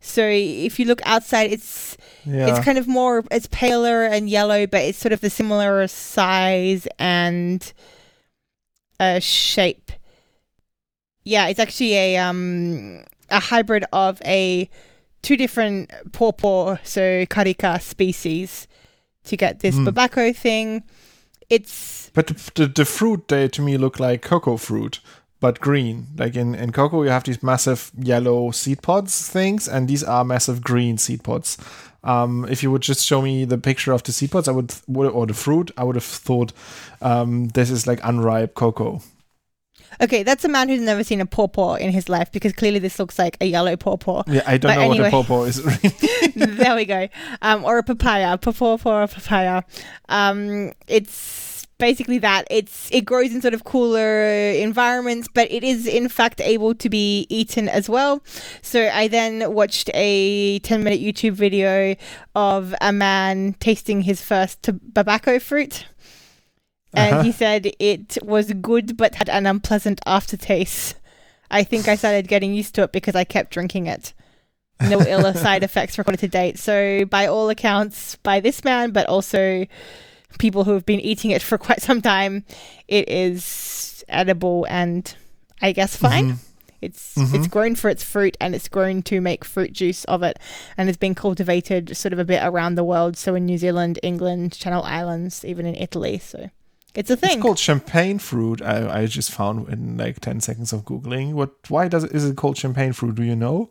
So 0.00 0.22
if 0.24 0.78
you 0.78 0.86
look 0.86 1.00
outside, 1.04 1.50
it's 1.50 1.96
yeah. 2.24 2.46
it's 2.46 2.64
kind 2.64 2.78
of 2.78 2.86
more 2.86 3.24
it's 3.32 3.48
paler 3.50 4.04
and 4.04 4.30
yellow, 4.30 4.64
but 4.68 4.82
it's 4.82 4.98
sort 4.98 5.12
of 5.12 5.20
the 5.20 5.30
similar 5.30 5.88
size 5.88 6.86
and 6.96 7.72
uh, 9.00 9.18
shape. 9.18 9.90
Yeah, 11.24 11.48
it's 11.48 11.58
actually 11.58 11.94
a 11.94 12.18
um 12.18 13.02
a 13.28 13.40
hybrid 13.40 13.86
of 13.92 14.22
a 14.24 14.70
two 15.22 15.36
different 15.36 15.90
pawpaw, 16.12 16.76
so 16.84 17.26
carica 17.26 17.82
species 17.82 18.68
to 19.24 19.36
get 19.36 19.60
this 19.60 19.76
mm. 19.76 20.36
thing. 20.36 20.82
It's 21.50 22.10
but 22.14 22.28
the, 22.28 22.50
the, 22.54 22.66
the 22.66 22.84
fruit 22.84 23.28
they 23.28 23.48
to 23.48 23.62
me 23.62 23.76
look 23.76 24.00
like 24.00 24.22
cocoa 24.22 24.56
fruit, 24.56 25.00
but 25.40 25.60
green. 25.60 26.06
Like 26.16 26.36
in 26.36 26.54
in 26.54 26.72
cocoa, 26.72 27.02
you 27.02 27.10
have 27.10 27.24
these 27.24 27.42
massive 27.42 27.92
yellow 27.98 28.50
seed 28.50 28.82
pods 28.82 29.28
things, 29.28 29.68
and 29.68 29.88
these 29.88 30.02
are 30.02 30.24
massive 30.24 30.62
green 30.62 30.98
seed 30.98 31.22
pods. 31.22 31.58
Um, 32.02 32.46
if 32.50 32.62
you 32.62 32.70
would 32.70 32.82
just 32.82 33.04
show 33.04 33.22
me 33.22 33.46
the 33.46 33.56
picture 33.56 33.92
of 33.92 34.02
the 34.02 34.12
seed 34.12 34.30
pods, 34.30 34.46
I 34.46 34.52
would, 34.52 34.74
or 34.88 35.26
the 35.26 35.32
fruit, 35.32 35.70
I 35.76 35.84
would 35.84 35.96
have 35.96 36.04
thought 36.04 36.52
um, 37.00 37.48
this 37.48 37.70
is 37.70 37.86
like 37.86 38.00
unripe 38.04 38.54
cocoa. 38.54 39.00
Okay, 40.00 40.22
that's 40.22 40.44
a 40.44 40.48
man 40.48 40.68
who's 40.68 40.80
never 40.80 41.04
seen 41.04 41.20
a 41.20 41.26
pawpaw 41.26 41.74
in 41.74 41.90
his 41.90 42.08
life 42.08 42.30
because 42.32 42.52
clearly 42.52 42.78
this 42.78 42.98
looks 42.98 43.18
like 43.18 43.36
a 43.40 43.46
yellow 43.46 43.76
pawpaw. 43.76 44.24
Yeah, 44.26 44.42
I 44.46 44.58
don't 44.58 44.70
but 44.70 44.76
know 44.76 44.80
anyway, 44.92 44.98
what 44.98 45.08
a 45.08 45.10
pawpaw 45.10 45.42
is. 45.44 45.62
there 46.34 46.74
we 46.74 46.84
go. 46.84 47.08
Um, 47.42 47.64
or 47.64 47.78
a 47.78 47.82
papaya, 47.82 48.38
pawpaw 48.38 48.78
or 48.84 49.02
a 49.02 49.08
papaya. 49.08 49.62
Um, 50.08 50.72
it's 50.86 51.66
basically 51.78 52.18
that. 52.18 52.46
It's 52.50 52.90
it 52.92 53.04
grows 53.04 53.32
in 53.34 53.42
sort 53.42 53.54
of 53.54 53.64
cooler 53.64 54.24
environments, 54.24 55.28
but 55.32 55.50
it 55.50 55.64
is 55.64 55.86
in 55.86 56.08
fact 56.08 56.40
able 56.40 56.74
to 56.74 56.88
be 56.88 57.26
eaten 57.28 57.68
as 57.68 57.88
well. 57.88 58.22
So 58.62 58.88
I 58.88 59.08
then 59.08 59.52
watched 59.52 59.90
a 59.94 60.58
ten 60.60 60.84
minute 60.84 61.00
YouTube 61.00 61.32
video 61.32 61.96
of 62.34 62.74
a 62.80 62.92
man 62.92 63.54
tasting 63.60 64.02
his 64.02 64.22
first 64.22 64.62
babaco 64.62 65.40
fruit 65.40 65.86
and 66.96 67.14
uh-huh. 67.14 67.22
he 67.22 67.32
said 67.32 67.72
it 67.78 68.18
was 68.22 68.52
good 68.54 68.96
but 68.96 69.16
had 69.16 69.28
an 69.28 69.46
unpleasant 69.46 70.00
aftertaste. 70.06 70.96
I 71.50 71.62
think 71.62 71.88
I 71.88 71.96
started 71.96 72.28
getting 72.28 72.54
used 72.54 72.74
to 72.76 72.82
it 72.82 72.92
because 72.92 73.14
I 73.14 73.24
kept 73.24 73.52
drinking 73.52 73.86
it. 73.86 74.12
No 74.80 75.00
ill 75.06 75.32
side 75.34 75.62
effects 75.62 75.98
recorded 75.98 76.20
to 76.20 76.28
date. 76.28 76.58
So, 76.58 77.04
by 77.04 77.26
all 77.26 77.48
accounts, 77.48 78.16
by 78.16 78.40
this 78.40 78.64
man, 78.64 78.90
but 78.90 79.06
also 79.06 79.66
people 80.38 80.64
who 80.64 80.72
have 80.72 80.86
been 80.86 81.00
eating 81.00 81.30
it 81.30 81.42
for 81.42 81.58
quite 81.66 81.82
some 81.82 82.02
time, 82.02 82.44
it 82.88 83.08
is 83.08 84.04
edible 84.08 84.66
and 84.68 85.14
I 85.62 85.72
guess 85.72 85.96
fine. 85.96 86.32
Mm-hmm. 86.32 86.50
It's 86.82 87.14
mm-hmm. 87.14 87.34
it's 87.34 87.46
grown 87.46 87.76
for 87.76 87.88
its 87.88 88.04
fruit 88.04 88.36
and 88.40 88.54
it's 88.54 88.68
grown 88.68 89.02
to 89.04 89.20
make 89.20 89.44
fruit 89.44 89.72
juice 89.72 90.04
of 90.04 90.22
it 90.22 90.38
and 90.76 90.88
it's 90.88 90.98
been 90.98 91.14
cultivated 91.14 91.96
sort 91.96 92.12
of 92.12 92.18
a 92.18 92.26
bit 92.26 92.42
around 92.42 92.74
the 92.74 92.84
world. 92.84 93.16
So 93.16 93.34
in 93.34 93.46
New 93.46 93.56
Zealand, 93.56 93.98
England, 94.02 94.52
Channel 94.52 94.82
Islands, 94.82 95.44
even 95.46 95.64
in 95.64 95.74
Italy. 95.76 96.18
So 96.18 96.50
it's 96.94 97.10
a 97.10 97.16
thing. 97.16 97.32
It's 97.32 97.42
called 97.42 97.58
champagne 97.58 98.18
fruit. 98.18 98.62
I, 98.62 99.02
I 99.02 99.06
just 99.06 99.30
found 99.30 99.68
in 99.68 99.96
like 99.96 100.20
ten 100.20 100.40
seconds 100.40 100.72
of 100.72 100.84
googling. 100.84 101.32
What? 101.32 101.52
Why 101.68 101.88
does 101.88 102.04
it, 102.04 102.12
is 102.12 102.24
it 102.24 102.36
called 102.36 102.56
champagne 102.56 102.92
fruit? 102.92 103.14
Do 103.16 103.22
you 103.22 103.36
know? 103.36 103.70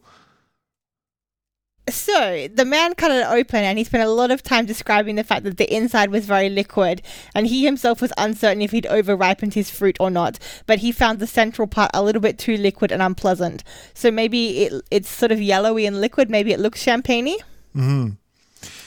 So 1.89 2.47
the 2.47 2.63
man 2.63 2.95
cut 2.95 3.11
it 3.11 3.27
open, 3.27 3.63
and 3.65 3.77
he 3.77 3.83
spent 3.83 4.03
a 4.03 4.09
lot 4.09 4.31
of 4.31 4.41
time 4.41 4.65
describing 4.65 5.15
the 5.15 5.23
fact 5.23 5.43
that 5.43 5.57
the 5.57 5.73
inside 5.73 6.11
was 6.11 6.25
very 6.25 6.49
liquid, 6.49 7.01
and 7.35 7.45
he 7.45 7.65
himself 7.65 8.01
was 8.01 8.13
uncertain 8.17 8.61
if 8.61 8.71
he'd 8.71 8.87
over 8.87 9.17
ripened 9.17 9.53
his 9.53 9.69
fruit 9.69 9.97
or 9.99 10.09
not. 10.09 10.39
But 10.65 10.79
he 10.79 10.93
found 10.93 11.19
the 11.19 11.27
central 11.27 11.67
part 11.67 11.91
a 11.93 12.01
little 12.01 12.21
bit 12.21 12.39
too 12.39 12.55
liquid 12.55 12.93
and 12.93 13.01
unpleasant. 13.01 13.65
So 13.93 14.11
maybe 14.11 14.63
it 14.63 14.73
it's 14.91 15.09
sort 15.09 15.33
of 15.33 15.41
yellowy 15.41 15.85
and 15.85 15.99
liquid. 15.99 16.29
Maybe 16.29 16.53
it 16.53 16.59
looks 16.61 16.85
champagney. 16.85 17.35
Hmm. 17.73 18.11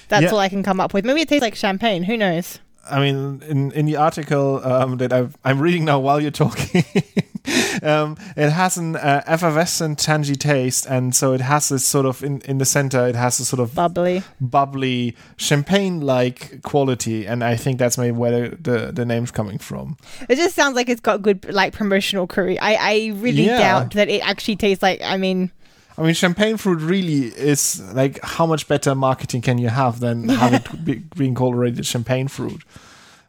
That's 0.08 0.24
yeah. 0.24 0.30
all 0.30 0.38
I 0.38 0.48
can 0.48 0.62
come 0.62 0.80
up 0.80 0.94
with. 0.94 1.04
Maybe 1.04 1.20
it 1.20 1.28
tastes 1.28 1.42
like 1.42 1.54
champagne. 1.54 2.04
Who 2.04 2.16
knows? 2.16 2.60
I 2.90 3.00
mean, 3.00 3.42
in, 3.48 3.72
in 3.72 3.86
the 3.86 3.96
article 3.96 4.64
um, 4.64 4.98
that 4.98 5.12
i 5.12 5.28
am 5.44 5.60
reading 5.60 5.84
now 5.84 5.98
while 5.98 6.20
you're 6.20 6.30
talking, 6.30 6.84
um, 7.82 8.16
it 8.36 8.50
has 8.50 8.76
an 8.76 8.96
uh, 8.96 9.22
effervescent, 9.26 9.98
tangy 9.98 10.36
taste, 10.36 10.86
and 10.86 11.14
so 11.14 11.32
it 11.32 11.40
has 11.40 11.68
this 11.68 11.86
sort 11.86 12.06
of 12.06 12.22
in, 12.22 12.40
in 12.42 12.58
the 12.58 12.64
center. 12.64 13.06
It 13.06 13.14
has 13.14 13.40
a 13.40 13.44
sort 13.44 13.60
of 13.60 13.74
bubbly, 13.74 14.22
bubbly 14.40 15.16
champagne-like 15.36 16.62
quality, 16.62 17.26
and 17.26 17.42
I 17.42 17.56
think 17.56 17.78
that's 17.78 17.98
maybe 17.98 18.12
where 18.12 18.50
the, 18.50 18.56
the, 18.56 18.92
the 18.92 19.04
name's 19.04 19.30
coming 19.30 19.58
from. 19.58 19.96
It 20.28 20.36
just 20.36 20.54
sounds 20.54 20.76
like 20.76 20.88
it's 20.88 21.00
got 21.00 21.22
good 21.22 21.52
like 21.52 21.72
promotional 21.72 22.26
curry. 22.26 22.58
I 22.58 22.74
I 22.74 23.12
really 23.16 23.46
yeah. 23.46 23.58
doubt 23.58 23.92
that 23.94 24.08
it 24.08 24.26
actually 24.26 24.56
tastes 24.56 24.82
like. 24.82 25.00
I 25.02 25.16
mean. 25.16 25.50
I 25.98 26.02
mean, 26.02 26.14
champagne 26.14 26.56
fruit 26.56 26.80
really 26.80 27.26
is 27.26 27.80
like 27.94 28.20
how 28.22 28.46
much 28.46 28.68
better 28.68 28.94
marketing 28.94 29.40
can 29.40 29.58
you 29.58 29.68
have 29.68 30.00
than 30.00 30.28
have 30.28 30.52
it 30.52 30.84
be, 30.84 31.02
being 31.16 31.34
called 31.34 31.54
already 31.54 31.82
champagne 31.82 32.28
fruit? 32.28 32.62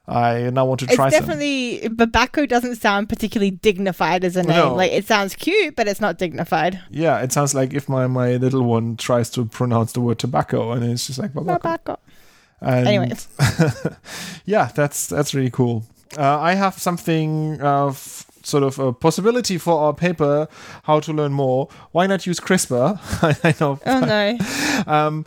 I 0.08 0.50
now 0.52 0.66
want 0.66 0.80
to 0.82 0.88
try. 0.88 1.08
It's 1.08 1.18
definitely 1.18 1.82
some. 1.82 2.48
Doesn't 2.48 2.78
sound 2.78 3.10
particularly 3.10 3.52
dignified 3.52 4.24
as 4.24 4.38
a 4.38 4.44
name. 4.44 4.56
No. 4.56 4.76
Like 4.76 4.92
it 4.92 5.06
sounds 5.06 5.36
cute, 5.36 5.76
but 5.76 5.88
it's 5.88 6.00
not 6.00 6.18
dignified. 6.18 6.80
Yeah, 6.90 7.20
it 7.20 7.34
sounds 7.34 7.54
like 7.54 7.74
if 7.74 7.90
my 7.90 8.08
my 8.08 8.38
little 8.38 8.64
one 8.64 8.96
tries 8.96 9.30
to 9.32 9.46
pronounce 9.46 9.92
the 9.92 10.02
word 10.02 10.20
tobacco, 10.20 10.72
and 10.72 10.84
it's 10.84 11.08
just 11.08 11.20
like 11.20 11.34
babaco. 11.34 11.60
Babaco. 11.60 11.98
And 12.62 12.88
Anyways, 12.88 13.28
yeah, 14.46 14.72
that's 14.74 15.08
that's 15.08 15.34
really 15.34 15.52
cool. 15.52 15.86
Uh, 16.18 16.40
I 16.40 16.54
have 16.54 16.78
something 16.78 17.62
uh, 17.62 17.94
sort 18.48 18.64
of 18.64 18.80
a 18.80 18.94
possibility 18.94 19.58
for 19.58 19.80
our 19.80 19.94
paper, 19.94 20.48
How 20.84 21.00
to 21.02 21.12
Learn 21.12 21.34
More, 21.34 21.68
why 21.92 22.08
not 22.08 22.26
use 22.26 22.40
CRISPR? 22.40 22.98
I 23.44 23.56
know. 23.60 23.80
Oh, 23.86 24.00
no. 24.00 24.38
Um, 24.92 25.26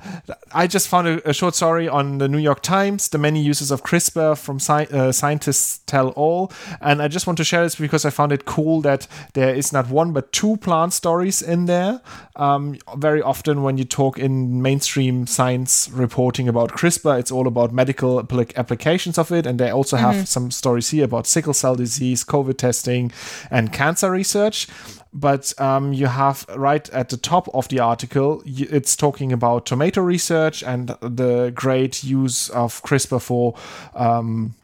I 0.53 0.67
just 0.67 0.89
found 0.89 1.07
a, 1.07 1.29
a, 1.29 1.33
short 1.33 1.55
story 1.55 1.89
on 1.89 2.19
the 2.19 2.29
New 2.29 2.39
York 2.39 2.63
Times, 2.63 3.09
the 3.09 3.19
many 3.19 3.43
uses 3.43 3.71
of 3.71 3.83
CRISPR 3.83 4.39
from 4.39 4.57
sci- 4.57 4.87
uh, 4.87 5.13
scientists 5.13 5.81
tell 5.87 6.09
all. 6.11 6.53
And 6.81 7.03
I 7.03 7.09
just 7.09 7.27
want 7.27 7.37
to 7.39 7.45
share 7.45 7.63
this 7.63 7.77
because 7.77 8.05
I 8.05 8.11
found 8.11 8.33
it 8.33 8.45
cool 8.45 8.81
that 8.83 9.07
there 9.35 9.55
is 9.55 9.73
not 9.73 9.89
one 9.89 10.13
but 10.13 10.33
two 10.33 10.57
plant 10.59 10.93
stories 10.93 11.43
in 11.43 11.67
there. 11.67 12.01
Um, 12.37 12.79
very 12.97 13.21
often, 13.21 13.63
when 13.63 13.77
you 13.77 13.85
talk 13.85 14.19
in 14.19 14.63
mainstream 14.63 15.27
science 15.27 15.91
reporting 15.91 16.49
about 16.49 16.73
CRISPR, 16.73 17.19
it's 17.19 17.31
all 17.31 17.47
about 17.47 17.73
medical 17.73 18.21
applications 18.21 19.19
of 19.19 19.31
it. 19.31 19.47
And 19.47 19.59
they 19.59 19.71
also 19.71 19.97
have 19.97 20.15
mm-hmm. 20.15 20.25
some 20.25 20.51
stories 20.51 20.91
here 20.91 21.05
about 21.05 21.27
sickle 21.27 21.53
cell 21.53 21.75
disease, 21.75 22.25
COVID 22.25 22.57
testing, 22.57 23.10
and 23.51 23.73
cancer 23.73 24.11
research. 24.11 24.69
But 25.13 25.53
um, 25.61 25.93
you 25.93 26.07
have 26.07 26.47
right 26.55 26.89
at 26.91 27.09
the 27.09 27.17
top 27.17 27.49
of 27.53 27.69
the 27.69 27.81
article, 27.81 28.43
it's 28.47 28.95
talking 28.95 29.33
about 29.33 29.67
tomato 29.67 30.03
research 30.03 30.63
and 30.63 30.89
the 31.01 31.51
great 31.55 32.05
use 32.05 32.49
of 32.51 32.81
CRISPR 32.83 33.21
for 33.21 33.55
um, 33.95 34.55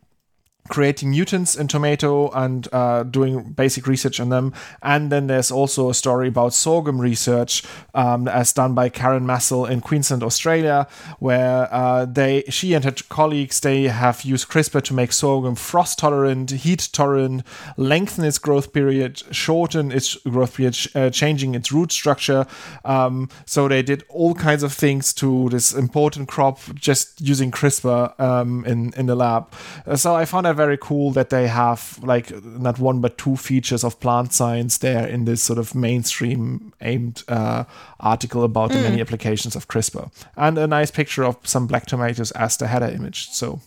creating 0.68 1.10
mutants 1.10 1.56
in 1.56 1.68
tomato 1.68 2.30
and 2.30 2.68
uh, 2.72 3.02
doing 3.02 3.52
basic 3.52 3.86
research 3.86 4.20
on 4.20 4.28
them. 4.28 4.52
And 4.82 5.10
then 5.10 5.26
there's 5.26 5.50
also 5.50 5.90
a 5.90 5.94
story 5.94 6.28
about 6.28 6.54
sorghum 6.54 7.00
research 7.00 7.62
um, 7.94 8.28
as 8.28 8.52
done 8.52 8.74
by 8.74 8.88
Karen 8.88 9.26
Massel 9.26 9.66
in 9.66 9.80
Queensland, 9.80 10.22
Australia, 10.22 10.86
where 11.18 11.68
uh, 11.72 12.04
they 12.04 12.44
she 12.48 12.74
and 12.74 12.84
her 12.84 12.94
colleagues 13.08 13.60
they 13.60 13.84
have 13.84 14.22
used 14.22 14.48
CRISPR 14.48 14.82
to 14.82 14.94
make 14.94 15.12
sorghum 15.12 15.54
frost 15.54 15.98
tolerant, 15.98 16.50
heat 16.50 16.88
tolerant, 16.92 17.42
lengthen 17.76 18.24
its 18.24 18.38
growth 18.38 18.72
period, 18.72 19.22
shorten 19.30 19.92
its 19.92 20.16
growth 20.16 20.56
period, 20.56 20.76
uh, 20.94 21.10
changing 21.10 21.54
its 21.54 21.72
root 21.72 21.92
structure. 21.92 22.46
Um, 22.84 23.28
so 23.44 23.68
they 23.68 23.82
did 23.82 24.04
all 24.08 24.34
kinds 24.34 24.62
of 24.62 24.72
things 24.72 25.12
to 25.14 25.48
this 25.48 25.72
important 25.72 26.28
crop 26.28 26.58
just 26.74 27.20
using 27.20 27.50
CRISPR 27.50 28.18
um, 28.20 28.64
in 28.64 28.92
in 28.96 29.06
the 29.06 29.14
lab. 29.14 29.52
Uh, 29.86 29.96
so 29.96 30.14
I 30.14 30.24
found 30.24 30.46
that 30.46 30.55
very 30.57 30.76
cool 30.76 31.11
that 31.12 31.30
they 31.30 31.46
have 31.46 31.98
like 32.02 32.30
not 32.44 32.78
one 32.78 33.00
but 33.00 33.18
two 33.18 33.36
features 33.36 33.84
of 33.84 34.00
plant 34.00 34.32
science 34.32 34.78
there 34.78 35.07
in 35.07 35.24
this 35.24 35.42
sort 35.42 35.59
of 35.59 35.74
mainstream 35.74 36.72
aimed 36.80 37.22
uh, 37.28 37.64
article 38.00 38.42
about 38.42 38.70
mm. 38.70 38.74
the 38.74 38.80
many 38.80 38.96
mm. 38.96 39.00
applications 39.00 39.54
of 39.54 39.68
CRISPR, 39.68 40.11
and 40.36 40.59
a 40.59 40.66
nice 40.66 40.90
picture 40.90 41.24
of 41.24 41.36
some 41.44 41.66
black 41.66 41.86
tomatoes 41.86 42.30
as 42.32 42.57
the 42.57 42.66
header 42.66 42.88
image. 42.88 43.28
So 43.30 43.61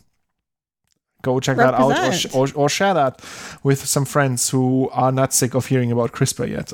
go 1.21 1.39
check 1.39 1.57
Represent. 1.57 1.91
that 1.91 1.99
out 1.99 2.09
or, 2.09 2.13
sh- 2.13 2.33
or, 2.33 2.47
or 2.55 2.69
share 2.69 2.93
that 2.93 3.21
with 3.63 3.85
some 3.85 4.05
friends 4.05 4.49
who 4.49 4.89
are 4.91 5.11
not 5.11 5.33
sick 5.33 5.53
of 5.53 5.67
hearing 5.67 5.91
about 5.91 6.11
CRISPR 6.11 6.49
yet. 6.49 6.73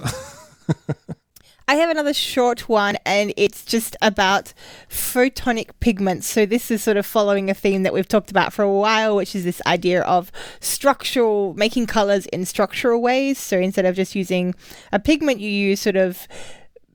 I 1.67 1.75
have 1.75 1.89
another 1.89 2.13
short 2.13 2.69
one, 2.69 2.97
and 3.05 3.33
it's 3.35 3.65
just 3.65 3.97
about 3.99 4.53
photonic 4.87 5.71
pigments. 5.79 6.27
So, 6.27 6.45
this 6.45 6.69
is 6.69 6.83
sort 6.83 6.95
of 6.95 7.07
following 7.07 7.49
a 7.49 7.55
theme 7.55 7.81
that 7.83 7.93
we've 7.93 8.07
talked 8.07 8.29
about 8.29 8.53
for 8.53 8.61
a 8.61 8.71
while, 8.71 9.15
which 9.15 9.35
is 9.35 9.43
this 9.43 9.61
idea 9.65 10.03
of 10.03 10.31
structural, 10.59 11.55
making 11.55 11.87
colors 11.87 12.27
in 12.27 12.45
structural 12.45 13.01
ways. 13.01 13.39
So, 13.39 13.57
instead 13.57 13.85
of 13.85 13.95
just 13.95 14.13
using 14.13 14.53
a 14.91 14.99
pigment, 14.99 15.39
you 15.39 15.49
use 15.49 15.81
sort 15.81 15.95
of 15.95 16.27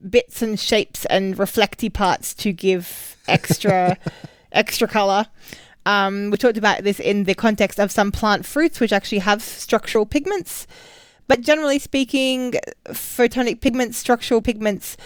bits 0.09 0.41
and 0.41 0.57
shapes 0.57 1.05
and 1.05 1.37
reflecty 1.37 1.89
parts 1.89 2.33
to 2.35 2.53
give 2.53 3.17
extra 3.27 3.97
extra 4.53 4.87
color. 4.87 5.25
Um, 5.85 6.29
we 6.29 6.37
talked 6.37 6.57
about 6.57 6.83
this 6.83 6.99
in 6.99 7.25
the 7.25 7.33
context 7.33 7.77
of 7.77 7.91
some 7.91 8.11
plant 8.11 8.45
fruits, 8.45 8.79
which 8.79 8.93
actually 8.93 9.19
have 9.19 9.41
structural 9.41 10.05
pigments. 10.05 10.65
But 11.31 11.39
generally 11.39 11.79
speaking, 11.79 12.55
photonic 12.89 13.61
pigments, 13.61 13.97
structural 13.97 14.41
pigments, 14.41 14.97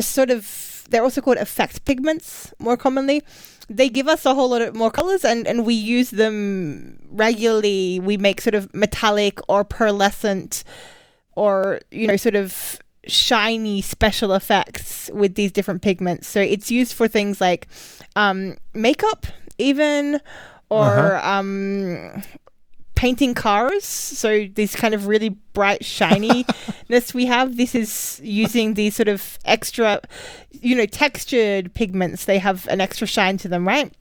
sort 0.00 0.28
of, 0.28 0.84
they're 0.90 1.04
also 1.04 1.20
called 1.20 1.36
effect 1.36 1.84
pigments 1.84 2.52
more 2.58 2.76
commonly. 2.76 3.22
They 3.68 3.88
give 3.88 4.08
us 4.08 4.26
a 4.26 4.34
whole 4.34 4.50
lot 4.50 4.60
of 4.60 4.74
more 4.74 4.90
colors 4.90 5.24
and, 5.24 5.46
and 5.46 5.64
we 5.64 5.74
use 5.74 6.10
them 6.10 6.98
regularly. 7.12 8.00
We 8.00 8.16
make 8.16 8.40
sort 8.40 8.56
of 8.56 8.74
metallic 8.74 9.38
or 9.48 9.64
pearlescent 9.64 10.64
or, 11.36 11.80
you 11.92 12.08
know, 12.08 12.16
sort 12.16 12.34
of 12.34 12.80
shiny 13.06 13.82
special 13.82 14.32
effects 14.32 15.08
with 15.14 15.36
these 15.36 15.52
different 15.52 15.80
pigments. 15.80 16.26
So 16.26 16.40
it's 16.40 16.72
used 16.72 16.92
for 16.92 17.06
things 17.06 17.40
like 17.40 17.68
um, 18.16 18.56
makeup, 18.74 19.26
even, 19.58 20.20
or 20.70 21.14
uh-huh. 21.14 21.38
um, 21.38 22.22
painting 22.96 23.34
cars. 23.34 23.84
So 23.84 24.48
this 24.52 24.74
kind 24.74 24.92
of 24.92 25.06
really 25.06 25.28
bright 25.28 25.84
shininess 25.84 27.14
we 27.14 27.26
have. 27.26 27.56
This 27.56 27.76
is 27.76 28.20
using 28.24 28.74
these 28.74 28.96
sort 28.96 29.06
of 29.08 29.38
extra, 29.44 30.00
you 30.50 30.74
know, 30.74 30.86
textured 30.86 31.72
pigments. 31.74 32.24
They 32.24 32.38
have 32.38 32.66
an 32.66 32.80
extra 32.80 33.06
shine 33.06 33.38
to 33.38 33.48
them, 33.48 33.68
right? 33.68 33.92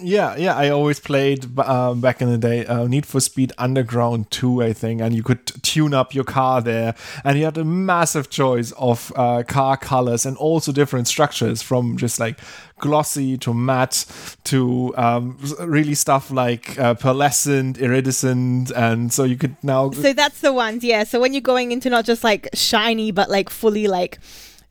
Yeah, 0.00 0.36
yeah. 0.36 0.54
I 0.56 0.70
always 0.70 1.00
played 1.00 1.58
um, 1.58 2.00
back 2.00 2.22
in 2.22 2.30
the 2.30 2.38
day 2.38 2.66
uh, 2.66 2.86
Need 2.86 3.06
for 3.06 3.20
Speed 3.20 3.52
Underground 3.58 4.30
2, 4.30 4.62
I 4.62 4.72
think, 4.72 5.00
and 5.00 5.14
you 5.14 5.22
could 5.22 5.46
tune 5.62 5.94
up 5.94 6.14
your 6.14 6.24
car 6.24 6.60
there, 6.60 6.94
and 7.24 7.38
you 7.38 7.44
had 7.44 7.58
a 7.58 7.64
massive 7.64 8.30
choice 8.30 8.72
of 8.72 9.12
uh, 9.16 9.42
car 9.46 9.76
colors 9.76 10.24
and 10.24 10.36
also 10.36 10.72
different 10.72 11.08
structures 11.08 11.62
from 11.62 11.96
just 11.96 12.20
like 12.20 12.38
glossy 12.78 13.36
to 13.38 13.52
matte 13.52 14.04
to 14.44 14.94
um, 14.96 15.38
really 15.60 15.94
stuff 15.94 16.30
like 16.30 16.78
uh, 16.78 16.94
pearlescent, 16.94 17.78
iridescent, 17.78 18.70
and 18.72 19.12
so 19.12 19.24
you 19.24 19.36
could 19.36 19.56
now. 19.62 19.90
So 19.90 20.12
that's 20.12 20.40
the 20.40 20.52
ones, 20.52 20.84
yeah. 20.84 21.04
So 21.04 21.20
when 21.20 21.32
you're 21.32 21.40
going 21.40 21.72
into 21.72 21.90
not 21.90 22.04
just 22.04 22.22
like 22.24 22.48
shiny, 22.54 23.10
but 23.10 23.30
like 23.30 23.50
fully 23.50 23.88
like 23.88 24.18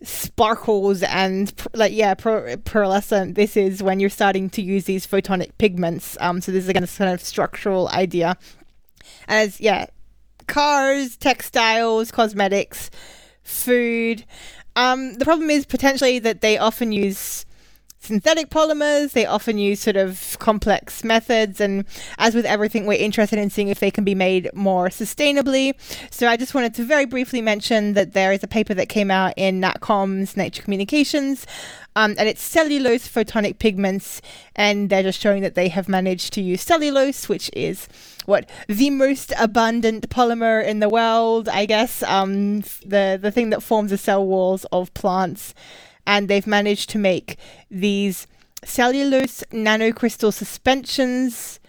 sparkles 0.02 1.02
and 1.04 1.52
like 1.74 1.92
yeah 1.94 2.14
pearlescent. 2.14 3.36
This 3.36 3.58
is 3.58 3.82
when 3.82 4.00
you're 4.00 4.10
starting 4.10 4.50
to 4.52 4.62
use 4.62 4.86
these 4.86 5.08
photonic 5.08 5.52
pigments. 5.58 6.18
Um 6.20 6.40
so 6.42 6.52
this 6.52 6.64
is 6.64 6.70
again 6.70 6.84
a 6.84 6.88
kind 6.88 7.14
of 7.14 7.22
structural 7.22 7.90
idea. 7.90 8.38
As 9.28 9.60
yeah 9.60 9.88
cars 10.46 11.18
textiles 11.18 12.12
cosmetics 12.12 12.92
food. 13.42 14.24
Um 14.76 15.16
the 15.16 15.26
problem 15.26 15.50
is 15.50 15.66
potentially 15.66 16.20
that 16.20 16.42
they 16.42 16.58
often 16.60 16.92
use 16.92 17.47
synthetic 18.00 18.50
polymers. 18.50 19.12
They 19.12 19.26
often 19.26 19.58
use 19.58 19.80
sort 19.80 19.98
of 19.98 20.38
complex 20.40 21.04
methods. 21.04 21.60
And 21.60 21.86
as 22.18 22.36
with 22.36 22.46
everything, 22.46 22.86
we're 22.86 22.94
interested 22.94 23.40
in 23.40 23.50
seeing 23.50 23.68
if 23.68 23.80
they 23.80 23.92
can 23.92 24.04
be 24.04 24.16
made 24.16 24.50
more 24.54 24.88
sustainably. 24.90 25.74
So 26.12 26.28
I 26.28 26.38
just 26.38 26.54
wanted 26.54 26.74
to 26.76 26.84
very 26.84 27.06
briefly 27.06 27.42
mention 27.42 27.94
that 27.94 28.14
there 28.14 28.32
is 28.32 28.44
a 28.44 28.48
paper 28.48 28.74
that 28.74 28.90
came 28.90 29.12
out 29.12 29.34
in 29.38 29.62
NatCom's 29.62 30.38
Nature 30.38 30.64
Communications. 30.64 31.46
Um, 31.96 32.14
and 32.20 32.30
it's 32.30 32.44
cellulose 32.44 33.08
photonic 33.08 33.58
pigments, 33.58 34.22
and 34.56 34.92
they're 34.92 35.02
just 35.02 35.20
showing 35.20 35.42
that 35.42 35.56
they 35.56 35.68
have 35.70 35.90
managed 35.90 36.32
to 36.34 36.42
use 36.42 36.62
cellulose, 36.62 37.28
which 37.28 37.50
is 37.54 37.88
what 38.28 38.48
the 38.68 38.92
most 38.92 39.34
abundant 39.40 40.08
polymer 40.10 40.64
in 40.64 40.80
the 40.80 40.90
world, 40.90 41.50
I 41.50 41.66
guess. 41.66 42.04
Um, 42.04 42.62
the 42.86 43.18
the 43.20 43.32
thing 43.32 43.50
that 43.50 43.64
forms 43.64 43.90
the 43.90 43.98
cell 43.98 44.24
walls 44.24 44.64
of 44.72 44.94
plants 44.94 45.56
and 46.08 46.28
they've 46.28 46.48
managed 46.48 46.90
to 46.90 46.98
make 46.98 47.38
these 47.70 48.26
cellulose 48.64 49.44
nanocrystal 49.52 50.34
suspensions 50.34 51.60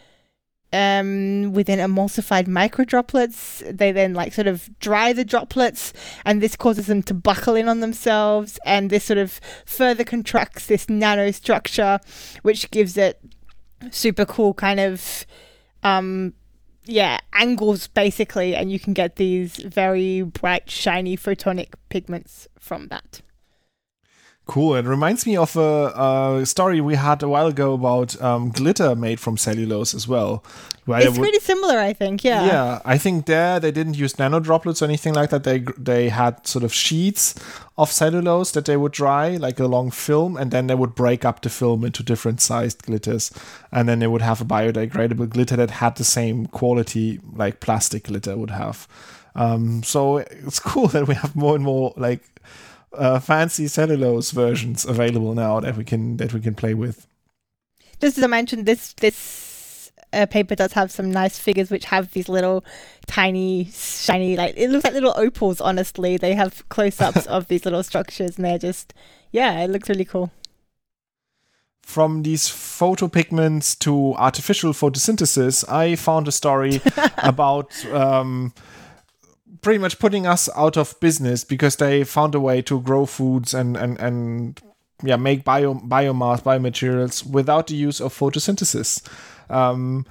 um, 0.73 1.53
within 1.53 1.79
emulsified 1.79 2.47
microdroplets. 2.47 3.77
They 3.77 3.93
then 3.93 4.15
like 4.15 4.33
sort 4.33 4.47
of 4.47 4.71
dry 4.79 5.13
the 5.13 5.25
droplets, 5.25 5.93
and 6.25 6.41
this 6.41 6.57
causes 6.57 6.87
them 6.87 7.03
to 7.05 7.15
buckle 7.15 7.57
in 7.57 7.69
on 7.69 7.81
themselves, 7.81 8.59
and 8.65 8.89
this 8.89 9.05
sort 9.05 9.19
of 9.19 9.41
further 9.67 10.05
contracts 10.05 10.67
this 10.67 10.87
nanostructure, 10.87 12.01
which 12.43 12.71
gives 12.71 12.97
it 12.97 13.21
super 13.91 14.25
cool 14.25 14.53
kind 14.55 14.81
of 14.81 15.25
um 15.85 16.35
yeah 16.85 17.21
angles 17.33 17.87
basically 17.87 18.57
and 18.57 18.73
you 18.73 18.81
can 18.81 18.93
get 18.93 19.15
these 19.15 19.59
very 19.59 20.23
bright 20.23 20.69
shiny 20.69 21.17
photonic 21.17 21.75
pigments 21.89 22.49
from 22.59 22.89
that 22.89 23.21
Cool. 24.49 24.77
It 24.77 24.87
reminds 24.87 25.27
me 25.27 25.37
of 25.37 25.57
a, 25.57 26.41
a, 26.41 26.47
story 26.47 26.81
we 26.81 26.95
had 26.95 27.23
a 27.23 27.29
while 27.29 27.49
ago 27.49 27.75
about 27.75 28.19
um, 28.23 28.51
glitter 28.51 28.97
made 28.97 29.21
from 29.21 29.37
cellulose 29.37 29.93
as 29.93 30.09
well. 30.09 30.43
It's 30.89 31.19
really 31.19 31.39
similar, 31.39 31.79
I 31.79 31.93
think. 31.93 32.25
Yeah. 32.25 32.47
Yeah, 32.47 32.83
I 32.83 32.97
think 32.97 33.27
there 33.27 33.61
they 33.61 33.71
didn't 33.71 33.99
use 33.99 34.19
nano 34.19 34.41
droplets 34.41 34.81
or 34.81 34.87
anything 34.87 35.13
like 35.13 35.29
that. 35.29 35.45
They 35.45 35.59
they 35.77 36.09
had 36.09 36.47
sort 36.47 36.65
of 36.65 36.73
sheets 36.73 37.35
of 37.77 37.93
cellulose 37.93 38.53
that 38.53 38.65
they 38.65 38.79
would 38.79 38.93
dry 38.93 39.37
like 39.37 39.61
a 39.61 39.67
long 39.67 39.91
film, 39.91 40.39
and 40.39 40.51
then 40.51 40.67
they 40.67 40.75
would 40.75 40.95
break 40.95 41.27
up 41.27 41.43
the 41.43 41.51
film 41.51 41.85
into 41.85 42.03
different 42.03 42.41
sized 42.41 42.85
glitters, 42.85 43.31
and 43.71 43.87
then 43.87 43.99
they 43.99 44.07
would 44.07 44.23
have 44.23 44.41
a 44.41 44.47
biodegradable 44.47 45.29
glitter 45.29 45.57
that 45.57 45.73
had 45.73 45.97
the 45.97 46.05
same 46.05 46.47
quality 46.47 47.21
like 47.35 47.61
plastic 47.61 48.05
glitter 48.05 48.35
would 48.35 48.51
have. 48.51 48.89
Um, 49.35 49.83
so 49.83 50.17
it's 50.17 50.59
cool 50.71 50.87
that 50.89 51.07
we 51.07 51.17
have 51.17 51.37
more 51.37 51.55
and 51.55 51.65
more 51.65 51.93
like 51.99 52.23
uh, 52.93 53.21
fancy 53.21 53.69
cellulose 53.69 54.31
versions 54.31 54.85
available 54.85 55.35
now 55.35 55.61
that 55.61 55.77
we 55.77 55.85
can 55.85 56.17
that 56.19 56.33
we 56.33 56.41
can 56.41 56.55
play 56.55 56.75
with. 56.75 57.07
Just 58.01 58.19
as 58.19 58.25
I 58.25 58.29
mentioned, 58.29 58.67
this 58.67 58.93
this 58.95 59.93
uh, 60.13 60.27
paper 60.27 60.55
does 60.55 60.73
have 60.73 60.91
some 60.91 61.11
nice 61.11 61.39
figures 61.39 61.71
which 61.71 61.85
have 61.87 62.13
these 62.13 62.29
little 62.29 62.65
tiny 63.07 63.69
shiny 63.73 64.37
like 64.37 64.55
it 64.57 64.71
looks 64.71 64.85
like 64.85 64.95
little 64.95 65.15
opals. 65.17 65.61
Honestly, 65.61 66.17
they 66.17 66.35
have 66.35 66.69
close 66.69 67.01
ups 67.01 67.27
of 67.27 67.49
these 67.49 67.65
little 67.65 67.83
structures, 67.83 68.37
and 68.37 68.45
they're 68.45 68.59
just 68.59 68.95
yeah, 69.31 69.61
it 69.61 69.71
looks 69.71 69.89
really 69.89 70.05
cool. 70.05 70.31
From 71.83 72.23
these 72.23 72.45
photopigments 72.45 73.79
to 73.79 74.15
artificial 74.15 74.73
photosynthesis, 74.73 75.67
I 75.71 75.97
found 75.97 76.29
a 76.29 76.33
story 76.33 76.83
about. 77.19 77.85
Um, 77.87 78.53
pretty 79.69 79.79
much 79.79 79.99
putting 79.99 80.27
us 80.27 80.49
out 80.57 80.79
of 80.79 80.99
business 80.99 81.45
because 81.45 81.77
they 81.77 82.03
found 82.03 82.35
a 82.35 82.41
way 82.41 82.63
to 82.63 82.81
grow 82.81 83.05
foods 83.05 83.53
and 83.53 83.77
and 83.77 84.01
and 84.01 84.63
yeah 85.03 85.17
make 85.17 85.45
bio 85.45 85.75
biomass 85.75 86.43
biomaterials 86.43 87.31
without 87.31 87.67
the 87.67 87.75
use 87.75 88.01
of 88.01 88.19
photosynthesis. 88.19 89.07
Um, 89.51 90.07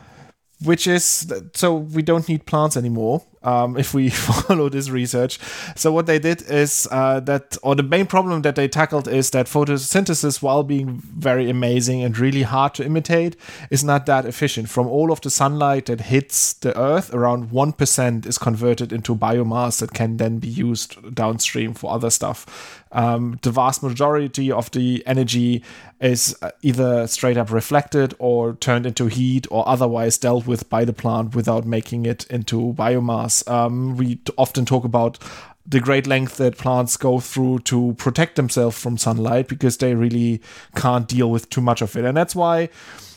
which 0.63 0.85
is 0.85 1.33
so 1.55 1.73
we 1.73 2.03
don't 2.03 2.29
need 2.29 2.45
plants 2.45 2.77
anymore 2.77 3.23
um, 3.43 3.77
if 3.77 3.93
we 3.93 4.09
follow 4.27 4.69
this 4.69 4.89
research. 4.89 5.39
So 5.75 5.91
what 5.91 6.05
they 6.05 6.19
did 6.19 6.41
is 6.49 6.87
uh, 6.91 7.19
that, 7.21 7.57
or 7.63 7.75
the 7.75 7.83
main 7.83 8.05
problem 8.05 8.41
that 8.41 8.55
they 8.55 8.67
tackled 8.67 9.07
is 9.07 9.31
that 9.31 9.47
photosynthesis, 9.47 10.41
while 10.41 10.63
being 10.63 11.01
very 11.01 11.49
amazing 11.49 12.03
and 12.03 12.17
really 12.17 12.43
hard 12.43 12.73
to 12.75 12.85
imitate, 12.85 13.35
is 13.69 13.83
not 13.83 14.05
that 14.05 14.25
efficient. 14.25 14.69
From 14.69 14.87
all 14.87 15.11
of 15.11 15.21
the 15.21 15.29
sunlight 15.29 15.87
that 15.87 16.01
hits 16.01 16.53
the 16.53 16.77
earth, 16.77 17.13
around 17.13 17.51
one 17.51 17.73
percent 17.73 18.25
is 18.25 18.37
converted 18.37 18.91
into 18.91 19.15
biomass 19.15 19.79
that 19.79 19.93
can 19.93 20.17
then 20.17 20.39
be 20.39 20.47
used 20.47 21.15
downstream 21.15 21.73
for 21.73 21.91
other 21.91 22.09
stuff. 22.09 22.83
Um, 22.91 23.39
the 23.41 23.51
vast 23.51 23.83
majority 23.83 24.51
of 24.51 24.71
the 24.71 25.03
energy 25.05 25.63
is 25.99 26.37
uh, 26.41 26.51
either 26.61 27.07
straight 27.07 27.37
up 27.37 27.51
reflected 27.51 28.13
or 28.19 28.53
turned 28.53 28.85
into 28.85 29.07
heat 29.07 29.47
or 29.51 29.67
otherwise 29.67 30.17
dealt 30.17 30.47
with 30.47 30.69
by 30.69 30.85
the 30.85 30.93
plant 30.93 31.35
without 31.35 31.65
making 31.65 32.05
it 32.05 32.25
into 32.27 32.73
biomass 32.73 33.26
um, 33.47 33.97
we 33.97 34.19
often 34.37 34.65
talk 34.65 34.83
about 34.83 35.19
the 35.65 35.79
great 35.79 36.07
length 36.07 36.37
that 36.37 36.57
plants 36.57 36.95
go 36.95 37.19
through 37.19 37.59
to 37.59 37.93
protect 37.97 38.35
themselves 38.35 38.79
from 38.79 38.97
sunlight 38.97 39.47
because 39.47 39.77
they 39.77 39.93
really 39.93 40.41
can't 40.75 41.07
deal 41.07 41.29
with 41.29 41.49
too 41.49 41.61
much 41.61 41.81
of 41.81 41.95
it. 41.97 42.05
And 42.05 42.15
that's 42.15 42.35
why, 42.35 42.69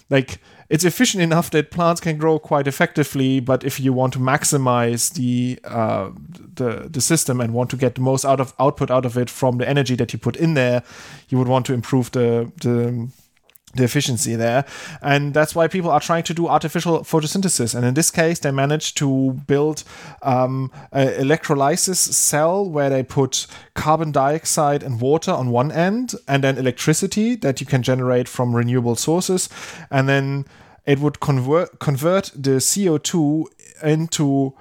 like, 0.09 0.41
it's 0.69 0.85
efficient 0.85 1.23
enough 1.23 1.51
that 1.51 1.71
plants 1.71 2.01
can 2.01 2.17
grow 2.17 2.39
quite 2.39 2.67
effectively. 2.67 3.41
But 3.41 3.65
if 3.65 3.79
you 3.81 3.93
want 3.93 4.13
to 4.15 4.19
maximize 4.19 5.13
the 5.15 5.59
uh, 5.65 6.11
the 6.55 6.89
the 6.89 7.01
system 7.01 7.41
and 7.41 7.53
want 7.53 7.71
to 7.71 7.77
get 7.77 7.97
the 7.97 8.01
most 8.01 8.25
out 8.25 8.41
of 8.41 8.55
output 8.59 8.91
out 8.91 9.05
of 9.05 9.17
it 9.17 9.29
from 9.31 9.59
the 9.59 9.69
energy 9.69 9.97
that 9.97 10.13
you 10.13 10.19
put 10.19 10.37
in 10.37 10.55
there, 10.55 10.83
you 11.29 11.39
would 11.39 11.49
want 11.49 11.67
to 11.67 11.75
improve 11.75 12.13
the 12.13 12.51
the 12.63 13.09
the 13.75 13.85
efficiency 13.85 14.35
there. 14.35 14.65
And 15.03 15.33
that's 15.35 15.55
why 15.55 15.69
people 15.69 15.91
are 15.91 16.01
trying 16.01 16.25
to 16.25 16.35
do 16.35 16.49
artificial 16.49 17.01
photosynthesis. 17.01 17.75
And 17.75 17.85
in 17.85 17.95
this 17.95 18.11
case, 18.11 18.39
they 18.41 18.51
managed 18.51 18.97
to 18.99 19.33
build 19.47 19.85
um, 20.23 20.73
an 20.93 21.09
electrolysis 21.09 22.01
cell 22.01 22.69
where 22.69 22.91
they 22.91 23.03
put 23.03 23.47
carbon 23.75 24.13
dioxide 24.13 24.83
and 24.83 25.01
water 25.01 25.31
on 25.31 25.51
one 25.51 25.71
end, 25.71 26.15
and 26.27 26.43
then 26.43 26.59
electricity 26.59 27.37
that 27.37 27.61
you 27.61 27.67
can 27.67 27.83
generate 27.83 28.29
from 28.29 28.57
renewable 28.57 28.97
sources. 28.97 29.49
And 29.91 30.09
then 30.09 30.47
it 30.87 30.99
would 30.99 31.21
convert, 31.21 31.79
convert 31.79 32.33
the 32.35 32.59
CO2 32.59 33.45
into 33.83 34.55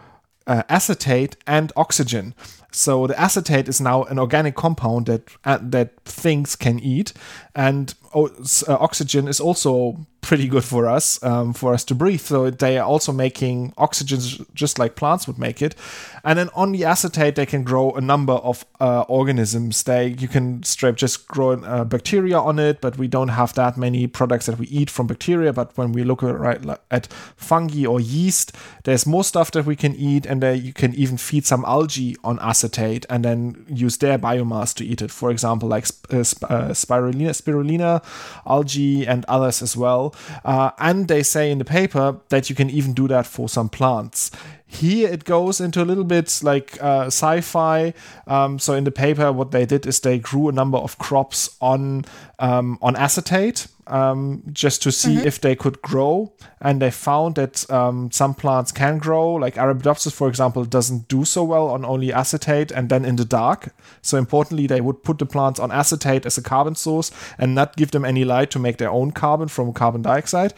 uh, 0.45 0.63
acetate 0.69 1.35
and 1.47 1.71
oxygen. 1.75 2.33
So 2.71 3.07
the 3.07 3.19
acetate 3.19 3.67
is 3.67 3.81
now 3.81 4.03
an 4.03 4.19
organic 4.19 4.55
compound 4.55 5.07
that 5.07 5.23
uh, 5.43 5.59
that 5.61 5.99
things 6.05 6.55
can 6.55 6.79
eat, 6.79 7.13
and 7.55 7.93
uh, 8.13 8.27
oxygen 8.67 9.27
is 9.27 9.39
also 9.39 10.05
pretty 10.21 10.47
good 10.47 10.63
for 10.63 10.85
us 10.85 11.21
um, 11.23 11.53
for 11.53 11.73
us 11.73 11.83
to 11.85 11.95
breathe. 11.95 12.21
So 12.21 12.49
they 12.49 12.77
are 12.77 12.85
also 12.85 13.11
making 13.11 13.73
oxygen 13.77 14.19
just 14.53 14.79
like 14.79 14.95
plants 14.95 15.27
would 15.27 15.39
make 15.39 15.61
it, 15.61 15.75
and 16.23 16.37
then 16.37 16.49
on 16.55 16.71
the 16.71 16.85
acetate 16.85 17.35
they 17.35 17.45
can 17.45 17.63
grow 17.63 17.91
a 17.91 18.01
number 18.01 18.33
of 18.33 18.65
uh, 18.79 19.01
organisms. 19.07 19.83
They 19.83 20.07
you 20.07 20.27
can 20.27 20.63
straight 20.63 20.95
just 20.95 21.27
grow 21.27 21.53
uh, 21.53 21.83
bacteria 21.83 22.37
on 22.37 22.59
it, 22.59 22.81
but 22.81 22.97
we 22.97 23.07
don't 23.07 23.29
have 23.29 23.53
that 23.53 23.77
many 23.77 24.07
products 24.07 24.45
that 24.45 24.59
we 24.59 24.67
eat 24.67 24.89
from 24.89 25.07
bacteria. 25.07 25.53
But 25.53 25.77
when 25.77 25.91
we 25.91 26.03
look 26.03 26.23
at, 26.23 26.37
right, 26.37 26.61
at 26.91 27.07
fungi 27.35 27.85
or 27.85 27.99
yeast, 27.99 28.55
there's 28.83 29.05
more 29.05 29.23
stuff 29.23 29.51
that 29.51 29.65
we 29.65 29.75
can 29.75 29.95
eat, 29.95 30.25
and 30.25 30.41
there 30.41 30.53
you 30.53 30.73
can 30.73 30.93
even 30.95 31.17
feed 31.17 31.45
some 31.45 31.63
algae 31.65 32.15
on 32.23 32.39
acetate 32.39 33.05
and 33.09 33.23
then 33.23 33.65
use 33.67 33.97
their 33.97 34.17
biomass 34.17 34.73
to 34.75 34.85
eat 34.85 35.01
it. 35.01 35.11
For 35.11 35.31
example, 35.31 35.69
like 35.69 35.85
uh, 36.11 36.19
uh, 36.19 36.73
spirulina, 36.73 37.31
spirulina, 37.31 38.03
algae, 38.45 39.07
and 39.07 39.25
others 39.25 39.61
as 39.61 39.77
well. 39.77 40.08
Uh, 40.43 40.71
and 40.77 41.07
they 41.07 41.23
say 41.23 41.51
in 41.51 41.57
the 41.57 41.65
paper 41.65 42.17
that 42.29 42.49
you 42.49 42.55
can 42.55 42.69
even 42.69 42.93
do 42.93 43.07
that 43.07 43.25
for 43.25 43.49
some 43.49 43.69
plants. 43.69 44.31
Here 44.71 45.09
it 45.09 45.25
goes 45.25 45.59
into 45.59 45.81
a 45.81 45.83
little 45.83 46.03
bit 46.03 46.41
like 46.43 46.77
uh, 46.79 47.07
sci-fi. 47.07 47.91
Um, 48.27 48.59
so 48.59 48.75
in 48.75 48.83
the 48.83 48.91
paper, 48.91 49.31
what 49.31 49.49
they 49.49 49.65
did 49.65 49.87
is 49.87 49.99
they 49.99 50.19
grew 50.19 50.47
a 50.47 50.51
number 50.51 50.77
of 50.77 50.99
crops 50.99 51.57
on 51.59 52.05
um, 52.37 52.77
on 52.79 52.95
acetate 52.95 53.67
um, 53.89 54.43
just 54.53 54.83
to 54.83 54.91
see 54.91 55.15
mm-hmm. 55.15 55.27
if 55.27 55.41
they 55.41 55.55
could 55.55 55.81
grow. 55.81 56.31
And 56.61 56.81
they 56.81 56.91
found 56.91 57.35
that 57.35 57.69
um, 57.71 58.11
some 58.11 58.33
plants 58.33 58.71
can 58.71 58.97
grow, 58.97 59.33
like 59.33 59.55
Arabidopsis, 59.55 60.13
for 60.13 60.27
example, 60.27 60.65
doesn't 60.65 61.07
do 61.07 61.25
so 61.25 61.43
well 61.43 61.69
on 61.69 61.85
only 61.85 62.13
acetate 62.13 62.71
and 62.71 62.89
then 62.89 63.05
in 63.05 63.15
the 63.15 63.25
dark. 63.25 63.73
So, 64.01 64.17
importantly, 64.17 64.67
they 64.67 64.81
would 64.81 65.03
put 65.03 65.19
the 65.19 65.25
plants 65.25 65.59
on 65.59 65.71
acetate 65.71 66.25
as 66.25 66.37
a 66.37 66.41
carbon 66.41 66.75
source 66.75 67.11
and 67.37 67.55
not 67.55 67.75
give 67.75 67.91
them 67.91 68.05
any 68.05 68.25
light 68.25 68.51
to 68.51 68.59
make 68.59 68.77
their 68.77 68.91
own 68.91 69.11
carbon 69.11 69.47
from 69.47 69.73
carbon 69.73 70.01
dioxide. 70.01 70.53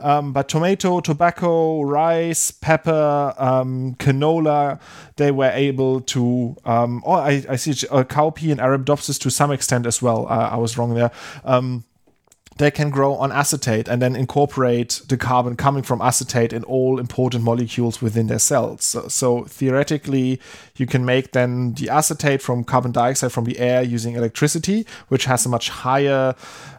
Um, 0.00 0.32
but 0.32 0.48
tomato, 0.48 1.00
tobacco, 1.00 1.82
rice, 1.82 2.50
pepper, 2.50 3.34
um, 3.38 3.94
canola, 3.96 4.80
they 5.16 5.30
were 5.30 5.50
able 5.50 6.00
to. 6.02 6.56
Um, 6.64 7.02
oh, 7.06 7.12
I, 7.12 7.44
I 7.48 7.56
see 7.56 7.86
uh, 7.88 8.04
cowpea 8.04 8.52
and 8.52 8.60
Arabidopsis 8.60 9.18
to 9.20 9.30
some 9.30 9.50
extent 9.50 9.86
as 9.86 10.00
well. 10.00 10.26
Uh, 10.28 10.50
I 10.52 10.56
was 10.56 10.78
wrong 10.78 10.94
there. 10.94 11.10
Um, 11.44 11.84
they 12.58 12.70
can 12.72 12.90
grow 12.90 13.14
on 13.14 13.32
acetate 13.32 13.88
and 13.88 14.02
then 14.02 14.14
incorporate 14.16 15.02
the 15.08 15.16
carbon 15.16 15.56
coming 15.56 15.82
from 15.82 16.02
acetate 16.02 16.52
in 16.52 16.64
all 16.64 16.98
important 16.98 17.44
molecules 17.44 18.02
within 18.02 18.26
their 18.26 18.40
cells. 18.40 18.84
So, 18.84 19.08
so, 19.08 19.44
theoretically, 19.44 20.40
you 20.78 20.86
can 20.86 21.04
make 21.04 21.32
then 21.32 21.74
the 21.74 21.90
acetate 21.90 22.42
from 22.42 22.64
carbon 22.64 22.92
dioxide 22.92 23.32
from 23.32 23.44
the 23.44 23.58
air 23.58 23.82
using 23.82 24.14
electricity, 24.14 24.86
which 25.08 25.24
has 25.24 25.44
a 25.46 25.48
much 25.48 25.68
higher 25.68 26.34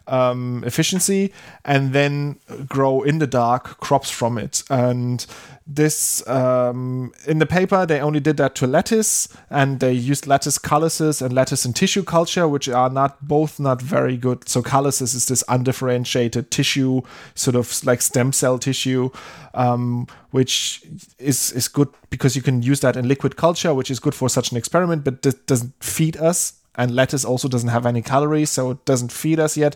um, 0.07 0.63
efficiency, 0.65 1.33
and 1.65 1.93
then 1.93 2.39
grow 2.67 3.03
in 3.03 3.19
the 3.19 3.27
dark 3.27 3.79
crops 3.79 4.09
from 4.09 4.37
it. 4.37 4.63
And 4.69 5.25
this 5.69 6.27
um, 6.27 7.13
in 7.27 7.37
the 7.37 7.45
paper 7.45 7.85
they 7.85 7.99
only 8.01 8.19
did 8.19 8.37
that 8.37 8.55
to 8.55 8.65
lettuce 8.65 9.27
and 9.51 9.79
they 9.79 9.93
used 9.93 10.25
lettuce 10.25 10.57
calluses 10.57 11.21
and 11.21 11.31
lettuce 11.31 11.63
in 11.63 11.73
tissue 11.73 12.03
culture 12.03 12.47
which 12.47 12.67
are 12.67 12.89
not 12.89 13.25
both 13.27 13.59
not 13.59 13.79
very 13.79 14.17
good 14.17 14.49
so 14.49 14.63
calluses 14.63 15.13
is 15.13 15.27
this 15.27 15.43
undifferentiated 15.47 16.49
tissue 16.49 17.01
sort 17.35 17.55
of 17.55 17.85
like 17.85 18.01
stem 18.01 18.33
cell 18.33 18.57
tissue 18.57 19.11
um, 19.53 20.07
which 20.31 20.83
is 21.19 21.51
is 21.51 21.67
good 21.67 21.89
because 22.09 22.35
you 22.35 22.41
can 22.41 22.63
use 22.63 22.79
that 22.79 22.97
in 22.97 23.07
liquid 23.07 23.35
culture 23.35 23.73
which 23.73 23.88
is 23.89 23.99
good 23.99 24.15
for 24.15 24.29
such 24.29 24.51
an 24.51 24.57
experiment 24.57 25.03
but 25.03 25.21
this 25.21 25.35
doesn't 25.45 25.73
feed 25.83 26.17
us 26.17 26.53
and 26.75 26.91
lettuce 26.91 27.25
also 27.25 27.47
doesn't 27.47 27.69
have 27.69 27.85
any 27.85 28.01
calories 28.01 28.49
so 28.49 28.71
it 28.71 28.85
doesn't 28.85 29.11
feed 29.11 29.39
us 29.39 29.57
yet 29.57 29.75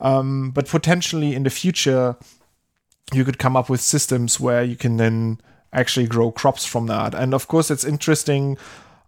um, 0.00 0.50
but 0.50 0.66
potentially 0.66 1.34
in 1.34 1.42
the 1.42 1.50
future 1.50 2.16
you 3.12 3.24
could 3.24 3.38
come 3.38 3.56
up 3.56 3.68
with 3.68 3.80
systems 3.80 4.38
where 4.38 4.62
you 4.62 4.76
can 4.76 4.96
then 4.96 5.40
actually 5.72 6.06
grow 6.06 6.30
crops 6.30 6.64
from 6.64 6.86
that. 6.86 7.14
And 7.14 7.34
of 7.34 7.48
course, 7.48 7.70
it's 7.70 7.84
interesting 7.84 8.58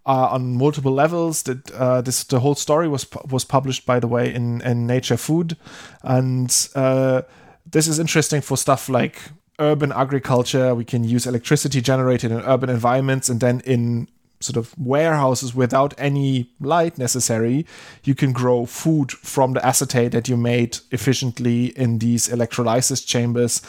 uh, 0.07 0.29
on 0.31 0.57
multiple 0.57 0.93
levels. 0.93 1.43
That 1.45 1.71
uh, 1.73 2.01
this 2.03 2.25
the 2.25 2.41
whole 2.41 2.55
story 2.55 2.89
was 2.89 3.07
was 3.29 3.45
published, 3.45 3.87
by 3.87 4.01
the 4.01 4.09
way, 4.09 4.33
in 4.33 4.61
in 4.63 4.87
Nature 4.87 5.17
Food, 5.17 5.57
and 6.03 6.69
uh, 6.75 7.23
this 7.71 7.87
is 7.87 7.99
interesting 7.99 8.41
for 8.41 8.57
stuff 8.57 8.89
like 8.89 9.19
urban 9.59 9.93
agriculture. 9.93 10.75
We 10.75 10.85
can 10.85 11.05
use 11.05 11.27
electricity 11.27 11.81
generated 11.81 12.33
in 12.33 12.41
urban 12.41 12.71
environments 12.71 13.29
and 13.29 13.41
then 13.41 13.61
in 13.61 14.09
sort 14.43 14.57
of 14.57 14.77
warehouses 14.79 15.55
without 15.55 15.95
any 15.99 16.51
light 16.61 16.99
necessary, 16.99 17.67
you 18.05 18.15
can 18.15 18.33
grow 18.33 18.67
food 18.67 19.13
from 19.13 19.53
the 19.53 19.65
acetate 19.65 20.13
that 20.13 20.29
you 20.29 20.37
made 20.37 20.79
efficiently 20.91 21.67
in 21.79 21.99
these 21.99 22.29
electrolysis 22.29 23.05
chambers. 23.05 23.63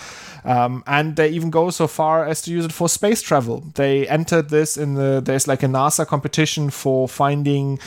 Um, 0.46 0.84
and 0.88 1.16
they 1.16 1.30
even 1.30 1.50
go 1.50 1.70
so 1.70 1.88
far 1.88 2.26
as 2.26 2.42
to 2.44 2.52
use 2.52 2.66
it 2.66 2.74
for 2.74 2.90
space 2.90 3.22
travel. 3.22 3.64
They 3.76 4.08
entered 4.08 4.50
this 4.50 4.78
in 4.78 4.96
the 4.96 5.22
there's 5.24 5.48
like 5.48 5.64
a 5.64 5.68
NASA 5.68 6.06
competition 6.06 6.70
for 6.70 7.08
finding 7.08 7.80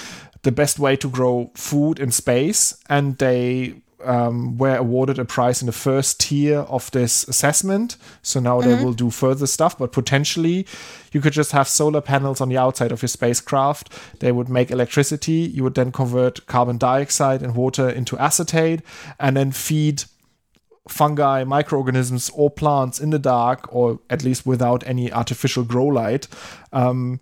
the 0.43 0.53
best 0.53 0.79
way 0.79 0.97
to 0.97 1.09
grow 1.09 1.51
food 1.55 1.99
in 1.99 2.11
space, 2.13 2.77
and 2.89 3.19
they 3.19 3.75
um, 4.05 4.59
were 4.59 4.77
awarded 4.77 5.19
a 5.19 5.25
prize 5.25 5.63
in 5.63 5.67
the 5.67 5.73
first 5.73 6.21
tier 6.21 6.61
of 6.61 6.91
this 6.91 7.27
assessment. 7.29 7.97
So 8.23 8.41
now 8.41 8.61
mm-hmm. 8.61 8.69
they 8.69 8.85
will 8.85 8.93
do 8.93 9.11
further 9.11 9.47
stuff, 9.47 9.79
but 9.79 9.93
potentially 9.93 10.67
you 11.13 11.21
could 11.21 11.33
just 11.33 11.53
have 11.53 11.69
solar 11.69 12.01
panels 12.01 12.41
on 12.41 12.49
the 12.49 12.59
outside 12.59 12.93
of 12.93 13.03
your 13.03 13.09
spacecraft. 13.09 13.93
They 14.21 14.33
would 14.33 14.49
make 14.49 14.71
electricity. 14.71 15.51
You 15.53 15.63
would 15.65 15.75
then 15.75 15.93
convert 15.93 16.47
carbon 16.47 16.79
dioxide 16.79 17.43
and 17.43 17.55
water 17.55 17.89
into 17.89 18.19
acetate 18.19 18.83
and 19.19 19.37
then 19.37 19.53
feed 19.53 20.05
fungi, 20.89 21.45
microorganisms, 21.45 22.31
or 22.35 22.51
plants 22.51 23.01
in 23.01 23.11
the 23.11 23.19
dark, 23.19 23.67
or 23.75 23.99
at 24.09 24.23
least 24.23 24.47
without 24.47 24.87
any 24.87 25.13
artificial 25.13 25.65
grow 25.65 25.87
light. 25.87 26.29
Um, 26.73 27.21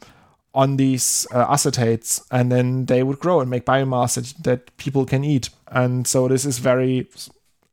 on 0.55 0.77
these 0.77 1.27
uh, 1.33 1.47
acetates 1.47 2.25
and 2.31 2.51
then 2.51 2.87
they 2.87 3.03
would 3.03 3.19
grow 3.19 3.41
and 3.41 3.51
make 3.51 3.67
biomass 3.67 4.15
that, 4.15 4.45
that 4.45 4.77
people 4.77 5.05
can 5.05 5.25
eat. 5.25 5.51
And 5.69 6.07
so 6.07 6.29
this 6.29 6.45
is 6.45 6.59
very 6.59 7.09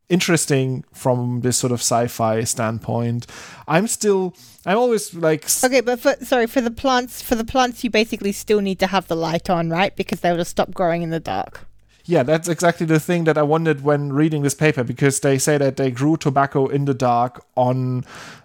interesting 0.10 0.84
from 0.92 1.42
this 1.42 1.58
sort 1.58 1.72
of 1.72 1.80
sci-fi 1.80 2.44
standpoint. 2.44 3.28
I'm 3.68 3.88
still 3.88 4.36
i'm 4.66 4.78
always 4.78 5.14
like 5.16 5.48
okay 5.64 5.82
but 5.82 6.00
for 6.00 6.14
sorry 6.22 6.46
for 6.46 6.62
the 6.62 6.70
plants 6.70 7.20
for 7.20 7.34
the 7.34 7.44
plants 7.44 7.84
you 7.84 7.90
basically 7.90 8.32
still 8.32 8.62
need 8.62 8.78
to 8.78 8.86
have 8.86 9.08
the 9.08 9.16
light 9.16 9.50
on 9.50 9.70
right? 9.70 9.96
Because 9.96 10.20
they 10.20 10.30
would 10.30 10.38
will 10.38 10.46
stop 10.46 10.72
growing 10.74 11.02
in 11.02 11.12
the 11.12 11.20
dark. 11.20 11.66
Yeah 12.04 12.24
that's 12.24 12.50
exactly 12.50 12.86
the 12.86 13.00
thing 13.00 13.24
that 13.24 13.38
i 13.38 13.44
wondered 13.44 13.82
when 13.84 14.12
reading 14.12 14.42
this 14.42 14.54
paper 14.54 14.84
because 14.84 15.22
they 15.22 15.38
say 15.38 15.58
that 15.58 15.78
they 15.78 15.92
grew 15.92 16.18
tobacco 16.18 16.68
in 16.68 16.86
the 16.86 16.94
dark 16.94 17.46
on 17.56 18.04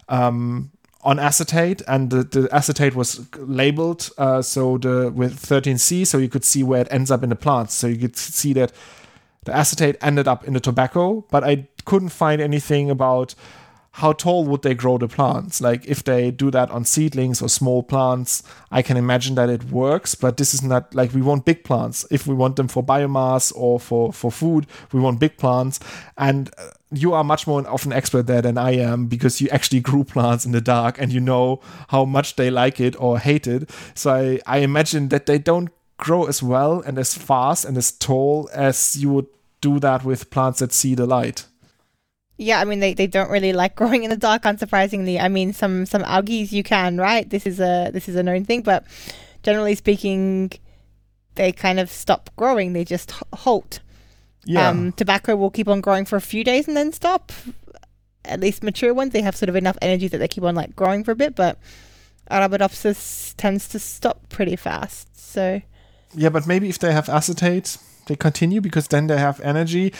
um, 0.09 0.71
on 1.03 1.19
acetate, 1.19 1.81
and 1.87 2.09
the, 2.09 2.23
the 2.23 2.49
acetate 2.51 2.95
was 2.95 3.27
labeled 3.37 4.09
uh, 4.17 4.41
so 4.41 4.77
the 4.77 5.11
with 5.13 5.39
13C, 5.39 6.05
so 6.05 6.17
you 6.17 6.29
could 6.29 6.43
see 6.43 6.63
where 6.63 6.81
it 6.81 6.87
ends 6.91 7.11
up 7.11 7.23
in 7.23 7.29
the 7.29 7.35
plants. 7.35 7.73
So 7.73 7.87
you 7.87 7.97
could 7.97 8.17
see 8.17 8.53
that 8.53 8.71
the 9.45 9.55
acetate 9.55 9.95
ended 10.01 10.27
up 10.27 10.45
in 10.45 10.53
the 10.53 10.59
tobacco, 10.59 11.25
but 11.31 11.43
I 11.43 11.67
couldn't 11.85 12.09
find 12.09 12.41
anything 12.41 12.89
about 12.89 13.33
how 13.97 14.13
tall 14.13 14.45
would 14.45 14.61
they 14.61 14.75
grow 14.75 14.99
the 14.99 15.07
plants? 15.07 15.59
Like 15.59 15.83
if 15.87 16.03
they 16.03 16.29
do 16.29 16.51
that 16.51 16.69
on 16.69 16.85
seedlings 16.85 17.41
or 17.41 17.49
small 17.49 17.81
plants, 17.81 18.43
I 18.69 18.83
can 18.83 18.95
imagine 18.95 19.33
that 19.35 19.49
it 19.49 19.71
works, 19.71 20.13
but 20.13 20.37
this 20.37 20.53
is 20.53 20.61
not 20.61 20.93
like 20.93 21.15
we 21.15 21.21
want 21.23 21.45
big 21.45 21.63
plants. 21.63 22.05
If 22.11 22.27
we 22.27 22.35
want 22.35 22.57
them 22.57 22.67
for 22.67 22.83
biomass 22.83 23.51
or 23.55 23.79
for, 23.79 24.13
for 24.13 24.31
food, 24.31 24.67
we 24.91 24.99
want 24.99 25.19
big 25.19 25.37
plants. 25.37 25.79
And 26.15 26.51
uh, 26.59 26.69
you 26.91 27.15
are 27.15 27.23
much 27.23 27.47
more 27.47 27.67
of 27.67 27.87
an 27.87 27.91
expert 27.91 28.27
there 28.27 28.43
than 28.43 28.55
I 28.55 28.75
am 28.75 29.07
because 29.07 29.41
you 29.41 29.49
actually 29.49 29.79
grew 29.79 30.03
plants 30.03 30.45
in 30.45 30.51
the 30.51 30.61
dark 30.61 31.01
and 31.01 31.11
you 31.11 31.19
know 31.19 31.59
how 31.87 32.05
much 32.05 32.35
they 32.35 32.51
like 32.51 32.79
it 32.79 32.95
or 33.01 33.17
hate 33.17 33.47
it. 33.47 33.71
So 33.95 34.13
I, 34.13 34.39
I 34.45 34.59
imagine 34.59 35.09
that 35.09 35.25
they 35.25 35.39
don't 35.39 35.71
grow 35.97 36.25
as 36.25 36.43
well 36.43 36.81
and 36.81 36.99
as 36.99 37.15
fast 37.15 37.65
and 37.65 37.75
as 37.75 37.91
tall 37.91 38.47
as 38.53 38.95
you 38.95 39.09
would 39.09 39.27
do 39.59 39.79
that 39.79 40.03
with 40.05 40.29
plants 40.29 40.59
that 40.59 40.71
see 40.71 40.93
the 40.93 41.07
light. 41.07 41.47
Yeah, 42.37 42.59
I 42.59 42.65
mean 42.65 42.79
they, 42.79 42.93
they 42.93 43.07
don't 43.07 43.29
really 43.29 43.53
like 43.53 43.75
growing 43.75 44.03
in 44.03 44.09
the 44.09 44.17
dark. 44.17 44.43
Unsurprisingly, 44.43 45.19
I 45.19 45.27
mean 45.27 45.53
some 45.53 45.85
some 45.85 46.03
algae 46.03 46.47
you 46.49 46.63
can 46.63 46.97
right. 46.97 47.29
This 47.29 47.45
is 47.45 47.59
a 47.59 47.89
this 47.91 48.07
is 48.07 48.15
a 48.15 48.23
known 48.23 48.45
thing, 48.45 48.61
but 48.61 48.85
generally 49.43 49.75
speaking, 49.75 50.51
they 51.35 51.51
kind 51.51 51.79
of 51.79 51.89
stop 51.89 52.29
growing. 52.35 52.73
They 52.73 52.83
just 52.83 53.11
halt. 53.33 53.79
Yeah. 54.45 54.69
Um, 54.69 54.93
tobacco 54.93 55.35
will 55.35 55.51
keep 55.51 55.67
on 55.67 55.81
growing 55.81 56.05
for 56.05 56.15
a 56.15 56.21
few 56.21 56.43
days 56.43 56.67
and 56.67 56.77
then 56.77 56.93
stop. 56.93 57.31
At 58.23 58.39
least 58.39 58.63
mature 58.63 58.93
ones, 58.93 59.13
they 59.13 59.21
have 59.21 59.35
sort 59.35 59.49
of 59.49 59.55
enough 59.55 59.77
energy 59.81 60.07
that 60.07 60.17
they 60.17 60.27
keep 60.27 60.43
on 60.43 60.55
like 60.55 60.75
growing 60.75 61.03
for 61.03 61.11
a 61.11 61.15
bit. 61.15 61.35
But 61.35 61.57
Arabidopsis 62.31 63.33
tends 63.37 63.67
to 63.69 63.79
stop 63.79 64.29
pretty 64.29 64.55
fast. 64.55 65.17
So. 65.17 65.61
Yeah, 66.13 66.29
but 66.29 66.47
maybe 66.47 66.69
if 66.69 66.79
they 66.79 66.93
have 66.93 67.09
acetate, 67.09 67.77
they 68.07 68.15
continue 68.15 68.61
because 68.61 68.87
then 68.87 69.07
they 69.07 69.17
have 69.17 69.39
energy 69.41 69.93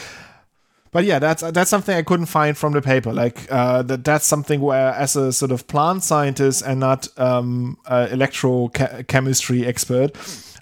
but 0.91 1.05
yeah, 1.05 1.19
that's 1.19 1.43
that's 1.51 1.69
something 1.69 1.95
I 1.95 2.01
couldn't 2.01 2.27
find 2.27 2.57
from 2.57 2.73
the 2.73 2.81
paper. 2.81 3.13
Like 3.13 3.51
uh, 3.51 3.81
that 3.83 4.03
that's 4.03 4.25
something 4.25 4.61
where, 4.61 4.93
as 4.93 5.15
a 5.15 5.31
sort 5.33 5.51
of 5.51 5.67
plant 5.67 6.03
scientist 6.03 6.63
and 6.65 6.79
not 6.79 7.07
um, 7.17 7.77
uh, 7.85 8.07
electrochemistry 8.09 9.65
expert, 9.65 10.15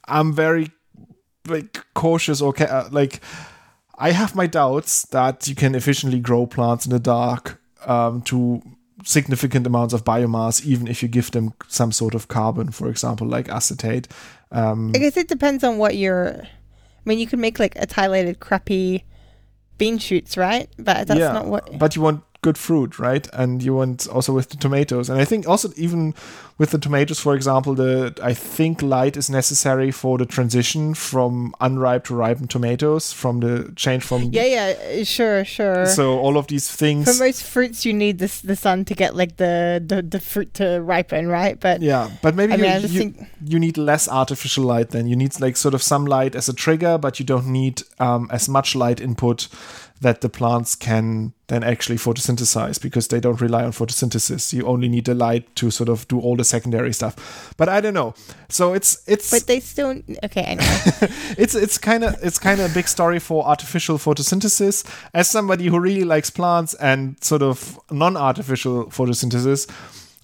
I'm 0.06 0.34
very 0.34 0.72
like 1.48 1.86
cautious 1.94 2.42
or 2.42 2.54
ca- 2.54 2.66
uh, 2.66 2.90
like 2.92 3.22
I 3.98 4.12
have 4.12 4.36
my 4.36 4.48
doubts 4.48 5.04
that 5.08 5.48
you 5.48 5.56
can 5.56 5.76
efficiently 5.76 6.20
grow 6.20 6.46
plants 6.46 6.86
in 6.86 6.92
the 6.92 7.00
dark 7.00 7.62
um, 7.86 8.22
to 8.24 8.62
significant 9.04 9.68
amounts 9.68 9.94
of 9.94 10.04
biomass, 10.04 10.66
even 10.66 10.88
if 10.88 11.02
you 11.04 11.08
give 11.08 11.32
them 11.32 11.54
some 11.68 11.92
sort 11.92 12.16
of 12.16 12.28
carbon, 12.28 12.72
for 12.72 12.90
example, 12.90 13.28
like 13.28 13.50
acetate. 13.50 14.08
Um, 14.52 14.92
I 14.96 15.00
guess 15.00 15.18
it 15.18 15.28
depends 15.28 15.64
on 15.64 15.78
what 15.78 15.96
you're. 15.96 16.42
I 16.42 17.10
mean, 17.10 17.20
you 17.20 17.28
can 17.28 17.40
make 17.40 17.60
like 17.60 17.76
etiolated 17.76 18.40
crappy 18.40 19.04
bean 19.78 19.98
shoots, 19.98 20.38
right? 20.38 20.70
But 20.78 21.08
that's 21.08 21.20
yeah, 21.20 21.32
not 21.32 21.46
what. 21.46 21.78
But 21.78 21.96
you 21.96 22.02
want 22.02 22.24
good 22.46 22.58
fruit, 22.60 23.00
right? 23.00 23.28
And 23.34 23.64
you 23.64 23.74
want 23.74 24.08
also 24.08 24.32
with 24.32 24.50
the 24.50 24.58
tomatoes. 24.58 25.10
And 25.10 25.20
I 25.20 25.26
think 25.26 25.48
also 25.48 25.70
even 25.76 26.14
with 26.60 26.70
the 26.70 26.78
tomatoes, 26.78 27.20
for 27.20 27.34
example, 27.36 27.74
the 27.74 28.14
I 28.22 28.36
think 28.36 28.84
light 28.84 29.18
is 29.18 29.30
necessary 29.30 29.92
for 29.92 30.20
the 30.20 30.28
transition 30.28 30.94
from 30.94 31.56
unripe 31.60 32.04
to 32.06 32.16
ripened 32.16 32.52
tomatoes, 32.52 33.12
from 33.12 33.40
the 33.40 33.74
change 33.76 34.04
from 34.04 34.30
Yeah, 34.32 34.46
yeah, 34.58 35.04
sure, 35.04 35.44
sure. 35.44 35.88
So 35.88 36.20
all 36.20 36.38
of 36.38 36.46
these 36.48 36.70
things 36.70 37.06
For 37.06 37.24
most 37.24 37.42
fruits 37.44 37.84
you 37.84 37.94
need 37.94 38.20
this 38.20 38.42
the 38.42 38.56
sun 38.56 38.86
to 38.86 38.94
get 38.94 39.16
like 39.16 39.38
the 39.38 39.84
the, 39.84 40.04
the 40.04 40.20
fruit 40.20 40.54
to 40.54 40.82
ripen, 40.82 41.28
right? 41.28 41.60
But 41.60 41.82
Yeah. 41.82 42.12
But 42.22 42.36
maybe 42.36 42.54
I 42.54 42.58
you, 42.58 42.64
mean, 42.64 42.82
you, 42.82 43.00
think... 43.00 43.12
you 43.44 43.60
need 43.60 43.78
less 43.78 44.08
artificial 44.08 44.64
light 44.64 44.90
then. 44.92 45.08
You 45.08 45.16
need 45.16 45.40
like 45.42 45.58
sort 45.58 45.74
of 45.74 45.82
some 45.82 46.06
light 46.06 46.36
as 46.36 46.48
a 46.48 46.54
trigger, 46.54 47.00
but 47.00 47.20
you 47.20 47.26
don't 47.26 47.48
need 47.48 47.82
um, 48.00 48.30
as 48.32 48.48
much 48.48 48.76
light 48.76 49.02
input 49.02 49.48
that 50.02 50.22
the 50.22 50.30
plants 50.30 50.76
can 50.76 51.34
then 51.48 51.64
actually 51.64 51.96
photosynthesize 51.96 52.82
because 52.82 53.08
they 53.08 53.20
don't 53.20 53.40
rely 53.40 53.64
on 53.64 53.72
photosynthesis. 53.72 54.52
You 54.52 54.66
only 54.66 54.90
need 54.90 55.06
the 55.06 55.16
light 55.16 55.56
to 55.58 55.72
sort 55.72 55.90
of 55.90 56.08
do 56.08 56.20
all 56.20 56.36
the 56.36 56.44
secondary 56.44 56.92
stuff. 56.94 57.54
But 57.58 57.70
I 57.70 57.82
don't 57.82 57.94
know. 57.94 58.14
So 58.50 58.74
it's 58.74 59.04
it's 59.08 59.32
But 59.32 59.48
they 59.48 59.60
still 59.60 60.02
okay, 60.24 60.42
anyway. 60.42 60.78
it's 61.38 61.56
it's 61.56 61.78
kind 61.78 62.04
of 62.04 62.16
it's 62.22 62.40
kind 62.40 62.60
of 62.60 62.72
a 62.72 62.74
big 62.74 62.88
story 62.88 63.20
for 63.20 63.46
artificial 63.46 63.98
photosynthesis. 63.98 64.84
As 65.14 65.30
somebody 65.30 65.68
who 65.68 65.80
really 65.80 66.04
likes 66.04 66.30
plants 66.30 66.74
and 66.76 67.24
sort 67.24 67.42
of 67.42 67.80
non-artificial 67.92 68.86
photosynthesis, 68.88 69.70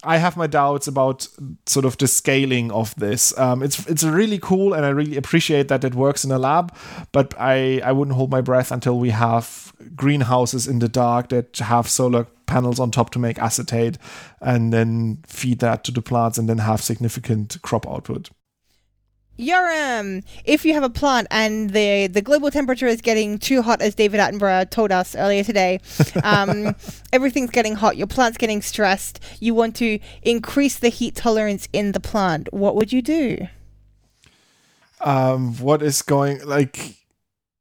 I 0.04 0.18
have 0.18 0.36
my 0.36 0.48
doubts 0.48 0.88
about 0.88 1.28
sort 1.66 1.86
of 1.86 1.98
the 1.98 2.08
scaling 2.08 2.72
of 2.72 2.96
this. 2.96 3.38
Um, 3.38 3.62
it's 3.62 3.86
it's 3.88 4.04
really 4.04 4.40
cool, 4.40 4.74
and 4.74 4.86
I 4.86 4.90
really 4.90 5.18
appreciate 5.18 5.68
that 5.68 5.84
it 5.84 5.96
works 5.96 6.26
in 6.26 6.32
a 6.32 6.40
lab. 6.40 6.76
But 7.12 7.34
I 7.40 7.82
I 7.84 7.92
wouldn't 7.92 8.18
hold 8.18 8.32
my 8.32 8.42
breath 8.42 8.72
until 8.72 9.00
we 9.00 9.12
have 9.12 9.74
greenhouses 9.96 10.68
in 10.68 10.80
the 10.80 10.90
dark 10.90 11.30
that 11.30 11.58
have 11.58 11.88
solar 11.88 12.26
panels 12.46 12.80
on 12.80 12.92
top 12.92 13.12
to 13.12 13.20
make 13.20 13.40
acetate, 13.40 13.98
and 14.42 14.74
then 14.74 15.20
feed 15.28 15.60
that 15.60 15.84
to 15.84 15.92
the 15.92 16.02
plants, 16.02 16.38
and 16.38 16.50
then 16.50 16.60
have 16.60 16.82
significant 16.82 17.62
crop 17.62 17.88
output. 17.88 18.30
Yoram, 19.42 20.24
if 20.46 20.64
you 20.64 20.74
have 20.74 20.84
a 20.84 20.90
plant 20.90 21.28
and 21.32 21.72
the 21.72 22.08
the 22.08 22.22
global 22.22 22.52
temperature 22.52 22.86
is 22.86 23.02
getting 23.02 23.40
too 23.40 23.62
hot, 23.62 23.82
as 23.82 23.96
David 23.96 24.20
Attenborough 24.20 24.70
told 24.70 24.92
us 24.92 25.16
earlier 25.16 25.44
today, 25.44 25.80
um, 26.24 26.76
everything's 27.14 27.50
getting 27.50 27.76
hot. 27.76 27.98
Your 27.98 28.08
plant's 28.08 28.38
getting 28.38 28.62
stressed. 28.62 29.20
You 29.40 29.56
want 29.56 29.76
to 29.78 30.00
increase 30.22 30.78
the 30.78 30.90
heat 30.90 31.16
tolerance 31.16 31.68
in 31.74 31.92
the 31.94 32.00
plant. 32.00 32.54
What 32.54 32.76
would 32.76 32.94
you 32.94 33.02
do? 33.02 33.48
Um, 35.02 35.56
what 35.58 35.82
is 35.82 36.02
going 36.04 36.46
like? 36.46 36.98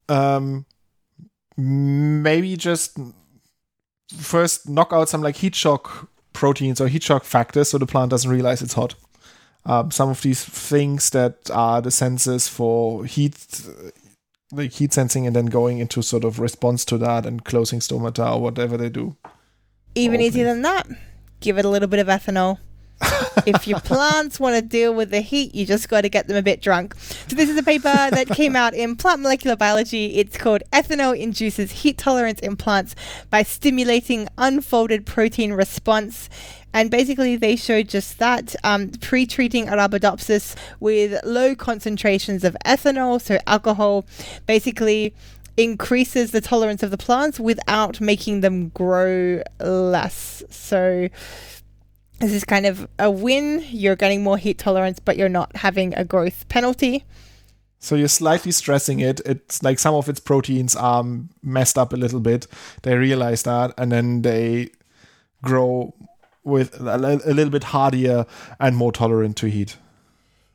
Um, 0.09 0.67
maybe 1.57 2.57
just 2.57 2.99
first 4.17 4.69
knock 4.69 4.93
out 4.93 5.09
some 5.09 5.23
like 5.23 5.37
heat 5.37 5.55
shock 5.55 6.11
proteins 6.33 6.81
or 6.81 6.89
heat 6.89 7.03
shock 7.03 7.25
factors 7.25 7.71
so 7.71 7.79
the 7.79 7.87
plant 7.87 8.11
doesn't 8.11 8.31
realize 8.31 8.61
it's 8.61 8.75
hot 8.75 8.95
um, 9.67 9.91
some 9.91 10.09
of 10.09 10.23
these 10.23 10.45
things 10.45 11.11
that 11.11 11.51
are 11.53 11.81
the 11.81 11.91
sensors 11.91 12.49
for 12.49 13.05
heat 13.05 13.67
like 14.53 14.73
heat 14.73 14.93
sensing 14.93 15.27
and 15.27 15.37
then 15.37 15.47
going 15.47 15.79
into 15.79 16.03
sort 16.03 16.25
of 16.25 16.41
response 16.41 16.85
to 16.85 16.99
that 16.99 17.25
and 17.25 17.45
closing 17.45 17.79
stomata 17.79 18.35
or 18.35 18.41
whatever 18.41 18.77
they 18.77 18.89
do 18.89 19.17
even 19.95 20.21
easier 20.21 20.45
than 20.45 20.63
that 20.63 20.89
give 21.41 21.59
it 21.59 21.65
a 21.65 21.69
little 21.69 21.89
bit 21.89 22.01
of 22.01 22.09
ethanol 22.09 22.59
if 23.47 23.67
your 23.67 23.81
plants 23.85 24.39
want 24.39 24.57
to 24.57 24.63
deal 24.63 24.95
with 24.95 25.11
the 25.11 25.21
heat, 25.21 25.55
you 25.55 25.67
just 25.67 25.89
got 25.89 26.03
to 26.03 26.09
get 26.09 26.27
them 26.27 26.37
a 26.37 26.43
bit 26.43 26.61
drunk. 26.61 26.95
So 26.97 27.37
this 27.37 27.49
is 27.49 27.57
a 27.57 27.63
paper 27.63 27.93
that 27.93 28.29
came 28.29 28.57
out 28.57 28.75
in 28.75 28.97
Plant 28.97 29.23
Molecular 29.23 29.57
Biology. 29.57 30.17
It's 30.17 30.37
called 30.37 30.63
Ethanol 30.73 31.19
Induces 31.19 31.73
Heat 31.73 31.99
Tolerance 31.99 32.41
in 32.41 32.57
Plants 32.57 32.95
by 33.31 33.43
Stimulating 33.43 34.29
Unfolded 34.39 35.07
Protein 35.07 35.53
Response. 35.53 36.29
And 36.73 36.91
basically, 36.91 37.37
they 37.37 37.57
showed 37.57 37.89
just 37.89 38.19
that 38.19 38.55
um, 38.63 38.91
pre 39.01 39.27
treating 39.27 39.67
Arabidopsis 39.67 40.55
with 40.79 41.21
low 41.25 41.55
concentrations 41.55 42.45
of 42.45 42.57
ethanol, 42.65 43.21
so 43.21 43.39
alcohol, 43.47 44.07
basically 44.47 45.15
increases 45.57 46.31
the 46.31 46.41
tolerance 46.41 46.83
of 46.83 46.91
the 46.91 46.97
plants 46.97 47.41
without 47.41 48.01
making 48.01 48.41
them 48.41 48.69
grow 48.69 49.43
less. 49.59 50.43
So, 50.49 51.09
this 52.21 52.33
is 52.33 52.45
kind 52.45 52.67
of 52.67 52.87
a 52.99 53.11
win. 53.11 53.65
You're 53.71 53.97
getting 53.97 54.23
more 54.23 54.39
heat 54.39 54.59
tolerance, 54.59 55.01
but 55.01 55.17
you're 55.17 55.29
not 55.29 55.57
having 55.57 55.95
a 55.95 56.05
growth 56.05 56.49
penalty. 56.49 57.05
So 57.83 57.95
you're 57.95 58.09
slightly 58.09 58.53
stressing 58.53 59.01
it. 59.01 59.23
It's 59.25 59.63
like 59.63 59.79
some 59.79 59.95
of 59.95 60.07
its 60.09 60.21
proteins 60.21 60.77
are 60.77 61.03
messed 61.43 61.79
up 61.79 61.95
a 61.95 61.97
little 61.97 62.21
bit. 62.21 62.47
They 62.83 62.95
realize 62.95 63.43
that, 63.45 63.73
and 63.79 63.91
then 63.91 64.21
they 64.21 64.69
grow 65.43 65.95
with 66.45 66.81
a, 66.81 67.21
a 67.25 67.35
little 67.35 67.51
bit 67.51 67.65
hardier 67.65 68.27
and 68.59 68.77
more 68.77 68.93
tolerant 68.93 69.37
to 69.39 69.49
heat. 69.49 69.77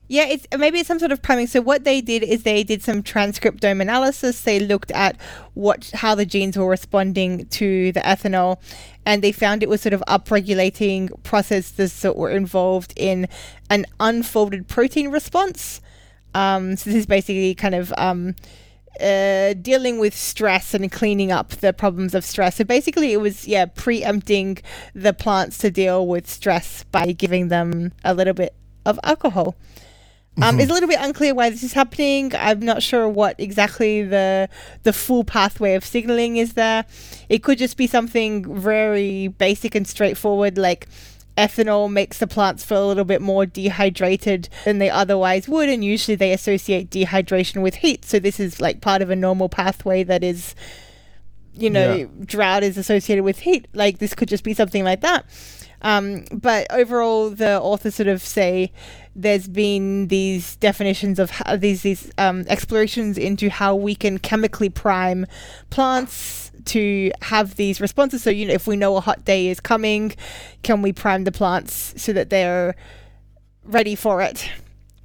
Yeah, 0.08 0.26
it's 0.26 0.46
maybe 0.56 0.80
it's 0.80 0.88
some 0.88 1.00
sort 1.00 1.12
of 1.12 1.24
priming. 1.24 1.48
So 1.48 1.62
what 1.62 1.84
they 1.84 2.00
did 2.00 2.22
is 2.22 2.44
they 2.44 2.64
did 2.64 2.84
some 2.84 3.02
transcriptome 3.02 3.82
analysis. 3.82 4.40
They 4.42 4.60
looked 4.60 4.92
at 4.92 5.20
what 5.56 5.90
how 5.96 6.14
the 6.14 6.28
genes 6.28 6.58
were 6.58 6.68
responding 6.68 7.48
to 7.48 7.92
the 7.92 8.02
ethanol, 8.02 8.60
and 9.04 9.24
they 9.24 9.32
found 9.32 9.64
it 9.64 9.70
was 9.70 9.82
sort 9.82 9.94
of 9.94 10.04
upregulating 10.08 11.12
processes 11.24 12.02
that 12.02 12.16
were 12.16 12.30
involved 12.30 12.94
in 12.96 13.28
an 13.72 13.88
unfolded 14.00 14.68
protein 14.68 15.10
response. 15.10 15.82
Um, 16.36 16.76
so 16.76 16.92
this 16.92 17.00
is 17.00 17.06
basically 17.08 17.56
kind 17.56 17.74
of 17.74 17.92
um, 17.98 18.36
uh, 19.02 19.54
dealing 19.54 20.00
with 20.00 20.16
stress 20.16 20.74
and 20.74 20.92
cleaning 20.92 21.32
up 21.32 21.50
the 21.50 21.74
problems 21.74 22.14
of 22.16 22.24
stress. 22.24 22.56
So 22.56 22.64
basically, 22.64 23.14
it 23.14 23.22
was 23.22 23.48
yeah 23.48 23.66
preempting 23.66 24.60
the 24.94 25.14
plants 25.14 25.58
to 25.60 25.72
deal 25.72 26.06
with 26.06 26.30
stress 26.30 26.84
by 26.92 27.12
giving 27.12 27.50
them 27.50 27.94
a 28.04 28.14
little 28.14 28.34
bit 28.34 28.54
of 28.86 29.00
alcohol. 29.04 29.56
Um, 30.38 30.44
mm-hmm. 30.44 30.60
It's 30.60 30.70
a 30.70 30.74
little 30.74 30.90
bit 30.90 31.00
unclear 31.02 31.34
why 31.34 31.50
this 31.50 31.64
is 31.64 31.72
happening. 31.72 32.34
I'm 32.36 32.60
not 32.60 32.84
sure 32.84 33.08
what 33.08 33.40
exactly 33.40 34.04
the 34.04 34.50
the 34.84 34.92
full 34.92 35.24
pathway 35.24 35.76
of 35.76 35.86
signaling 35.86 36.36
is 36.38 36.54
there. 36.54 36.86
It 37.30 37.42
could 37.42 37.58
just 37.58 37.78
be 37.78 37.88
something 37.88 38.54
very 38.54 39.30
basic 39.30 39.76
and 39.76 39.88
straightforward, 39.88 40.58
like 40.58 40.88
ethanol 41.38 41.92
makes 41.92 42.20
the 42.20 42.28
plants 42.28 42.64
feel 42.64 42.86
a 42.86 42.88
little 42.88 43.06
bit 43.06 43.22
more 43.22 43.46
dehydrated 43.46 44.50
than 44.64 44.80
they 44.80 44.90
otherwise 44.90 45.48
would, 45.48 45.70
and 45.70 45.84
usually 45.84 46.16
they 46.16 46.32
associate 46.32 46.90
dehydration 46.90 47.62
with 47.62 47.76
heat. 47.76 48.06
So 48.06 48.20
this 48.20 48.40
is 48.40 48.62
like 48.62 48.82
part 48.82 49.02
of 49.02 49.10
a 49.10 49.16
normal 49.16 49.50
pathway 49.50 50.04
that 50.04 50.24
is, 50.24 50.56
you 51.54 51.70
know, 51.70 51.96
yeah. 51.96 52.06
drought 52.26 52.64
is 52.64 52.78
associated 52.78 53.24
with 53.24 53.40
heat. 53.40 53.68
Like 53.74 54.00
this 54.00 54.14
could 54.14 54.30
just 54.30 54.44
be 54.44 54.54
something 54.54 54.84
like 54.84 55.02
that. 55.02 55.26
Um, 55.82 56.26
but 56.32 56.66
overall, 56.72 57.30
the 57.30 57.60
authors 57.60 57.96
sort 57.96 58.08
of 58.08 58.22
say 58.22 58.72
there's 59.16 59.48
been 59.48 60.08
these 60.08 60.56
definitions 60.56 61.20
of 61.20 61.30
how, 61.30 61.58
these 61.58 61.84
these 61.84 62.12
um, 62.18 62.46
explorations 62.48 63.18
into 63.18 63.50
how 63.50 63.76
we 63.76 63.94
can 63.94 64.18
chemically 64.18 64.70
prime 64.70 65.28
plants 65.70 66.45
to 66.66 67.12
have 67.22 67.56
these 67.56 67.80
responses. 67.80 68.24
So, 68.24 68.30
you 68.30 68.46
know, 68.46 68.54
if 68.54 68.68
we 68.68 68.76
know 68.76 68.98
a 68.98 69.02
hot 69.02 69.26
day 69.26 69.48
is 69.48 69.60
coming, 69.60 70.14
can 70.64 70.82
we 70.82 70.92
prime 70.92 71.24
the 71.24 71.32
plants 71.32 71.94
so 71.98 72.14
that 72.14 72.30
they're 72.30 72.76
ready 73.64 73.96
for 73.96 74.22
it 74.22 74.50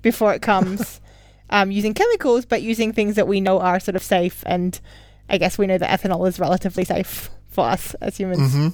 before 0.02 0.32
it 0.34 0.42
comes? 0.42 1.00
um, 1.50 1.70
using 1.70 1.94
chemicals, 1.94 2.44
but 2.44 2.62
using 2.62 2.92
things 2.92 3.16
that 3.16 3.28
we 3.28 3.40
know 3.40 3.60
are 3.60 3.80
sort 3.80 3.96
of 3.96 4.02
safe. 4.02 4.42
And 4.46 4.80
I 5.28 5.38
guess 5.38 5.58
we 5.58 5.66
know 5.66 5.78
that 5.78 6.00
ethanol 6.00 6.26
is 6.28 6.38
relatively 6.38 6.84
safe 6.84 7.30
for 7.48 7.66
us 7.66 7.94
as 7.94 8.16
humans. 8.16 8.54
Mm-hmm. 8.54 8.68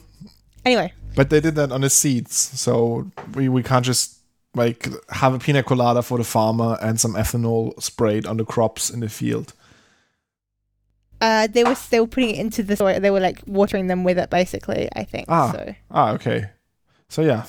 Anyway. 0.65 0.93
But 1.15 1.31
they 1.31 1.41
did 1.41 1.55
that 1.55 1.73
on 1.73 1.81
the 1.81 1.91
seeds. 1.91 2.35
So 2.35 3.11
we, 3.35 3.49
we 3.49 3.63
can't 3.63 3.85
just 3.85 4.19
like 4.55 4.89
have 5.11 5.35
a 5.35 5.39
pina 5.39 5.63
colada 5.63 6.03
for 6.03 6.19
the 6.19 6.25
farmer 6.25 6.79
and 6.81 6.99
some 7.01 7.15
ethanol 7.15 7.81
sprayed 7.83 8.27
on 8.27 8.37
the 8.37 8.45
crops 8.45 8.91
in 8.91 9.01
the 9.01 9.09
field. 9.09 9.53
Uh, 11.21 11.47
they 11.47 11.65
were 11.65 11.75
still 11.75 12.07
putting 12.07 12.31
it 12.31 12.39
into 12.39 12.63
the 12.63 12.77
soil. 12.77 13.01
They 13.01 13.11
were 13.11 13.21
like 13.21 13.41
watering 13.47 13.87
them 13.87 14.05
with 14.05 14.19
it, 14.19 14.31
basically. 14.31 14.89
I 14.95 15.05
think. 15.05 15.27
Ah. 15.29 15.53
So. 15.53 15.75
Ah. 15.91 16.13
Okay. 16.13 16.51
So 17.09 17.23
yeah. 17.23 17.45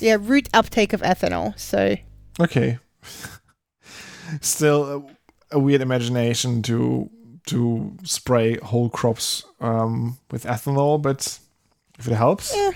Yeah, 0.00 0.16
root 0.20 0.48
uptake 0.52 0.92
of 0.92 1.02
ethanol. 1.02 1.58
So. 1.58 1.96
Okay. 2.40 2.78
Still 4.40 5.06
a, 5.50 5.56
a, 5.56 5.58
weird 5.58 5.82
imagination 5.82 6.62
to 6.62 7.10
to 7.46 7.96
spray 8.04 8.56
whole 8.58 8.88
crops 8.88 9.44
um, 9.60 10.18
with 10.30 10.44
ethanol, 10.44 11.00
but 11.00 11.38
if 11.98 12.08
it 12.08 12.14
helps. 12.14 12.54
Yeah. 12.56 12.70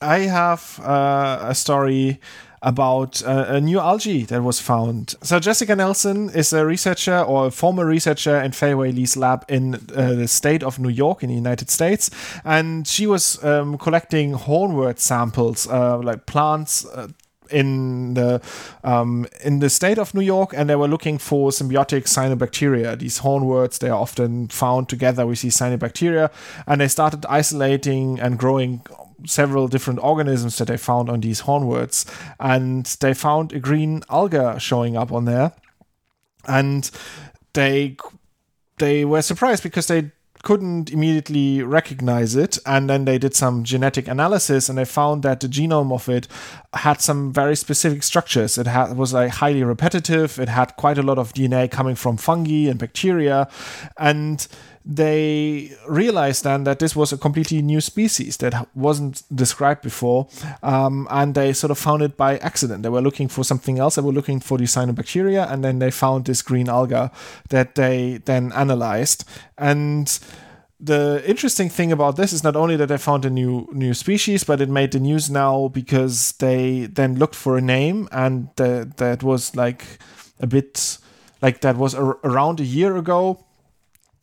I 0.00 0.18
have 0.20 0.80
uh, 0.80 1.38
a 1.42 1.54
story 1.54 2.20
about 2.62 3.22
uh, 3.24 3.44
a 3.48 3.60
new 3.60 3.80
algae 3.80 4.24
that 4.24 4.42
was 4.42 4.60
found. 4.60 5.14
So 5.22 5.38
Jessica 5.38 5.74
Nelson 5.74 6.30
is 6.30 6.52
a 6.52 6.64
researcher 6.64 7.18
or 7.18 7.46
a 7.46 7.50
former 7.50 7.84
researcher 7.84 8.40
in 8.40 8.52
Fay-Wei 8.52 8.92
Li's 8.92 9.16
lab 9.16 9.44
in 9.48 9.74
uh, 9.74 10.12
the 10.14 10.28
state 10.28 10.62
of 10.62 10.78
New 10.78 10.88
York 10.88 11.22
in 11.22 11.28
the 11.28 11.34
United 11.34 11.70
States, 11.70 12.10
and 12.44 12.86
she 12.86 13.06
was 13.06 13.42
um, 13.44 13.78
collecting 13.78 14.34
hornwort 14.34 14.98
samples, 14.98 15.66
uh, 15.68 15.98
like 15.98 16.26
plants 16.26 16.86
uh, 16.86 17.08
in 17.50 18.14
the 18.14 18.40
um, 18.84 19.26
in 19.44 19.58
the 19.58 19.68
state 19.68 19.98
of 19.98 20.14
New 20.14 20.22
York, 20.22 20.54
and 20.56 20.70
they 20.70 20.76
were 20.76 20.88
looking 20.88 21.18
for 21.18 21.50
symbiotic 21.50 22.04
cyanobacteria. 22.04 22.98
These 22.98 23.20
hornworts 23.20 23.78
they 23.78 23.88
are 23.88 24.00
often 24.00 24.48
found 24.48 24.88
together 24.88 25.26
with 25.26 25.42
these 25.42 25.56
cyanobacteria, 25.56 26.30
and 26.66 26.80
they 26.80 26.88
started 26.88 27.26
isolating 27.28 28.20
and 28.20 28.38
growing 28.38 28.82
several 29.26 29.68
different 29.68 30.02
organisms 30.02 30.58
that 30.58 30.68
they 30.68 30.76
found 30.76 31.08
on 31.08 31.20
these 31.20 31.42
hornworts, 31.42 32.04
and 32.40 32.86
they 33.00 33.14
found 33.14 33.52
a 33.52 33.60
green 33.60 34.02
alga 34.08 34.58
showing 34.58 34.96
up 34.96 35.12
on 35.12 35.24
there, 35.24 35.52
and 36.46 36.90
they 37.52 37.96
they 38.78 39.04
were 39.04 39.22
surprised 39.22 39.62
because 39.62 39.86
they 39.86 40.10
couldn't 40.42 40.90
immediately 40.90 41.62
recognize 41.62 42.34
it 42.34 42.58
and 42.66 42.90
then 42.90 43.04
they 43.04 43.16
did 43.16 43.34
some 43.34 43.62
genetic 43.62 44.08
analysis 44.08 44.68
and 44.68 44.76
they 44.76 44.84
found 44.84 45.22
that 45.22 45.40
the 45.40 45.46
genome 45.46 45.92
of 45.92 46.08
it 46.08 46.26
had 46.74 47.00
some 47.00 47.32
very 47.32 47.54
specific 47.54 48.02
structures. 48.02 48.58
It 48.58 48.66
had, 48.66 48.96
was 48.96 49.12
like 49.12 49.30
highly 49.30 49.62
repetitive. 49.62 50.38
It 50.40 50.48
had 50.48 50.76
quite 50.76 50.98
a 50.98 51.02
lot 51.02 51.18
of 51.18 51.32
dna 51.32 51.70
coming 51.70 51.94
from 51.94 52.16
fungi 52.16 52.68
and 52.68 52.78
bacteria 52.78 53.48
and 53.96 54.46
they 54.84 55.76
realized 55.88 56.44
then 56.44 56.64
that 56.64 56.78
this 56.80 56.96
was 56.96 57.12
a 57.12 57.18
completely 57.18 57.62
new 57.62 57.80
species 57.80 58.36
that 58.38 58.68
wasn't 58.74 59.22
described 59.34 59.82
before, 59.82 60.28
um, 60.62 61.06
and 61.10 61.34
they 61.34 61.52
sort 61.52 61.70
of 61.70 61.78
found 61.78 62.02
it 62.02 62.16
by 62.16 62.38
accident. 62.38 62.82
They 62.82 62.88
were 62.88 63.00
looking 63.00 63.28
for 63.28 63.44
something 63.44 63.78
else. 63.78 63.94
They 63.94 64.02
were 64.02 64.12
looking 64.12 64.40
for 64.40 64.58
the 64.58 64.64
cyanobacteria, 64.64 65.50
and 65.50 65.62
then 65.62 65.78
they 65.78 65.90
found 65.90 66.24
this 66.24 66.42
green 66.42 66.68
alga 66.68 67.12
that 67.50 67.76
they 67.76 68.20
then 68.24 68.52
analyzed. 68.52 69.24
And 69.56 70.18
the 70.80 71.22
interesting 71.24 71.68
thing 71.68 71.92
about 71.92 72.16
this 72.16 72.32
is 72.32 72.42
not 72.42 72.56
only 72.56 72.74
that 72.76 72.88
they 72.88 72.98
found 72.98 73.24
a 73.24 73.30
new 73.30 73.68
new 73.72 73.94
species, 73.94 74.42
but 74.42 74.60
it 74.60 74.68
made 74.68 74.90
the 74.90 75.00
news 75.00 75.30
now 75.30 75.68
because 75.68 76.32
they 76.32 76.86
then 76.86 77.16
looked 77.16 77.36
for 77.36 77.56
a 77.56 77.60
name, 77.60 78.08
and 78.10 78.48
the, 78.56 78.92
that 78.96 79.22
was 79.22 79.54
like 79.54 79.84
a 80.40 80.46
bit 80.48 80.98
like 81.40 81.60
that 81.60 81.76
was 81.76 81.94
a, 81.94 82.02
around 82.24 82.58
a 82.58 82.64
year 82.64 82.96
ago 82.96 83.44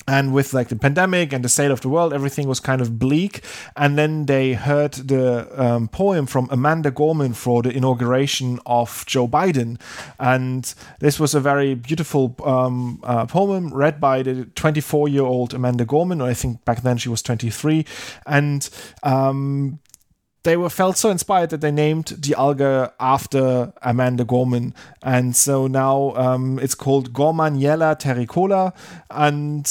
and 0.09 0.33
with 0.33 0.53
like 0.53 0.69
the 0.69 0.75
pandemic 0.75 1.31
and 1.31 1.45
the 1.45 1.49
state 1.49 1.69
of 1.69 1.81
the 1.81 1.89
world 1.89 2.13
everything 2.13 2.47
was 2.47 2.59
kind 2.59 2.81
of 2.81 2.97
bleak. 2.97 3.41
And 3.75 3.97
then 3.97 4.25
they 4.25 4.53
heard 4.53 4.93
the 4.93 5.47
um, 5.61 5.87
poem 5.87 6.25
from 6.25 6.47
amanda 6.49 6.89
gorman 6.89 7.33
for 7.33 7.61
the 7.61 7.69
inauguration 7.69 8.59
of 8.65 9.05
joe 9.05 9.27
biden. 9.27 9.79
And 10.19 10.73
this 10.99 11.19
was 11.19 11.35
a 11.35 11.39
very 11.39 11.75
beautiful 11.75 12.35
um, 12.43 12.99
uh, 13.03 13.27
poem 13.27 13.71
read 13.71 13.99
by 13.99 14.23
the 14.23 14.45
24 14.55 15.07
year 15.09 15.23
old 15.23 15.53
amanda 15.53 15.85
gorman. 15.85 16.21
I 16.21 16.33
think 16.33 16.65
back 16.65 16.81
then 16.81 16.97
she 16.97 17.09
was 17.09 17.21
23 17.21 17.85
and 18.25 18.67
um, 19.03 19.79
they 20.43 20.55
were 20.57 20.69
felt 20.69 20.97
so 20.97 21.09
inspired 21.09 21.49
that 21.49 21.61
they 21.61 21.71
named 21.71 22.05
the 22.19 22.35
alga 22.35 22.93
after 22.99 23.73
Amanda 23.81 24.23
Gorman, 24.23 24.73
and 25.03 25.35
so 25.35 25.67
now 25.67 26.13
um, 26.15 26.59
it's 26.59 26.75
called 26.75 27.13
Gormaniella 27.13 27.95
terricola, 27.97 28.73
and 29.09 29.65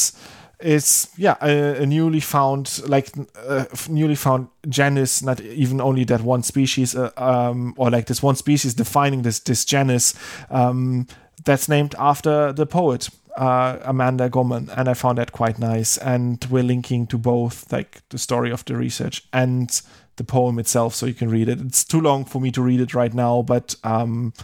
it's 0.61 1.09
yeah 1.17 1.37
a, 1.41 1.83
a 1.83 1.87
newly 1.87 2.21
found 2.21 2.81
like 2.87 3.11
a 3.47 3.67
newly 3.89 4.15
found 4.15 4.49
genus, 4.69 5.23
not 5.23 5.41
even 5.41 5.81
only 5.81 6.05
that 6.05 6.21
one 6.21 6.43
species, 6.43 6.95
uh, 6.95 7.11
um, 7.17 7.75
or 7.77 7.91
like 7.91 8.07
this 8.07 8.23
one 8.23 8.37
species 8.37 8.75
defining 8.75 9.23
this 9.23 9.41
this 9.41 9.65
genus. 9.65 10.15
Um, 10.51 11.07
that's 11.45 11.69
named 11.69 11.95
after 11.99 12.53
the 12.53 12.67
poet 12.67 13.09
uh, 13.39 13.79
Amanda 13.83 14.29
Gorman, 14.29 14.69
and 14.77 14.89
I 14.89 14.95
found 14.95 15.19
that 15.19 15.33
quite 15.33 15.59
nice. 15.59 15.97
And 15.97 16.45
we're 16.51 16.65
linking 16.65 17.07
to 17.07 17.19
both 17.19 17.73
like 17.73 18.03
the 18.11 18.19
story 18.19 18.51
of 18.51 18.65
the 18.65 18.77
research 18.77 19.25
and 19.33 19.81
the 20.19 20.25
poem 20.25 20.59
itself 20.59 20.95
so 20.95 21.07
you 21.07 21.15
can 21.15 21.31
read 21.31 21.49
it. 21.49 21.61
It's 21.61 21.85
too 21.85 22.01
long 22.01 22.25
for 22.25 22.41
me 22.41 22.51
to 22.53 22.63
read 22.63 22.81
it 22.81 22.95
right 22.95 23.15
now, 23.15 23.43
but 23.43 23.75
um, 23.83 24.35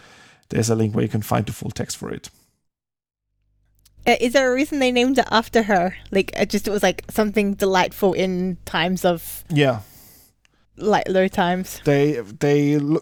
there's 0.48 0.70
a 0.70 0.74
link 0.74 0.94
where 0.94 1.04
you 1.04 1.10
can 1.10 1.22
find 1.22 1.44
the 1.44 1.52
full 1.52 1.70
text 1.70 1.98
for 1.98 2.10
it. 2.10 2.30
Uh, 4.06 4.16
is 4.20 4.32
there 4.34 4.50
a 4.50 4.54
reason 4.54 4.78
they 4.78 4.92
named 4.92 5.18
it 5.18 5.26
after 5.30 5.62
her? 5.62 5.96
Like, 6.10 6.32
it 6.36 6.50
just 6.50 6.68
it 6.68 6.70
was 6.70 6.82
like 6.82 7.04
something 7.10 7.54
delightful 7.54 8.12
in 8.12 8.58
times 8.64 9.04
of 9.04 9.44
Yeah, 9.48 9.80
like 10.76 11.08
low 11.08 11.28
times. 11.28 11.80
they 11.84 12.20
they 12.40 12.74
l- 12.74 13.00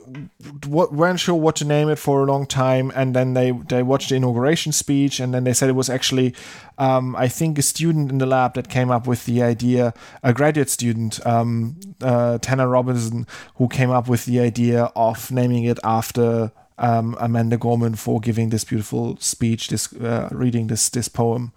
w- 0.60 0.88
weren't 0.92 1.20
sure 1.20 1.34
what 1.34 1.56
to 1.56 1.64
name 1.64 1.88
it 1.88 1.98
for 1.98 2.22
a 2.22 2.26
long 2.26 2.46
time, 2.46 2.92
and 2.94 3.14
then 3.14 3.34
they 3.34 3.50
they 3.68 3.82
watched 3.82 4.10
the 4.10 4.16
inauguration 4.16 4.72
speech, 4.72 5.20
and 5.20 5.32
then 5.32 5.44
they 5.44 5.52
said 5.54 5.68
it 5.68 5.74
was 5.74 5.88
actually, 5.88 6.34
um, 6.78 7.16
I 7.16 7.28
think, 7.28 7.58
a 7.58 7.62
student 7.62 8.10
in 8.10 8.18
the 8.18 8.26
lab 8.26 8.54
that 8.54 8.68
came 8.68 8.90
up 8.90 9.06
with 9.06 9.24
the 9.24 9.42
idea, 9.42 9.94
a 10.22 10.32
graduate 10.32 10.70
student, 10.70 11.24
um, 11.26 11.76
uh, 12.02 12.38
Tanner 12.38 12.68
Robinson, 12.68 13.26
who 13.56 13.68
came 13.68 13.90
up 13.90 14.08
with 14.08 14.24
the 14.26 14.40
idea 14.40 14.90
of 14.94 15.30
naming 15.30 15.64
it 15.64 15.78
after. 15.84 16.52
Um, 16.78 17.16
Amanda 17.20 17.58
Gorman 17.58 17.94
for 17.94 18.18
giving 18.18 18.48
this 18.48 18.64
beautiful 18.64 19.16
speech, 19.20 19.68
this 19.68 19.92
uh, 19.92 20.28
reading 20.32 20.66
this 20.66 20.88
this 20.88 21.06
poem. 21.06 21.52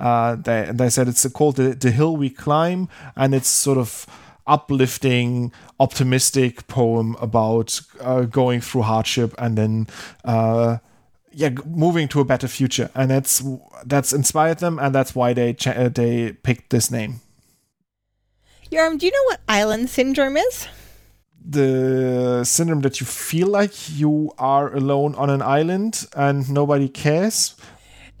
Uh, 0.00 0.36
they 0.36 0.70
they 0.72 0.88
said 0.88 1.08
it's 1.08 1.26
called 1.28 1.56
the, 1.56 1.74
the 1.74 1.90
hill 1.90 2.16
we 2.16 2.30
climb, 2.30 2.88
and 3.14 3.34
it's 3.34 3.48
sort 3.48 3.76
of 3.76 4.06
uplifting, 4.46 5.52
optimistic 5.78 6.66
poem 6.66 7.16
about 7.20 7.80
uh, 8.00 8.22
going 8.22 8.60
through 8.60 8.82
hardship 8.82 9.34
and 9.38 9.56
then 9.56 9.86
uh, 10.24 10.78
yeah, 11.32 11.50
moving 11.66 12.08
to 12.08 12.20
a 12.20 12.24
better 12.24 12.48
future. 12.48 12.90
And 12.94 13.10
that's 13.10 13.42
that's 13.84 14.12
inspired 14.12 14.58
them, 14.58 14.78
and 14.78 14.94
that's 14.94 15.14
why 15.14 15.32
they 15.32 15.54
cha- 15.54 15.72
uh, 15.72 15.88
they 15.88 16.32
picked 16.32 16.70
this 16.70 16.90
name. 16.90 17.20
Yoram, 18.70 18.98
do 18.98 19.06
you 19.06 19.12
know 19.12 19.24
what 19.24 19.40
island 19.48 19.90
syndrome 19.90 20.36
is? 20.36 20.66
The 21.44 22.44
syndrome 22.44 22.80
that 22.82 23.00
you 23.00 23.06
feel 23.06 23.48
like 23.48 23.90
you 23.90 24.32
are 24.38 24.72
alone 24.72 25.14
on 25.16 25.28
an 25.28 25.42
island 25.42 26.06
and 26.16 26.48
nobody 26.48 26.88
cares. 26.88 27.54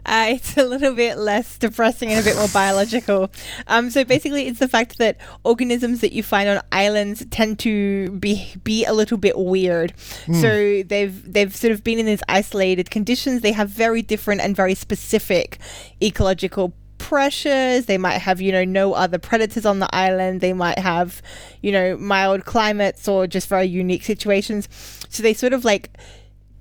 Uh, 0.04 0.26
it's 0.30 0.56
a 0.56 0.64
little 0.64 0.94
bit 0.94 1.16
less 1.18 1.58
depressing 1.58 2.10
and 2.10 2.20
a 2.20 2.24
bit 2.24 2.36
more 2.36 2.48
biological. 2.48 3.30
Um, 3.66 3.90
so 3.90 4.04
basically, 4.04 4.46
it's 4.46 4.58
the 4.58 4.68
fact 4.68 4.98
that 4.98 5.16
organisms 5.44 6.00
that 6.00 6.12
you 6.12 6.22
find 6.22 6.48
on 6.48 6.60
islands 6.72 7.24
tend 7.30 7.58
to 7.60 8.10
be 8.10 8.54
be 8.64 8.84
a 8.84 8.92
little 8.92 9.18
bit 9.18 9.38
weird. 9.38 9.94
So 10.40 10.82
they've 10.82 11.32
they've 11.32 11.54
sort 11.54 11.72
of 11.72 11.84
been 11.84 11.98
in 11.98 12.06
these 12.06 12.22
isolated 12.28 12.90
conditions. 12.90 13.42
They 13.42 13.52
have 13.52 13.68
very 13.70 14.02
different 14.02 14.40
and 14.40 14.56
very 14.56 14.74
specific 14.74 15.58
ecological 16.02 16.72
pressures. 16.98 17.86
They 17.86 17.98
might 17.98 18.18
have, 18.18 18.40
you 18.40 18.52
know, 18.52 18.64
no 18.64 18.94
other 18.94 19.18
predators 19.18 19.66
on 19.66 19.80
the 19.80 19.92
island. 19.94 20.40
They 20.40 20.52
might 20.52 20.78
have, 20.78 21.20
you 21.60 21.72
know, 21.72 21.96
mild 21.96 22.44
climates 22.44 23.08
or 23.08 23.26
just 23.26 23.48
very 23.48 23.66
unique 23.66 24.04
situations. 24.04 24.68
So 25.08 25.22
they 25.22 25.34
sort 25.34 25.52
of 25.52 25.64
like 25.64 25.90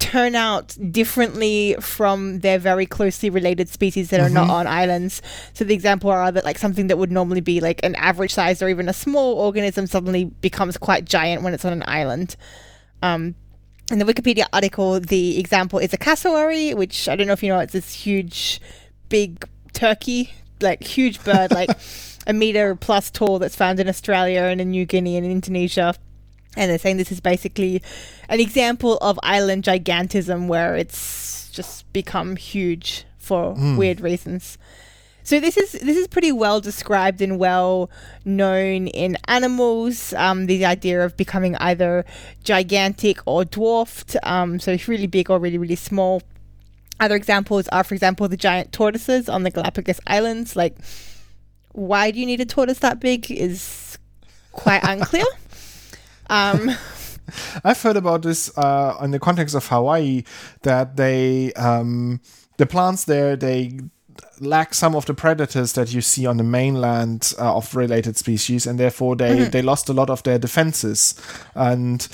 turn 0.02 0.34
out 0.34 0.76
differently 0.92 1.76
from 1.80 2.40
their 2.40 2.58
very 2.58 2.88
closely 2.88 3.30
related 3.30 3.70
species 3.70 4.10
that 4.10 4.20
are 4.20 4.32
not 4.32 4.50
on 4.50 4.66
islands. 4.66 5.22
So 5.54 5.64
the 5.64 5.76
example 5.76 6.10
are 6.10 6.32
that 6.32 6.44
like 6.44 6.58
something 6.58 6.88
that 6.88 6.98
would 6.98 7.12
normally 7.12 7.40
be 7.40 7.62
like 7.62 7.80
an 7.84 7.94
average 7.96 8.34
size 8.34 8.64
or 8.64 8.68
even 8.68 8.90
a 8.90 8.94
small 8.94 9.36
organism 9.36 9.86
suddenly 9.86 10.26
becomes 10.26 10.76
quite 10.76 11.06
giant 11.06 11.44
when 11.44 11.54
it's 11.54 11.64
on 11.66 11.72
an 11.72 11.84
island. 11.86 12.36
Um, 13.04 13.36
in 13.92 14.00
the 14.00 14.06
Wikipedia 14.06 14.46
article, 14.52 15.00
the 15.00 15.40
example 15.40 15.78
is 15.78 15.94
a 15.94 15.98
cassowary, 15.98 16.74
which 16.74 17.08
I 17.08 17.16
don't 17.16 17.28
know 17.28 17.34
if 17.34 17.44
you 17.44 17.50
know, 17.50 17.60
it's 17.60 17.74
this 17.74 17.94
huge, 17.94 18.60
big 19.08 19.48
turkey, 19.74 20.34
like 20.62 20.84
huge 20.84 21.24
bird, 21.24 21.52
like 21.52 21.70
a 22.26 22.34
meter 22.34 22.76
plus 22.76 23.12
tall 23.12 23.38
that's 23.38 23.56
found 23.56 23.80
in 23.80 23.88
Australia 23.88 24.42
and 24.42 24.60
in 24.60 24.72
New 24.72 24.88
Guinea 24.88 25.16
and 25.16 25.26
in 25.28 25.32
Indonesia. 25.32 25.94
And 26.58 26.70
they're 26.70 26.78
saying 26.80 26.98
this 26.98 27.12
is 27.12 27.22
basically 27.22 27.82
an 28.28 28.40
example 28.40 28.98
of 28.98 29.20
island 29.24 29.64
gigantism 29.64 30.48
where 30.48 30.76
it's 30.76 31.50
just 31.52 31.92
become 31.94 32.36
huge 32.36 33.06
for 33.18 33.56
weird 33.78 34.02
reasons. 34.02 34.58
So 35.24 35.40
this 35.40 35.56
is 35.56 35.74
this 35.74 35.96
is 35.96 36.08
pretty 36.08 36.32
well 36.32 36.60
described 36.60 37.22
and 37.22 37.38
well 37.40 37.90
known 38.26 38.88
in 38.88 39.18
animals. 39.28 40.14
Um, 40.14 40.48
the 40.48 40.66
idea 40.66 41.06
of 41.06 41.16
becoming 41.16 41.56
either 41.58 42.06
gigantic 42.44 43.20
or 43.26 43.46
dwarfed, 43.46 44.18
um, 44.24 44.60
so 44.60 44.72
it's 44.72 44.88
really 44.88 45.08
big 45.08 45.30
or 45.30 45.40
really 45.40 45.60
really 45.60 45.76
small. 45.76 46.22
Other 47.00 47.16
examples 47.16 47.68
are, 47.70 47.84
for 47.84 47.94
example, 47.94 48.28
the 48.28 48.38
giant 48.38 48.72
tortoises 48.72 49.30
on 49.30 49.44
the 49.44 49.52
Galapagos 49.52 50.00
Islands. 50.06 50.56
Like, 50.56 50.78
why 51.72 52.12
do 52.12 52.20
you 52.20 52.26
need 52.26 52.42
a 52.42 52.46
tortoise 52.46 52.80
that 52.80 53.00
big 53.00 53.32
is 53.32 53.98
quite 54.52 54.82
unclear. 54.88 55.26
Um, 56.32 56.72
I've 57.64 57.82
heard 57.82 57.98
about 57.98 58.24
this 58.24 58.58
uh, 58.58 58.98
in 59.02 59.12
the 59.12 59.20
context 59.20 59.56
of 59.56 59.68
Hawaii 59.68 60.24
that 60.64 60.98
they 60.98 61.54
um, 61.54 62.22
the 62.58 62.66
plants 62.66 63.06
there 63.06 63.36
they 63.36 63.80
lack 64.40 64.74
some 64.74 64.96
of 64.96 65.06
the 65.06 65.14
predators 65.14 65.74
that 65.74 65.94
you 65.94 66.02
see 66.02 66.26
on 66.26 66.38
the 66.38 66.44
mainland 66.44 67.34
uh, 67.40 67.56
of 67.56 67.76
related 67.76 68.18
species, 68.18 68.66
and 68.68 68.80
therefore 68.80 69.16
they 69.16 69.46
they 69.46 69.62
lost 69.62 69.90
a 69.90 69.94
lot 69.94 70.10
of 70.10 70.24
their 70.24 70.40
defenses 70.40 71.16
and 71.56 72.08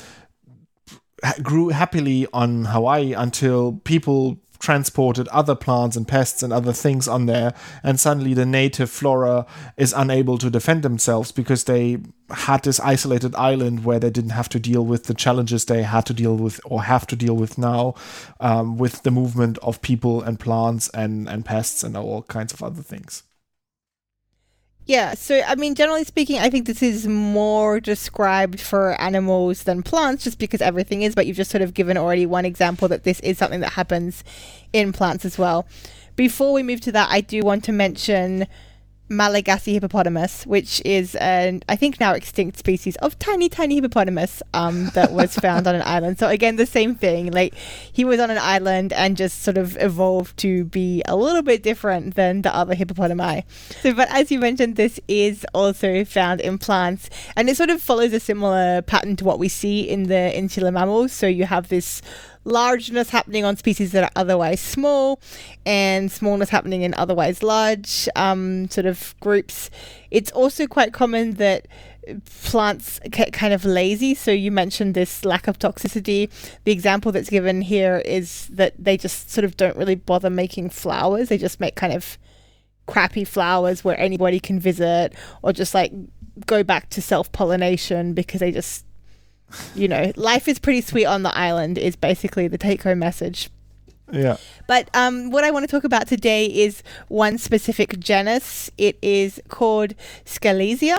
grew 1.42 1.68
happily 1.70 2.26
on 2.32 2.66
Hawaii 2.66 3.12
until 3.12 3.80
people 3.84 4.38
transported 4.58 5.28
other 5.28 5.54
plants 5.54 5.96
and 5.96 6.08
pests 6.08 6.42
and 6.42 6.52
other 6.52 6.72
things 6.72 7.06
on 7.06 7.26
there 7.26 7.54
and 7.82 8.00
suddenly 8.00 8.34
the 8.34 8.46
native 8.46 8.90
flora 8.90 9.46
is 9.76 9.92
unable 9.92 10.36
to 10.38 10.50
defend 10.50 10.82
themselves 10.82 11.30
because 11.30 11.64
they 11.64 11.98
had 12.30 12.62
this 12.64 12.80
isolated 12.80 13.34
island 13.36 13.84
where 13.84 13.98
they 13.98 14.10
didn't 14.10 14.30
have 14.30 14.48
to 14.48 14.58
deal 14.58 14.84
with 14.84 15.04
the 15.04 15.14
challenges 15.14 15.64
they 15.64 15.82
had 15.82 16.04
to 16.04 16.12
deal 16.12 16.36
with 16.36 16.60
or 16.64 16.82
have 16.82 17.06
to 17.06 17.16
deal 17.16 17.36
with 17.36 17.56
now 17.56 17.94
um, 18.40 18.76
with 18.76 19.02
the 19.02 19.10
movement 19.10 19.58
of 19.58 19.80
people 19.80 20.22
and 20.22 20.40
plants 20.40 20.88
and, 20.90 21.28
and 21.28 21.44
pests 21.44 21.82
and 21.82 21.96
all 21.96 22.22
kinds 22.22 22.52
of 22.52 22.62
other 22.62 22.82
things 22.82 23.22
Yeah, 24.88 25.12
so 25.12 25.42
I 25.46 25.54
mean, 25.54 25.74
generally 25.74 26.04
speaking, 26.04 26.38
I 26.38 26.48
think 26.48 26.66
this 26.66 26.82
is 26.82 27.06
more 27.06 27.78
described 27.78 28.58
for 28.58 28.98
animals 28.98 29.64
than 29.64 29.82
plants, 29.82 30.24
just 30.24 30.38
because 30.38 30.62
everything 30.62 31.02
is. 31.02 31.14
But 31.14 31.26
you've 31.26 31.36
just 31.36 31.50
sort 31.50 31.60
of 31.60 31.74
given 31.74 31.98
already 31.98 32.24
one 32.24 32.46
example 32.46 32.88
that 32.88 33.04
this 33.04 33.20
is 33.20 33.36
something 33.36 33.60
that 33.60 33.74
happens 33.74 34.24
in 34.72 34.94
plants 34.94 35.26
as 35.26 35.36
well. 35.36 35.66
Before 36.16 36.54
we 36.54 36.62
move 36.62 36.80
to 36.80 36.92
that, 36.92 37.08
I 37.10 37.20
do 37.20 37.42
want 37.42 37.64
to 37.64 37.72
mention 37.72 38.46
Malagasy 39.08 39.72
hippopotamus, 39.74 40.44
which 40.46 40.82
is 40.84 41.14
an 41.16 41.62
I 41.68 41.76
think 41.76 41.98
now 41.98 42.12
extinct 42.12 42.58
species 42.58 42.96
of 42.96 43.18
tiny, 43.18 43.48
tiny 43.48 43.76
hippopotamus 43.76 44.42
um, 44.54 44.90
that 44.94 45.12
was 45.12 45.34
found 45.46 45.66
on 45.66 45.74
an 45.74 45.82
island. 45.82 46.18
So 46.18 46.28
again, 46.28 46.56
the 46.56 46.66
same 46.66 46.94
thing. 46.94 47.30
Like 47.32 47.54
he 47.54 48.04
was 48.04 48.20
on 48.20 48.30
an 48.30 48.38
island 48.38 48.92
and 48.92 49.16
just 49.16 49.42
sort 49.42 49.56
of 49.56 49.76
evolved 49.80 50.36
to 50.38 50.64
be 50.64 51.02
a 51.06 51.16
little 51.16 51.42
bit 51.42 51.62
different 51.62 52.14
than 52.14 52.42
the 52.42 52.54
other 52.54 52.74
hippopotami. 52.74 53.44
So, 53.82 53.94
but 53.94 54.08
as 54.10 54.30
you 54.30 54.38
mentioned, 54.38 54.76
this 54.76 55.00
is 55.08 55.46
also 55.54 56.04
found 56.04 56.40
in 56.40 56.58
plants, 56.58 57.08
and 57.36 57.48
it 57.48 57.56
sort 57.56 57.70
of 57.70 57.80
follows 57.80 58.12
a 58.12 58.20
similar 58.20 58.82
pattern 58.82 59.16
to 59.16 59.24
what 59.24 59.38
we 59.38 59.48
see 59.48 59.88
in 59.88 60.04
the 60.04 60.36
insular 60.36 60.70
mammals. 60.70 61.12
So 61.12 61.26
you 61.26 61.44
have 61.46 61.68
this 61.68 62.02
largeness 62.48 63.10
happening 63.10 63.44
on 63.44 63.56
species 63.56 63.92
that 63.92 64.04
are 64.04 64.10
otherwise 64.16 64.60
small 64.60 65.20
and 65.66 66.10
smallness 66.10 66.48
happening 66.48 66.82
in 66.82 66.94
otherwise 66.94 67.42
large 67.42 68.08
um, 68.16 68.68
sort 68.70 68.86
of 68.86 69.14
groups. 69.20 69.70
It's 70.10 70.32
also 70.32 70.66
quite 70.66 70.92
common 70.92 71.32
that 71.34 71.68
plants 72.42 73.00
get 73.10 73.32
kind 73.32 73.52
of 73.52 73.64
lazy. 73.64 74.14
So 74.14 74.30
you 74.30 74.50
mentioned 74.50 74.94
this 74.94 75.24
lack 75.24 75.46
of 75.46 75.58
toxicity. 75.58 76.30
The 76.64 76.72
example 76.72 77.12
that's 77.12 77.30
given 77.30 77.60
here 77.60 77.98
is 78.04 78.48
that 78.48 78.74
they 78.78 78.96
just 78.96 79.30
sort 79.30 79.44
of 79.44 79.56
don't 79.56 79.76
really 79.76 79.94
bother 79.94 80.30
making 80.30 80.70
flowers. 80.70 81.28
They 81.28 81.38
just 81.38 81.60
make 81.60 81.76
kind 81.76 81.92
of 81.92 82.18
crappy 82.86 83.24
flowers 83.24 83.84
where 83.84 84.00
anybody 84.00 84.40
can 84.40 84.58
visit 84.58 85.12
or 85.42 85.52
just 85.52 85.74
like 85.74 85.92
go 86.46 86.62
back 86.62 86.88
to 86.90 87.02
self 87.02 87.30
pollination 87.32 88.14
because 88.14 88.40
they 88.40 88.50
just 88.50 88.84
you 89.74 89.88
know, 89.88 90.12
life 90.16 90.48
is 90.48 90.58
pretty 90.58 90.80
sweet 90.80 91.06
on 91.06 91.22
the 91.22 91.36
island 91.36 91.78
is 91.78 91.96
basically 91.96 92.48
the 92.48 92.58
take 92.58 92.82
home 92.82 92.98
message. 92.98 93.50
yeah 94.12 94.36
But 94.66 94.88
um, 94.94 95.30
what 95.30 95.44
I 95.44 95.50
want 95.50 95.68
to 95.68 95.70
talk 95.70 95.84
about 95.84 96.08
today 96.08 96.46
is 96.46 96.82
one 97.08 97.38
specific 97.38 97.98
genus. 97.98 98.70
It 98.78 98.98
is 99.02 99.40
called 99.48 99.94
Scalesia, 100.24 100.98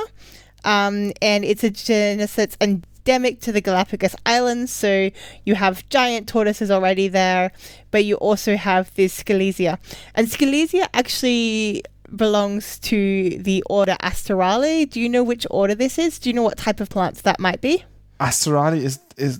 um, 0.63 1.13
and 1.21 1.43
it's 1.45 1.63
a 1.63 1.69
genus 1.69 2.35
that's 2.35 2.57
endemic 2.61 3.41
to 3.41 3.51
the 3.51 3.61
Galapagos 3.61 4.15
Islands. 4.25 4.71
So 4.71 5.09
you 5.45 5.55
have 5.55 5.87
giant 5.89 6.27
tortoises 6.27 6.69
already 6.71 7.07
there, 7.07 7.51
but 7.91 8.05
you 8.05 8.15
also 8.15 8.55
have 8.55 8.93
this 8.95 9.23
Scalesia. 9.23 9.77
And 10.15 10.27
Scalesia 10.27 10.87
actually 10.93 11.83
belongs 12.15 12.79
to 12.79 13.37
the 13.37 13.63
order 13.69 13.95
Asterale. 14.01 14.89
Do 14.89 14.99
you 14.99 15.09
know 15.09 15.23
which 15.23 15.45
order 15.49 15.75
this 15.75 15.97
is? 15.99 16.19
Do 16.19 16.29
you 16.29 16.33
know 16.33 16.43
what 16.43 16.57
type 16.57 16.79
of 16.79 16.89
plants 16.89 17.21
that 17.21 17.39
might 17.39 17.61
be? 17.61 17.83
Asterali 18.19 18.81
is 18.83 18.99
is 19.17 19.39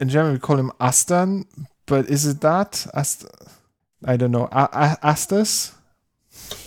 in 0.00 0.08
German 0.08 0.32
we 0.32 0.38
call 0.38 0.56
him 0.56 0.72
Astern, 0.80 1.46
but 1.86 2.08
is 2.08 2.26
it 2.26 2.40
that 2.40 2.86
Ast? 2.94 3.26
I 4.04 4.16
don't 4.16 4.32
know. 4.32 4.48
A- 4.52 4.68
A- 4.72 4.98
Asters? 5.06 5.72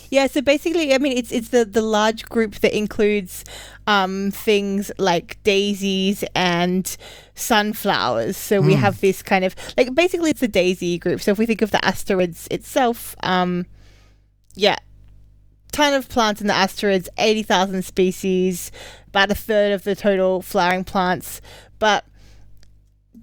Yeah, 0.09 0.27
so 0.27 0.41
basically, 0.41 0.93
I 0.93 0.97
mean, 0.99 1.17
it's 1.17 1.31
it's 1.31 1.49
the 1.49 1.65
the 1.65 1.81
large 1.81 2.23
group 2.29 2.55
that 2.55 2.75
includes 2.75 3.43
um, 3.87 4.31
things 4.31 4.91
like 4.97 5.41
daisies 5.43 6.23
and 6.33 6.95
sunflowers. 7.35 8.37
So 8.37 8.61
we 8.61 8.73
have 8.75 9.01
this 9.01 9.21
kind 9.21 9.43
of 9.43 9.55
like 9.75 9.93
basically 9.93 10.29
it's 10.29 10.41
a 10.43 10.47
daisy 10.47 10.97
group. 10.97 11.21
So 11.21 11.31
if 11.31 11.37
we 11.37 11.45
think 11.45 11.61
of 11.61 11.71
the 11.71 11.83
Asterids 11.85 12.47
itself, 12.49 13.15
um, 13.23 13.65
yeah, 14.55 14.77
ton 15.71 15.93
of 15.93 16.09
plants 16.09 16.41
in 16.41 16.47
the 16.47 17.09
eighty 17.17 17.43
thousand 17.43 17.83
species, 17.83 18.71
about 19.07 19.31
a 19.31 19.35
third 19.35 19.71
of 19.73 19.83
the 19.83 19.95
total 19.95 20.41
flowering 20.41 20.83
plants, 20.83 21.41
but 21.79 22.05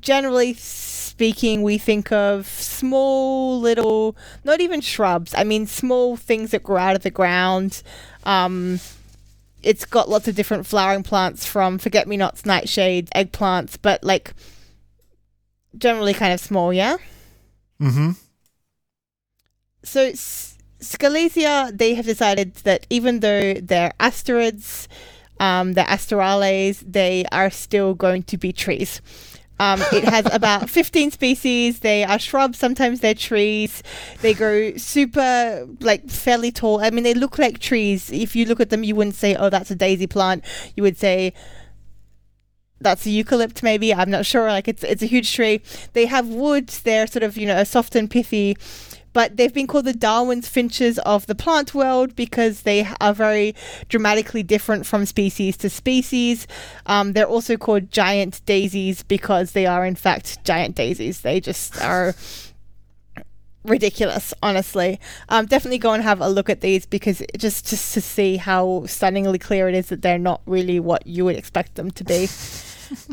generally 0.01 0.55
speaking, 0.55 1.63
we 1.63 1.79
think 1.79 2.11
of 2.13 2.47
small 2.47 3.59
little, 3.61 4.17
not 4.43 4.61
even 4.61 4.81
shrubs. 4.81 5.35
I 5.37 5.45
mean, 5.45 5.67
small 5.67 6.17
things 6.17 6.51
that 6.51 6.63
grow 6.63 6.79
out 6.79 6.97
of 6.97 7.03
the 7.03 7.11
ground. 7.11 7.83
Um, 8.25 8.81
it's 9.63 9.85
got 9.85 10.09
lots 10.09 10.29
of 10.29 10.35
different 10.35 10.67
flowering 10.67 11.03
plants 11.03 11.47
from 11.47 11.79
forget 11.79 12.07
me 12.07 12.17
nots, 12.17 12.43
nightshades, 12.43 13.09
eggplants, 13.11 13.79
but 13.81 14.05
like 14.05 14.35
generally 15.79 16.15
kind 16.15 16.33
of 16.33 16.41
small, 16.41 16.73
yeah? 16.73 16.97
Mm-hmm. 17.81 18.11
So, 19.85 20.03
S- 20.03 20.54
Scalesia, 20.85 21.77
they 21.77 21.95
have 21.95 22.07
decided 22.07 22.55
that 22.57 22.87
even 22.91 23.21
though 23.21 23.55
they're 23.55 23.93
asteroids, 23.99 24.89
um, 25.41 25.73
they're 25.73 25.85
asterales, 25.85 26.83
they 26.87 27.25
are 27.33 27.51
still 27.51 27.95
going 27.95 28.23
to 28.25 28.37
be 28.37 28.53
trees. 28.53 29.01
Um, 29.61 29.81
it 29.93 30.05
has 30.05 30.27
about 30.33 30.69
15 30.69 31.11
species. 31.11 31.81
They 31.81 32.05
are 32.05 32.19
shrubs, 32.19 32.59
sometimes 32.59 33.01
they're 33.01 33.15
trees. 33.15 33.83
They 34.21 34.35
grow 34.35 34.77
super, 34.77 35.67
like, 35.81 36.09
fairly 36.09 36.53
tall. 36.53 36.81
I 36.81 36.91
mean, 36.91 37.05
they 37.05 37.15
look 37.15 37.39
like 37.39 37.59
trees. 37.59 38.11
If 38.13 38.37
you 38.37 38.45
look 38.47 38.61
at 38.61 38.71
them, 38.71 38.85
you 38.85 38.95
wouldn't 38.95 39.17
say, 39.17 39.35
oh, 39.37 39.51
that's 39.51 39.71
a 39.71 39.77
daisy 39.77 40.07
plant. 40.07 40.45
You 40.77 40.83
would 40.83 40.97
say, 40.97 41.33
that's 42.81 43.07
a 43.07 43.09
eucalypt, 43.09 43.63
maybe. 43.63 43.95
I'm 43.95 44.11
not 44.11 44.27
sure. 44.27 44.49
Like, 44.49 44.69
it's, 44.69 44.85
it's 44.85 45.03
a 45.03 45.07
huge 45.07 45.33
tree. 45.35 45.63
They 45.95 46.07
have 46.07 46.29
wood. 46.29 46.69
They're 46.69 47.07
sort 47.07 47.23
of, 47.23 47.37
you 47.37 47.47
know, 47.47 47.65
soft 47.65 47.97
and 47.97 48.11
pithy 48.11 48.57
but 49.15 49.39
they've 49.39 49.55
been 49.55 49.67
called 49.67 49.87
the 49.87 49.95
Darwin's 49.95 50.49
finches 50.49 50.99
of 50.99 51.27
the 51.27 51.35
plant 51.35 51.75
world 51.75 52.15
because 52.15 52.63
they 52.63 52.87
are 53.01 53.15
very 53.15 53.55
dramatically 53.89 54.43
different 54.43 54.85
from 54.85 55.07
species 55.07 55.57
to 55.59 55.71
species. 55.71 56.47
Um, 56.85 57.15
they're 57.15 57.27
also 57.27 57.57
called 57.57 57.91
giant 57.91 58.45
daisies 58.45 59.03
because 59.03 59.53
they 59.53 59.65
are, 59.65 59.87
in 59.87 59.95
fact, 59.95 60.45
giant 60.45 60.75
daisies. 60.75 61.23
They 61.23 61.41
just 61.41 61.81
are 61.83 62.15
ridiculous, 63.65 64.35
honestly. 64.43 65.01
Um, 65.29 65.47
definitely 65.47 65.79
go 65.79 65.93
and 65.93 66.03
have 66.03 66.21
a 66.21 66.29
look 66.29 66.51
at 66.51 66.61
these 66.61 66.85
because 66.85 67.23
just 67.39 67.69
just 67.69 67.95
to 67.95 68.01
see 68.01 68.37
how 68.37 68.85
stunningly 68.87 69.39
clear 69.39 69.69
it 69.69 69.75
is 69.75 69.89
that 69.89 70.03
they're 70.03 70.19
not 70.19 70.43
really 70.45 70.81
what 70.81 71.07
you 71.07 71.25
would 71.25 71.37
expect 71.37 71.77
them 71.77 71.91
to 71.93 72.05
be. 72.05 72.29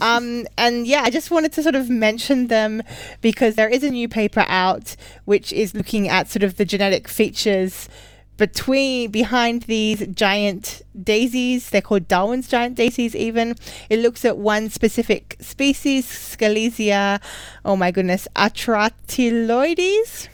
um, 0.02 0.46
and 0.58 0.88
yeah, 0.88 1.02
I 1.04 1.10
just 1.10 1.32
wanted 1.32 1.52
to 1.54 1.64
sort 1.64 1.76
of 1.76 1.90
mention 1.90 2.48
them 2.48 2.84
because 3.22 3.56
there 3.56 3.70
is 3.70 3.84
a 3.84 3.90
new 3.90 4.08
paper 4.08 4.46
out 4.48 4.96
which 5.26 5.52
is 5.54 5.74
looking 5.74 6.08
at 6.08 6.30
sort 6.30 6.44
of 6.44 6.58
the 6.58 6.66
genetic 6.66 7.08
features 7.08 7.90
between 8.38 9.12
behind 9.12 9.64
these 9.64 10.08
giant 10.08 10.82
daisies. 11.04 11.70
They're 11.70 11.82
called 11.82 12.08
darwin's 12.08 12.48
giant 12.48 12.76
daisies 12.76 13.16
even. 13.16 13.56
It 13.90 14.00
looks 14.00 14.26
at 14.26 14.38
one 14.38 14.70
specific 14.70 15.38
species 15.40 16.08
scalesia 16.08 17.22
oh 17.64 17.76
my 17.76 17.92
goodness 17.92 18.28
atratiloides 18.36 20.28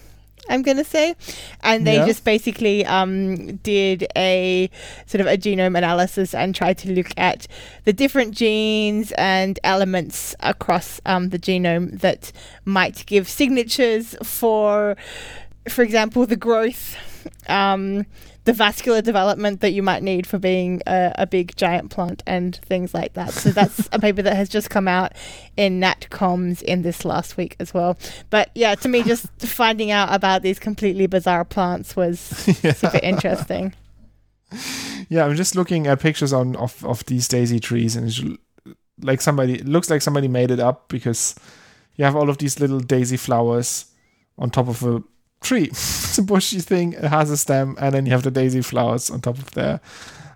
I'm 0.50 0.62
going 0.62 0.78
to 0.78 0.84
say. 0.84 1.16
And 1.62 1.86
they 1.86 1.96
Yeah. 1.98 2.06
just 2.06 2.24
basically 2.24 2.86
um, 2.86 3.58
did 3.58 4.08
a 4.16 4.70
sort 5.06 5.22
of 5.22 5.28
a 5.28 5.38
genome 5.38 5.78
analysis 5.78 6.34
and 6.34 6.54
tried 6.56 6.78
to 6.80 6.92
look 6.92 7.10
at 7.18 7.48
the 7.86 7.94
different 7.94 8.34
genes 8.36 9.12
and 9.18 9.60
elements 9.64 10.36
across 10.40 11.02
um, 11.06 11.30
the 11.30 11.40
genome 11.40 12.00
that 12.00 12.32
might 12.66 13.06
give 13.06 13.28
signatures 13.28 14.16
for, 14.24 14.96
for 15.68 15.82
example, 15.84 16.26
the 16.26 16.36
growth. 16.38 16.98
Um, 17.50 18.06
the 18.48 18.54
vascular 18.54 19.02
development 19.02 19.60
that 19.60 19.72
you 19.72 19.84
might 19.84 20.02
need 20.02 20.26
for 20.26 20.40
being 20.40 20.82
a, 20.88 21.12
a 21.16 21.28
big 21.28 21.54
giant 21.58 21.92
plant 21.92 22.24
and 22.26 22.56
things 22.64 22.94
like 22.94 23.12
that. 23.12 23.32
So 23.32 23.50
that's 23.50 23.90
a 23.92 24.00
paper 24.00 24.22
that 24.22 24.38
has 24.38 24.48
just 24.48 24.70
come 24.70 24.88
out 24.88 25.12
in 25.58 25.82
NatComs 25.82 26.62
in 26.62 26.82
this 26.82 27.04
last 27.04 27.36
week 27.36 27.58
as 27.60 27.74
well. 27.74 27.98
But 28.30 28.50
yeah, 28.56 28.74
to 28.76 28.88
me, 28.88 29.04
just 29.04 29.28
finding 29.40 29.92
out 29.92 30.16
about 30.16 30.44
these 30.44 30.60
completely 30.60 31.08
bizarre 31.08 31.44
plants 31.44 31.96
was 31.96 32.22
super 32.22 33.00
interesting. 33.04 33.76
Yeah, 35.10 35.26
I'm 35.26 35.36
just 35.36 35.56
looking 35.56 35.88
at 35.88 36.00
pictures 36.00 36.32
on 36.32 36.56
of, 36.56 36.84
of 36.86 37.06
these 37.06 37.28
daisy 37.28 37.60
trees, 37.60 37.98
and 37.98 38.08
it's 38.08 38.22
like 39.02 39.20
somebody 39.22 39.56
it 39.56 39.68
looks 39.68 39.90
like 39.90 40.02
somebody 40.02 40.30
made 40.30 40.52
it 40.52 40.60
up 40.60 40.88
because 40.88 41.36
you 41.96 42.06
have 42.06 42.16
all 42.16 42.30
of 42.30 42.38
these 42.38 42.60
little 42.60 42.80
daisy 42.80 43.18
flowers 43.18 43.86
on 44.38 44.50
top 44.50 44.70
of 44.70 44.84
a 44.84 45.04
tree. 45.42 45.66
it's 45.72 46.18
a 46.18 46.22
bushy 46.24 46.60
thing. 46.60 46.94
It 46.94 47.04
has 47.06 47.30
a 47.30 47.38
stem, 47.38 47.76
and 47.80 47.94
then 47.94 48.06
you 48.06 48.12
have 48.12 48.24
the 48.24 48.32
daisy 48.32 48.62
flowers 48.62 49.10
on 49.10 49.22
top 49.22 49.38
of 49.38 49.52
there. 49.52 49.80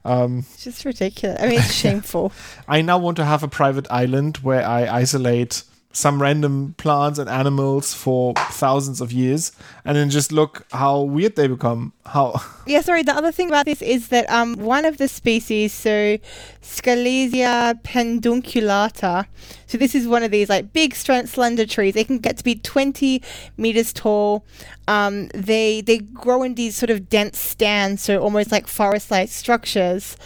Um, 0.04 0.40
It's 0.54 0.64
just 0.64 0.84
ridiculous. 0.86 1.40
I 1.42 1.48
mean, 1.48 1.60
it's 1.60 1.74
shameful. 1.84 2.32
I 2.68 2.82
now 2.82 2.98
want 2.98 3.18
to 3.18 3.26
have 3.26 3.44
a 3.44 3.48
private 3.48 3.88
island 3.92 4.38
where 4.38 4.66
I 4.68 4.88
isolate 4.88 5.64
some 5.94 6.22
random 6.22 6.74
plants 6.78 7.20
and 7.20 7.30
animals 7.30 7.94
for 7.94 8.34
thousands 8.36 9.02
of 9.02 9.12
years, 9.12 9.52
and 9.86 9.98
then 9.98 10.10
just 10.10 10.32
look 10.32 10.66
how 10.72 11.02
weird 11.02 11.36
they 11.36 11.48
become. 11.48 11.94
How 12.06 12.42
Yeah, 12.68 12.82
sorry. 12.82 13.04
The 13.04 13.14
other 13.14 13.32
thing 13.32 13.48
about 13.48 13.66
this 13.66 13.82
is 13.82 14.10
that 14.10 14.30
um, 14.30 14.56
one 14.56 14.86
of 14.86 14.98
the 14.98 15.08
species, 15.08 15.74
so 15.74 16.18
Scalesia 16.62 17.82
pendunculata, 17.84 19.26
so 19.68 19.78
this 19.78 19.96
is 19.96 20.08
one 20.08 20.24
of 20.24 20.32
these 20.32 20.50
like 20.50 20.74
big, 20.74 20.96
slender 20.96 21.66
trees. 21.66 21.94
They 21.94 22.04
can 22.04 22.20
get 22.20 22.38
to 22.38 22.44
be 22.44 22.56
20 22.56 23.22
meters 23.58 23.94
tall. 23.94 24.46
Um, 24.88 25.28
they 25.30 25.82
they 25.82 26.00
grow 26.00 26.44
in 26.44 26.56
these 26.56 26.76
sort 26.76 26.90
of 26.90 27.10
dense 27.10 27.38
stands, 27.40 28.02
so 28.02 28.18
almost 28.20 28.52
like 28.52 28.68
forest-like 28.68 29.30
structures. 29.30 30.18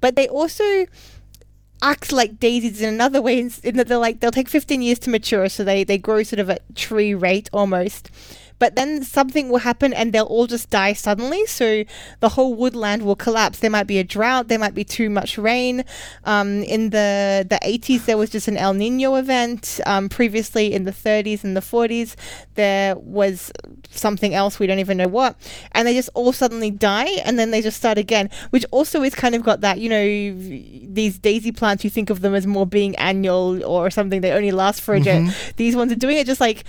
But 0.00 0.16
they 0.16 0.28
also 0.28 0.86
act 1.82 2.12
like 2.12 2.38
daisies 2.38 2.80
in 2.82 2.88
another 2.88 3.22
way 3.22 3.38
in, 3.38 3.52
in 3.62 3.76
that 3.76 3.88
they're 3.88 3.98
like 3.98 4.20
they'll 4.20 4.30
take 4.30 4.48
15 4.48 4.82
years 4.82 4.98
to 5.00 5.10
mature 5.10 5.48
so 5.48 5.64
they 5.64 5.84
they 5.84 5.98
grow 5.98 6.22
sort 6.22 6.40
of 6.40 6.50
at 6.50 6.62
tree 6.74 7.14
rate 7.14 7.48
almost 7.52 8.10
but 8.58 8.74
then 8.74 9.02
something 9.02 9.48
will 9.48 9.58
happen 9.58 9.92
and 9.92 10.12
they'll 10.12 10.24
all 10.24 10.46
just 10.46 10.70
die 10.70 10.92
suddenly. 10.92 11.46
So 11.46 11.84
the 12.20 12.30
whole 12.30 12.54
woodland 12.54 13.02
will 13.04 13.16
collapse. 13.16 13.58
There 13.60 13.70
might 13.70 13.86
be 13.86 13.98
a 13.98 14.04
drought. 14.04 14.48
There 14.48 14.58
might 14.58 14.74
be 14.74 14.84
too 14.84 15.10
much 15.10 15.38
rain. 15.38 15.84
Um, 16.24 16.62
in 16.64 16.90
the 16.90 17.46
the 17.48 17.58
80s 17.62 18.06
there 18.06 18.16
was 18.16 18.30
just 18.30 18.48
an 18.48 18.56
el 18.56 18.74
nino 18.74 19.14
event. 19.14 19.80
Um, 19.86 20.08
previously 20.08 20.72
in 20.72 20.84
the 20.84 20.92
30s 20.92 21.44
and 21.44 21.56
the 21.56 21.60
40s 21.60 22.14
there 22.54 22.96
was 22.96 23.52
something 23.90 24.34
else. 24.34 24.58
We 24.58 24.66
don't 24.66 24.80
even 24.80 24.96
know 24.96 25.08
what. 25.08 25.36
And 25.72 25.86
they 25.86 25.94
just 25.94 26.10
all 26.14 26.32
suddenly 26.32 26.70
die 26.70 27.08
and 27.24 27.38
then 27.38 27.50
they 27.50 27.62
just 27.62 27.76
start 27.76 27.98
again 27.98 28.30
which 28.50 28.64
also 28.70 29.02
is 29.02 29.14
kind 29.14 29.34
of 29.34 29.42
got 29.42 29.60
that 29.60 29.78
you 29.78 29.88
know 29.88 30.04
these 30.92 31.18
daisy 31.18 31.52
plants 31.52 31.84
you 31.84 31.90
think 31.90 32.10
of 32.10 32.20
them 32.20 32.34
as 32.34 32.46
more 32.46 32.66
being 32.66 32.96
annual 32.96 33.64
or 33.64 33.90
something. 33.90 34.20
They 34.20 34.32
only 34.32 34.50
last 34.50 34.80
for 34.80 34.94
a 34.94 35.00
day 35.00 35.28
these 35.56 35.76
ones 35.76 35.92
are 35.92 35.96
doing 35.96 36.16
it 36.16 36.26
just 36.26 36.40
like 36.40 36.64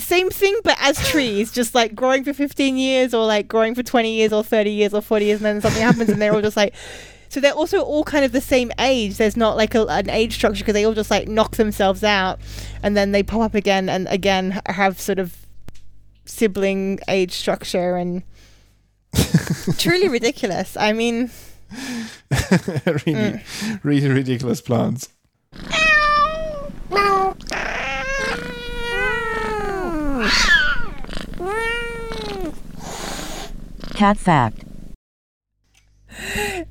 same 0.00 0.30
thing 0.30 0.58
but 0.64 0.76
as 0.80 0.98
trees 1.10 1.50
just 1.52 1.74
like 1.74 1.94
growing 1.94 2.24
for 2.24 2.32
15 2.32 2.76
years 2.76 3.14
or 3.14 3.26
like 3.26 3.48
growing 3.48 3.74
for 3.74 3.82
20 3.82 4.12
years 4.12 4.32
or 4.32 4.42
30 4.42 4.70
years 4.70 4.94
or 4.94 5.00
40 5.00 5.24
years 5.24 5.38
and 5.38 5.46
then 5.46 5.60
something 5.60 5.82
happens 5.82 6.08
and 6.08 6.20
they're 6.20 6.34
all 6.34 6.42
just 6.42 6.56
like 6.56 6.74
so 7.28 7.40
they're 7.40 7.52
also 7.52 7.82
all 7.82 8.04
kind 8.04 8.24
of 8.24 8.32
the 8.32 8.40
same 8.40 8.72
age. 8.78 9.16
There's 9.16 9.36
not 9.36 9.56
like 9.56 9.74
a, 9.74 9.84
an 9.86 10.10
age 10.10 10.34
structure 10.34 10.60
because 10.60 10.74
they 10.74 10.84
all 10.84 10.94
just 10.94 11.10
like 11.10 11.28
knock 11.28 11.56
themselves 11.56 12.02
out 12.02 12.40
and 12.82 12.96
then 12.96 13.12
they 13.12 13.22
pop 13.22 13.42
up 13.42 13.54
again 13.54 13.88
and 13.88 14.08
again 14.08 14.60
have 14.66 15.00
sort 15.00 15.18
of 15.18 15.46
sibling 16.24 17.00
age 17.08 17.32
structure 17.32 17.96
and 17.96 18.22
truly 19.78 20.08
ridiculous. 20.08 20.76
I 20.76 20.92
mean 20.92 21.30
really, 22.30 23.14
mm. 23.14 23.80
really 23.82 24.08
ridiculous 24.08 24.60
plants. 24.60 25.08
Cat 33.98 34.16
fact. 34.16 34.62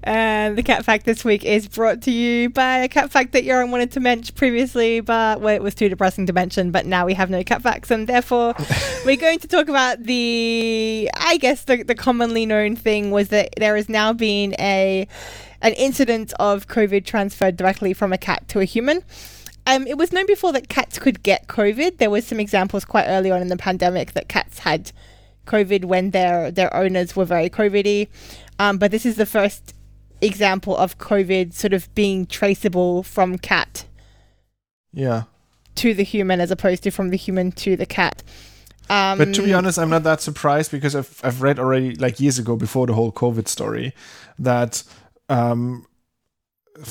And 0.01 0.57
the 0.57 0.63
cat 0.63 0.85
fact 0.85 1.05
this 1.05 1.25
week 1.25 1.43
is 1.43 1.67
brought 1.67 2.01
to 2.03 2.11
you 2.11 2.49
by 2.49 2.77
a 2.77 2.87
cat 2.87 3.11
fact 3.11 3.33
that 3.33 3.43
Joran 3.43 3.69
wanted 3.69 3.91
to 3.91 3.99
mention 3.99 4.33
previously, 4.33 5.01
but 5.01 5.41
well, 5.41 5.53
it 5.53 5.61
was 5.61 5.75
too 5.75 5.89
depressing 5.89 6.25
to 6.27 6.31
mention. 6.31 6.71
But 6.71 6.85
now 6.85 7.05
we 7.05 7.15
have 7.15 7.29
no 7.29 7.43
cat 7.43 7.61
facts, 7.61 7.91
and 7.91 8.07
therefore 8.07 8.55
we're 9.05 9.17
going 9.17 9.39
to 9.39 9.47
talk 9.49 9.67
about 9.67 10.03
the, 10.03 11.11
I 11.17 11.35
guess 11.35 11.65
the, 11.65 11.83
the 11.83 11.95
commonly 11.95 12.45
known 12.45 12.77
thing 12.77 13.11
was 13.11 13.27
that 13.27 13.49
there 13.57 13.75
has 13.75 13.89
now 13.89 14.13
been 14.13 14.55
a 14.57 15.05
an 15.61 15.73
incident 15.73 16.31
of 16.39 16.69
COVID 16.69 17.03
transferred 17.03 17.57
directly 17.57 17.91
from 17.91 18.13
a 18.13 18.17
cat 18.17 18.47
to 18.47 18.61
a 18.61 18.63
human. 18.63 19.03
Um, 19.65 19.85
it 19.85 19.97
was 19.97 20.13
known 20.13 20.27
before 20.27 20.53
that 20.53 20.69
cats 20.69 20.97
could 20.97 21.23
get 21.23 21.47
COVID. 21.47 21.97
There 21.97 22.09
was 22.09 22.25
some 22.25 22.39
examples 22.39 22.85
quite 22.85 23.07
early 23.07 23.31
on 23.31 23.41
in 23.41 23.49
the 23.49 23.57
pandemic 23.57 24.13
that 24.13 24.29
cats 24.29 24.59
had 24.59 24.93
COVID 25.47 25.85
when 25.85 26.11
their 26.11 26.51
their 26.51 26.71
owners 26.75 27.15
were 27.15 27.25
very 27.25 27.49
COVIDy. 27.49 28.07
Um, 28.59 28.77
but 28.77 28.91
this 28.91 29.05
is 29.05 29.15
the 29.15 29.25
first 29.25 29.73
example 30.21 30.75
of 30.77 30.97
COVID 30.97 31.53
sort 31.53 31.73
of 31.73 31.93
being 31.95 32.25
traceable 32.25 33.03
from 33.03 33.37
cat 33.37 33.85
Yeah. 34.93 35.23
to 35.75 35.93
the 35.93 36.03
human 36.03 36.41
as 36.41 36.49
opposed 36.51 36.83
to 36.83 36.91
from 36.91 37.09
the 37.09 37.17
human 37.17 37.51
to 37.51 37.75
the 37.75 37.85
cat. 37.85 38.23
Um, 38.89 39.17
But 39.17 39.33
to 39.35 39.41
be 39.43 39.53
honest, 39.53 39.77
I'm 39.77 39.89
not 39.89 40.03
that 40.03 40.21
surprised 40.21 40.71
because 40.71 40.95
I've 40.95 41.19
I've 41.23 41.41
read 41.41 41.59
already 41.59 41.95
like 41.95 42.19
years 42.19 42.39
ago 42.39 42.55
before 42.55 42.87
the 42.87 42.93
whole 42.93 43.11
COVID 43.11 43.47
story 43.47 43.93
that 44.39 44.83
um, 45.29 45.85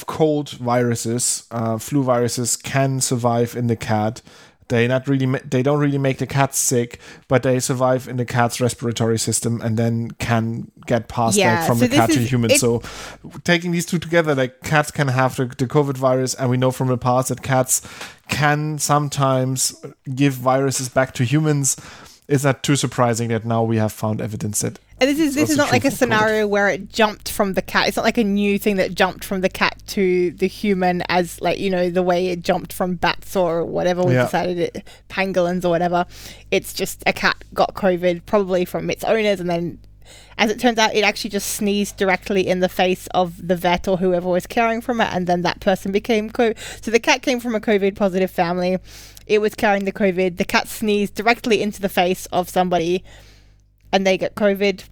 cold 0.06 0.50
viruses, 0.50 1.44
uh, 1.50 1.78
flu 1.78 2.02
viruses, 2.02 2.56
can 2.56 3.00
survive 3.00 3.56
in 3.56 3.66
the 3.68 3.76
cat. 3.76 4.20
They 4.68 4.88
not 4.88 5.06
really 5.06 5.26
ma- 5.26 5.38
they 5.48 5.62
don't 5.62 5.78
really 5.78 5.98
make 5.98 6.18
the 6.18 6.26
cat 6.26 6.54
sick, 6.54 6.98
but 7.28 7.42
they 7.44 7.60
survive 7.60 8.08
in 8.08 8.16
the 8.16 8.24
cat's 8.24 8.60
respiratory 8.60 9.18
system 9.18 9.60
and 9.60 9.76
then 9.76 10.10
can 10.18 10.70
get 10.86 11.06
passed 11.08 11.36
Yeah, 11.36 11.58
like 11.58 11.66
from 11.68 11.78
so 11.78 11.86
the 11.86 11.94
cat 11.96 12.08
this 12.08 12.16
to 12.16 12.22
is- 12.22 12.30
human. 12.30 12.50
it- 12.50 12.58
So 12.60 12.82
taking 13.44 13.70
these 13.70 13.86
two 13.86 13.98
together, 14.00 14.34
like 14.34 14.62
cats 14.62 14.90
can 14.90 15.08
have 15.08 15.36
the, 15.36 15.44
the 15.46 15.66
COVID 15.66 15.96
virus, 15.96 16.34
and 16.34 16.50
we 16.50 16.56
know 16.56 16.72
from 16.72 16.88
the 16.88 16.98
past 16.98 17.28
that 17.28 17.42
cats 17.42 17.80
can 18.28 18.78
sometimes 18.78 19.74
give 20.14 20.34
viruses 20.34 20.88
back 20.88 21.14
to 21.14 21.24
humans. 21.24 21.76
It's 22.28 22.42
not 22.42 22.64
too 22.64 22.74
surprising 22.74 23.28
that 23.28 23.44
now 23.44 23.62
we 23.62 23.76
have 23.76 23.92
found 23.92 24.20
evidence 24.20 24.60
that 24.62 24.80
And 24.98 25.10
this 25.10 25.18
is 25.18 25.34
this 25.34 25.50
is 25.50 25.58
not 25.58 25.70
like 25.72 25.84
a 25.84 25.90
scenario 25.90 26.46
where 26.46 26.68
it 26.70 26.88
jumped 26.88 27.28
from 27.30 27.52
the 27.52 27.60
cat. 27.60 27.86
It's 27.88 27.96
not 27.98 28.04
like 28.04 28.16
a 28.16 28.24
new 28.24 28.58
thing 28.58 28.76
that 28.76 28.94
jumped 28.94 29.24
from 29.24 29.42
the 29.42 29.50
cat 29.50 29.82
to 29.88 30.30
the 30.30 30.46
human, 30.46 31.02
as 31.10 31.38
like 31.42 31.58
you 31.58 31.68
know 31.68 31.90
the 31.90 32.02
way 32.02 32.28
it 32.28 32.40
jumped 32.42 32.72
from 32.72 32.94
bats 32.94 33.36
or 33.36 33.62
whatever 33.64 34.02
we 34.02 34.14
Yeah. 34.14 34.24
decided 34.24 34.58
it, 34.58 34.84
pangolins 35.10 35.64
or 35.66 35.68
whatever. 35.68 36.06
It's 36.50 36.72
just 36.72 37.02
a 37.06 37.12
cat 37.12 37.36
got 37.52 37.74
COVID 37.74 38.22
probably 38.24 38.64
from 38.64 38.88
its 38.88 39.04
owners, 39.04 39.38
and 39.38 39.50
then 39.50 39.78
as 40.38 40.50
it 40.50 40.58
turns 40.60 40.78
out, 40.78 40.94
it 40.94 41.02
actually 41.04 41.30
just 41.30 41.48
sneezed 41.50 41.96
directly 41.96 42.46
in 42.46 42.60
the 42.60 42.68
face 42.68 43.06
of 43.08 43.48
the 43.48 43.56
vet 43.56 43.88
or 43.88 43.98
whoever 43.98 44.28
was 44.28 44.46
caring 44.46 44.80
for 44.80 44.92
it, 44.92 45.00
and 45.12 45.26
then 45.26 45.42
that 45.42 45.60
person 45.60 45.92
became 45.92 46.30
COVID. 46.30 46.56
So 46.82 46.90
the 46.90 47.00
cat 47.00 47.20
came 47.22 47.38
from 47.40 47.54
a 47.54 47.60
COVID 47.60 47.96
positive 47.96 48.30
family. 48.30 48.78
It 49.26 49.40
was 49.40 49.54
carrying 49.54 49.84
the 49.84 49.92
COVID. 49.92 50.36
The 50.38 50.44
cat 50.44 50.68
sneezed 50.68 51.16
directly 51.16 51.60
into 51.60 51.82
the 51.82 51.88
face 51.88 52.26
of 52.26 52.48
somebody, 52.48 53.02
and 53.96 54.06
they 54.06 54.18
get 54.18 54.34
COVID. 54.34 54.84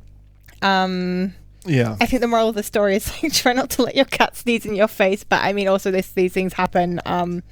Um, 0.62 1.34
yeah 1.66 1.96
I 2.00 2.07
think 2.07 2.20
the 2.20 2.26
moral 2.26 2.48
of 2.48 2.55
the 2.55 2.62
story 2.62 2.96
is 2.96 3.11
like, 3.22 3.32
try 3.32 3.52
not 3.52 3.70
to 3.70 3.82
let 3.82 3.94
your 3.94 4.07
cat 4.07 4.34
sneeze 4.36 4.66
in 4.66 4.74
your 4.74 4.88
face. 4.88 5.22
But 5.24 5.42
I 5.44 5.52
mean, 5.52 5.68
also 5.68 5.90
this 5.90 6.11
these 6.12 6.32
things 6.32 6.55
happen. 6.55 7.00
Um, 7.07 7.42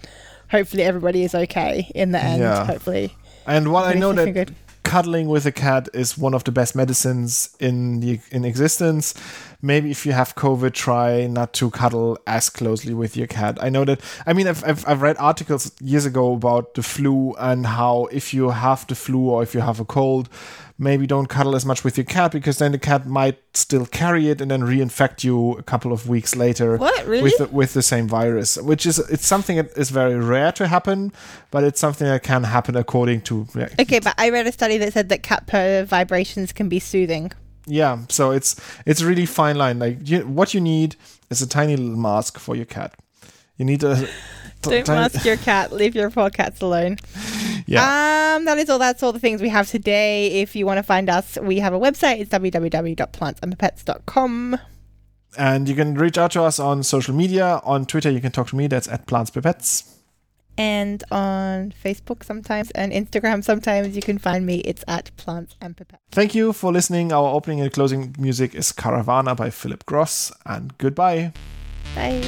hopefully 0.50 0.82
everybody 0.82 1.22
is 1.22 1.34
okay 1.34 1.90
in 1.94 2.12
the 2.12 2.22
end. 2.22 2.40
Yeah. 2.40 2.64
Hopefully, 2.64 3.14
And 3.46 3.70
while 3.72 3.84
I 3.84 3.94
know 3.94 4.12
that 4.12 4.32
good. 4.32 4.55
cuddling 4.82 5.28
with 5.28 5.46
a 5.46 5.53
cat 5.53 5.88
is 5.94 6.18
one 6.18 6.34
of 6.34 6.44
the 6.44 6.53
best 6.53 6.74
medicines 6.74 7.55
in 7.61 8.00
the 8.00 8.20
in 8.30 8.44
existence, 8.44 9.14
maybe 9.61 9.90
if 9.90 10.05
you 10.07 10.12
have 10.12 10.34
COVID, 10.34 10.72
try 10.72 11.26
not 11.26 11.53
to 11.55 11.70
cuddle 11.70 12.18
as 12.26 12.50
closely 12.50 12.94
with 12.94 13.16
your 13.16 13.26
cat. 13.26 13.59
I 13.61 13.68
know 13.68 13.84
that. 13.84 14.00
I 14.26 14.32
mean, 14.32 14.46
I've 14.48 14.64
I've, 14.64 14.86
I've 14.88 15.03
read 15.03 15.16
articles 15.18 15.72
years 15.80 16.07
ago 16.07 16.34
about 16.34 16.74
the 16.74 16.82
flu 16.82 17.34
and 17.38 17.66
how 17.66 18.09
if 18.12 18.32
you 18.34 18.50
have 18.50 18.86
the 18.86 18.94
flu 18.94 19.30
or 19.30 19.42
if 19.42 19.55
you 19.55 19.61
have 19.61 19.80
a 19.80 19.84
cold. 19.84 20.28
Maybe 20.83 21.07
don't 21.07 21.28
cuddle 21.28 21.55
as 21.55 21.64
much 21.64 21.85
with 21.85 21.97
your 21.97 22.05
cat 22.05 22.33
because 22.33 22.59
then 22.59 22.72
the 22.72 22.78
cat 22.78 23.07
might 23.07 23.39
still 23.55 23.87
carry 23.87 24.28
it 24.30 24.41
and 24.41 24.51
then 24.51 24.62
reinfect 24.62 25.22
you 25.22 25.53
a 25.53 25.62
couple 25.62 25.93
of 25.93 26.09
weeks 26.09 26.35
later 26.35 26.76
What, 26.76 27.07
really? 27.07 27.22
with 27.22 27.39
the, 27.39 27.47
with 27.47 27.72
the 27.72 27.83
same 27.83 28.09
virus, 28.09 28.57
which 28.57 28.85
is 28.85 28.99
it's 28.99 29.26
something 29.26 29.57
that 29.59 29.70
is 29.76 29.91
very 29.91 30.16
rare 30.16 30.51
to 30.53 30.66
happen, 30.66 31.12
but 31.53 31.62
it's 31.62 31.78
something 31.78 32.07
that 32.09 32.22
can 32.24 32.43
happen 32.45 32.74
according 32.76 33.20
to 33.22 33.47
yeah, 33.55 33.68
Okay, 33.78 34.01
but 34.01 34.14
I 34.18 34.30
read 34.30 34.47
a 34.49 34.53
study 34.53 34.76
that 34.78 34.93
said 34.93 35.09
that 35.11 35.22
cat 35.22 35.47
purr 35.47 35.85
vibrations 35.85 36.53
can 36.53 36.68
be 36.68 36.80
soothing. 36.80 37.30
yeah 37.66 37.95
so 38.09 38.33
it's 38.33 38.51
it's 38.87 39.01
a 39.03 39.07
really 39.07 39.26
fine 39.26 39.57
line 39.57 39.78
like 39.78 39.97
you, 40.11 40.18
what 40.39 40.53
you 40.55 40.61
need 40.61 40.97
is 41.30 41.41
a 41.41 41.47
tiny 41.47 41.76
little 41.76 41.97
mask 42.09 42.33
for 42.41 42.57
your 42.57 42.66
cat 42.78 42.91
you 43.62 43.66
need 43.72 43.84
a 43.84 43.96
t- 44.62 44.70
Don't 44.82 44.88
mask 44.88 45.24
your 45.24 45.36
cat. 45.36 45.72
Leave 45.72 45.94
your 45.94 46.10
poor 46.10 46.30
cats 46.30 46.60
alone. 46.60 46.96
yeah 47.66 48.34
Um, 48.36 48.44
that 48.46 48.58
is 48.58 48.68
all. 48.70 48.78
That's 48.78 49.02
all 49.02 49.12
the 49.12 49.20
things 49.20 49.40
we 49.40 49.48
have 49.50 49.68
today. 49.70 50.42
If 50.42 50.56
you 50.56 50.66
want 50.66 50.78
to 50.78 50.82
find 50.82 51.08
us, 51.08 51.38
we 51.40 51.60
have 51.60 51.72
a 51.74 51.78
website. 51.78 52.18
It's 52.20 52.30
www.plantsandpipettes.com. 52.30 54.58
and 55.38 55.68
you 55.68 55.74
can 55.74 55.94
reach 55.94 56.18
out 56.18 56.32
to 56.32 56.42
us 56.42 56.58
on 56.58 56.82
social 56.82 57.14
media 57.14 57.60
on 57.64 57.86
twitter 57.86 58.10
you 58.10 58.20
can 58.20 58.30
talk 58.32 58.48
to 58.48 58.56
me 58.56 58.66
that's 58.66 58.88
at 58.88 59.06
plantsbepets. 59.06 59.88
And 60.58 61.02
on 61.10 61.72
Facebook 61.84 62.22
sometimes 62.22 62.70
and 62.72 62.92
Instagram 62.92 63.42
sometimes 63.42 63.96
you 63.96 64.02
can 64.02 64.18
find 64.18 64.44
me. 64.44 64.56
It's 64.70 64.84
at 64.86 65.10
Plants 65.16 65.54
and 65.62 65.74
Pipettes. 65.76 66.00
thank 66.10 66.34
you 66.34 66.52
for 66.52 66.70
listening 66.72 67.10
our 67.12 67.28
opening 67.38 67.60
and 67.62 67.72
closing 67.72 68.14
music 68.18 68.54
is 68.54 68.70
caravana 68.72 69.34
by 69.34 69.48
philip 69.50 69.86
gross 69.86 70.30
and 70.44 70.76
goodbye 70.78 71.32
Bye. 71.94 72.22